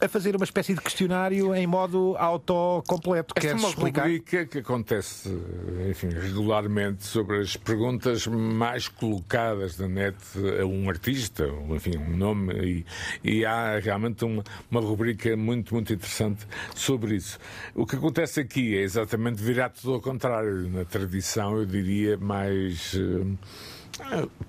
A 0.00 0.08
fazer 0.08 0.36
uma 0.36 0.44
espécie 0.44 0.74
de 0.74 0.80
questionário 0.80 1.54
em 1.54 1.66
modo 1.66 2.14
autocompleto. 2.18 3.34
Esta 3.36 3.46
é 3.46 3.50
Queres 3.50 3.62
uma 3.62 3.68
explicar? 3.70 4.02
rubrica 4.02 4.46
que 4.46 4.58
acontece, 4.58 5.28
enfim, 5.90 6.08
regularmente 6.08 7.04
sobre 7.04 7.40
as 7.40 7.56
perguntas 7.56 8.26
mais 8.26 8.88
colocadas 8.88 9.78
na 9.78 9.88
net 9.88 10.16
a 10.60 10.64
um 10.64 10.88
artista, 10.88 11.46
enfim, 11.70 11.96
um 11.98 12.16
nome, 12.16 12.54
e, 12.54 12.86
e 13.24 13.44
há 13.44 13.78
realmente 13.78 14.24
uma, 14.24 14.44
uma 14.70 14.80
rubrica 14.80 15.36
muito, 15.36 15.74
muito 15.74 15.92
interessante 15.92 16.46
sobre 16.74 17.16
isso. 17.16 17.38
O 17.74 17.86
que 17.86 17.96
acontece 17.96 18.40
aqui 18.40 18.76
é 18.76 18.82
exatamente 18.82 19.42
virar 19.42 19.70
tudo 19.70 19.94
ao 19.94 20.00
contrário. 20.00 20.68
Na 20.68 20.84
tradição, 20.84 21.56
eu 21.56 21.66
diria, 21.66 22.16
mais. 22.16 22.94
eh, 22.94 23.77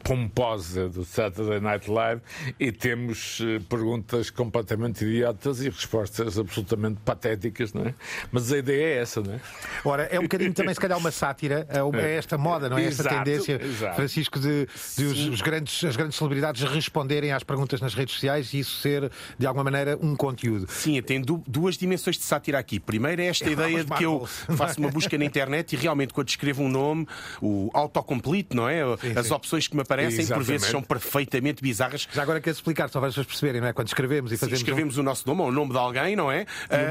pomposa 0.04 0.90
do 0.90 1.04
Saturday 1.06 1.60
Night 1.60 1.90
Live 1.90 2.22
e 2.60 2.72
temos 2.72 3.40
eh, 3.42 3.60
perguntas 3.70 4.30
completamente 4.30 5.04
idiotas 5.06 5.62
e 5.62 5.70
respostas 5.70 6.38
absolutamente 6.40 7.00
patéticas, 7.04 7.74
não 7.74 7.86
é? 7.86 7.94
Mas 8.32 8.52
a 8.52 8.58
ideia 8.58 8.84
é 8.84 8.98
essa, 9.02 9.22
não 9.22 9.34
é? 9.34 9.40
Ora, 9.84 10.04
é 10.04 10.20
um 10.20 10.24
bocadinho 10.24 10.54
também, 10.54 10.74
se 10.74 10.80
calhar, 10.80 10.98
uma 10.98 11.12
sátira 11.12 11.68
a 11.70 11.98
esta 12.08 12.38
moda, 12.38 12.70
não 12.70 12.78
é? 12.78 12.86
Esta 12.86 13.04
Exato, 13.04 13.16
tendência, 13.24 13.62
exato. 13.64 13.96
Francisco, 13.96 14.40
de, 14.40 14.68
de 14.98 15.06
os, 15.06 15.20
os 15.28 15.42
grandes, 15.42 15.84
as 15.84 15.96
grandes 15.96 16.18
celebridades 16.18 16.62
responderem 16.64 17.32
às 17.32 17.44
perguntas 17.44 17.82
nas 17.82 17.94
redes 17.94 18.16
sociais 18.16 18.54
e 18.54 18.60
isso 18.60 18.78
ser, 18.78 19.12
de 19.38 19.46
alguma 19.46 19.64
maneira, 19.64 19.98
um 20.02 20.16
conteúdo. 20.16 20.68
Sim, 20.72 21.02
tem 21.02 21.22
du- 21.22 21.44
duas 21.48 21.78
dimensões 21.78 22.18
de 22.18 22.24
sátira 22.24 22.60
aqui. 22.60 22.80
Primeiro 22.80 23.22
é 23.22 23.26
esta 23.26 23.50
ideia 23.50 23.84
de 23.84 23.92
que 23.92 24.04
eu 24.06 24.26
faço 24.26 24.80
uma 24.80 24.90
busca 24.90 25.18
na 25.18 25.26
internet 25.26 25.74
e 25.74 25.76
realmente 25.78 26.14
quando 26.14 26.30
escrevo 26.30 26.64
um 26.64 26.70
nome, 26.70 27.08
o 27.42 27.70
autocomplete, 27.74 28.56
não 28.56 28.68
é? 28.68 28.82
As 29.16 29.28
sim. 29.28 29.34
Opções 29.40 29.68
que 29.68 29.76
me 29.76 29.82
aparecem 29.82 30.26
por 30.28 30.38
vezes 30.44 30.64
Exatamente. 30.64 30.72
são 30.72 30.82
perfeitamente 30.84 31.62
bizarras. 31.62 32.08
Já 32.14 32.22
agora 32.22 32.40
quero 32.42 32.56
explicar, 32.56 32.90
só 32.90 33.00
para 33.00 33.08
as 33.10 33.14
pessoas 33.14 33.28
perceberem, 33.28 33.62
não 33.62 33.68
é? 33.68 33.74
Quando 33.74 33.88
escrevemos 33.88 34.32
e 34.32 34.38
fazemos. 34.38 34.60
escrevemos 34.60 34.98
o 34.98 35.04
nosso 35.04 35.28
nome 35.28 35.42
ou 35.42 35.48
o 35.48 35.52
nome 35.52 35.72
de 35.72 35.78
alguém, 35.78 36.16
não 36.16 36.32
é? 36.32 36.46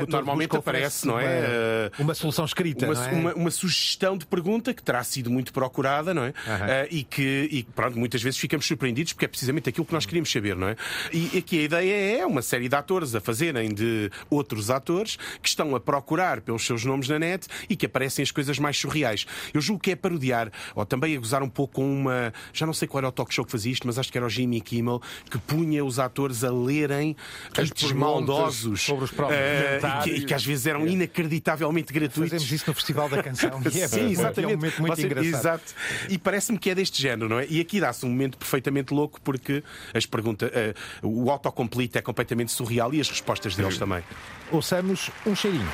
De 0.04 0.10
normalmente 0.10 0.56
aparece, 0.56 1.06
não 1.06 1.18
é? 1.18 1.24
uma- 1.24 1.38
Ah, 1.48 2.02
uma 2.02 2.14
solução 2.14 2.44
escrita, 2.44 2.86
uma, 2.86 3.06
é? 3.06 3.12
uma- 3.12 3.34
uma 3.34 3.50
sugestão 3.50 4.16
de 4.16 4.26
pergunta 4.26 4.72
que 4.74 4.82
terá 4.82 5.02
sido 5.04 5.30
muito 5.30 5.52
procurada, 5.52 6.12
não 6.14 6.24
é? 6.24 6.32
Ah, 6.46 6.86
e 6.90 7.04
que, 7.04 7.48
e, 7.50 7.62
pronto, 7.64 7.98
muitas 7.98 8.22
vezes 8.22 8.38
ficamos 8.38 8.66
surpreendidos 8.66 9.12
porque 9.12 9.24
é 9.24 9.28
precisamente 9.28 9.68
aquilo 9.68 9.84
que 9.86 9.92
nós 9.92 10.04
queríamos 10.06 10.30
saber, 10.30 10.56
não 10.56 10.68
é? 10.68 10.76
E 11.12 11.38
aqui 11.38 11.58
a 11.60 11.62
ideia 11.62 12.20
é 12.20 12.26
uma 12.26 12.42
série 12.42 12.68
de 12.68 12.74
atores 12.74 13.14
a 13.14 13.20
fazerem 13.20 13.72
de 13.74 14.10
outros 14.30 14.70
atores 14.70 15.16
que 15.42 15.48
estão 15.48 15.74
a 15.76 15.80
procurar 15.80 16.40
pelos 16.40 16.64
seus 16.64 16.84
nomes 16.84 17.08
na 17.08 17.18
net 17.18 17.46
e 17.68 17.76
que 17.76 17.86
aparecem 17.86 18.22
as 18.22 18.30
coisas 18.30 18.58
mais 18.58 18.76
surreais. 18.78 19.26
Eu 19.52 19.60
julgo 19.60 19.82
que 19.82 19.90
é 19.92 19.96
parodiar, 19.96 20.50
ou 20.74 20.84
também 20.86 21.16
a 21.16 21.18
gozar 21.18 21.42
um 21.42 21.48
pouco 21.48 21.74
com 21.74 21.84
uma. 22.00 22.32
Já 22.52 22.66
não 22.66 22.72
sei 22.72 22.86
qual 22.88 23.00
era 23.00 23.08
o 23.08 23.12
talk 23.12 23.32
show 23.32 23.44
que 23.44 23.50
fazia 23.52 23.72
isto, 23.72 23.86
mas 23.86 23.98
acho 23.98 24.10
que 24.10 24.18
era 24.18 24.26
o 24.26 24.30
Jimmy 24.30 24.60
Kimmel, 24.60 25.00
que 25.30 25.38
punha 25.38 25.84
os 25.84 25.98
atores 25.98 26.44
a 26.44 26.50
lerem 26.50 27.16
perguntas 27.54 27.92
maldosos 27.92 28.82
sobre 28.82 29.04
os 29.04 29.10
próprios 29.10 29.40
eh, 29.40 29.80
e, 29.82 30.02
que, 30.02 30.10
e 30.10 30.24
que 30.24 30.34
às 30.34 30.44
vezes 30.44 30.66
eram 30.66 30.86
inacreditavelmente 30.86 31.92
gratuitos. 31.92 32.30
Fazemos 32.32 32.52
isso 32.52 32.64
no 32.68 32.74
Festival 32.74 33.08
da 33.08 33.22
Canção. 33.22 33.60
e 33.72 33.80
é- 33.80 33.88
Sim, 33.88 34.00
é 34.00 34.02
um 34.04 34.10
exatamente. 34.10 34.56
momento 34.56 34.80
muito 34.80 34.96
Você- 34.96 35.06
engraçado. 35.06 35.28
Exato. 35.38 35.74
E 36.08 36.18
parece-me 36.18 36.58
que 36.58 36.70
é 36.70 36.74
deste 36.74 37.00
género, 37.00 37.28
não 37.28 37.38
é? 37.38 37.46
E 37.48 37.60
aqui 37.60 37.80
dá-se 37.80 38.04
um 38.04 38.08
momento 38.08 38.36
perfeitamente 38.38 38.92
louco 38.92 39.20
porque 39.20 39.62
as 39.94 40.06
perguntas, 40.06 40.50
eh, 40.52 40.74
o 41.02 41.30
autocomplete 41.30 41.98
é 41.98 42.02
completamente 42.02 42.52
surreal 42.52 42.92
e 42.94 43.00
as 43.00 43.08
respostas 43.08 43.54
deles 43.56 43.78
também. 43.78 44.02
Ouçamos 44.50 45.10
um 45.26 45.34
cheirinho. 45.34 45.68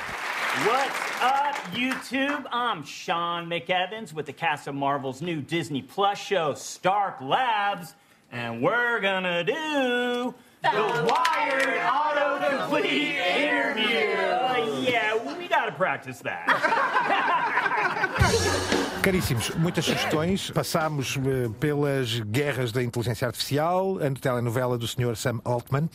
What's 0.66 1.00
up, 1.10 1.13
YouTube? 1.72 2.44
I'm 2.52 2.84
Sean 2.84 3.46
McEvans 3.46 4.12
with 4.12 4.26
the 4.26 4.32
cast 4.32 4.66
of 4.66 4.74
Marvel's 4.74 5.22
new 5.22 5.40
Disney 5.40 5.82
Plus 5.82 6.18
show, 6.18 6.54
Stark 6.54 7.20
Labs, 7.20 7.94
and 8.30 8.60
we're 8.62 9.00
gonna 9.00 9.42
do 9.44 10.34
the 10.62 10.70
Wired 10.70 11.78
Autocomplete 11.80 13.16
interview. 13.16 14.14
Uh, 14.16 14.84
yeah, 14.86 15.36
we 15.36 15.48
gotta 15.48 15.72
practice 15.72 16.20
that. 16.20 16.44
Caríssimos, 19.04 19.50
muitas 19.50 19.84
sugestões. 19.84 20.50
Passámos 20.50 21.18
eh, 21.18 21.50
pelas 21.60 22.20
guerras 22.20 22.72
da 22.72 22.82
inteligência 22.82 23.26
artificial, 23.26 23.98
a 23.98 24.10
telenovela 24.18 24.78
do 24.78 24.88
Sr. 24.88 25.14
Sam 25.14 25.40
Altman, 25.44 25.90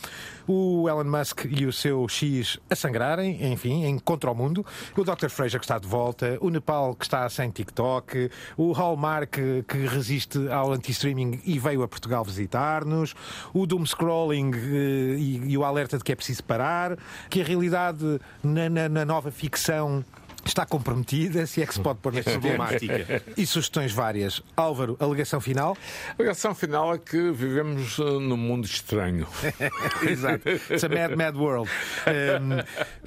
o 0.47 0.87
Elon 0.87 1.05
Musk 1.05 1.45
e 1.49 1.65
o 1.65 1.73
seu 1.73 2.07
X 2.07 2.59
a 2.69 2.75
sangrarem, 2.75 3.51
enfim, 3.51 3.83
em 3.85 3.97
contra 3.97 4.29
o 4.29 4.35
mundo, 4.35 4.63
o 4.95 5.03
Dr. 5.03 5.27
Fraser 5.29 5.59
que 5.59 5.65
está 5.65 5.79
de 5.79 5.87
volta, 5.87 6.37
o 6.39 6.51
Nepal 6.51 6.93
que 6.93 7.03
está 7.03 7.27
sem 7.29 7.49
TikTok, 7.49 8.29
o 8.55 8.73
Hallmark 8.73 9.37
que 9.67 9.77
resiste 9.87 10.47
ao 10.49 10.71
anti-streaming 10.71 11.41
e 11.45 11.57
veio 11.57 11.81
a 11.81 11.87
Portugal 11.87 12.23
visitar-nos, 12.23 13.15
o 13.55 13.65
doom 13.65 13.87
scrolling 13.87 14.51
eh, 14.53 15.15
e, 15.17 15.41
e 15.53 15.57
o 15.57 15.63
alerta 15.65 15.97
de 15.97 16.03
que 16.03 16.11
é 16.11 16.15
preciso 16.15 16.43
parar, 16.43 16.95
que 17.27 17.41
a 17.41 17.43
realidade 17.43 18.21
na- 18.43 18.69
na- 18.69 18.87
na 18.89 19.03
nova 19.03 19.31
ficção 19.31 20.05
está 20.49 20.65
comprometida, 20.65 21.45
se 21.45 21.61
é 21.61 21.65
que 21.65 21.73
se 21.73 21.79
pode 21.79 21.99
pôr 21.99 22.13
neste 22.13 22.31
Problemática. 22.31 23.23
E 23.37 23.45
sugestões 23.45 23.91
várias. 23.91 24.41
Álvaro, 24.55 24.97
alegação 24.99 25.39
final. 25.39 25.77
A 26.17 26.21
ligação 26.21 26.53
final 26.53 26.93
é 26.93 26.97
que 26.97 27.31
vivemos 27.31 27.97
eh, 27.99 28.03
num 28.03 28.37
mundo 28.37 28.65
estranho. 28.65 29.27
Exato. 30.07 30.49
It's 30.49 30.83
a 30.83 30.89
mad, 30.89 31.15
mad 31.15 31.35
world. 31.35 31.69
Um, 32.07 32.63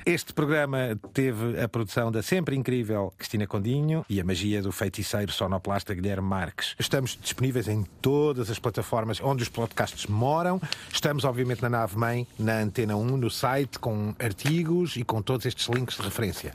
este 0.06 0.32
programa 0.32 0.98
teve 1.12 1.60
a 1.60 1.68
produção 1.68 2.10
da 2.10 2.22
sempre 2.22 2.56
incrível 2.56 3.12
Cristina 3.18 3.46
Condinho 3.46 4.04
e 4.08 4.20
a 4.20 4.24
magia 4.24 4.62
do 4.62 4.72
feiticeiro 4.72 5.32
sonoplasta 5.32 5.94
Guilherme 5.94 6.28
Marques. 6.28 6.74
Estamos 6.78 7.18
disponíveis 7.20 7.68
em 7.68 7.84
todas 8.00 8.50
as 8.50 8.58
plataformas 8.58 9.20
onde 9.20 9.42
os 9.42 9.48
podcasts 9.48 10.06
moram. 10.06 10.60
Estamos, 10.92 11.24
obviamente, 11.24 11.62
na 11.62 11.68
nave 11.68 11.96
mãe, 11.96 12.26
na 12.38 12.60
Antena 12.60 12.96
1, 12.96 13.16
no 13.16 13.30
site, 13.30 13.78
com 13.78 14.14
artigos 14.18 14.96
e 14.96 15.04
com 15.04 15.20
todos 15.20 15.46
estes 15.46 15.68
links 15.68 15.96
de 15.96 16.02
referência. 16.02 16.54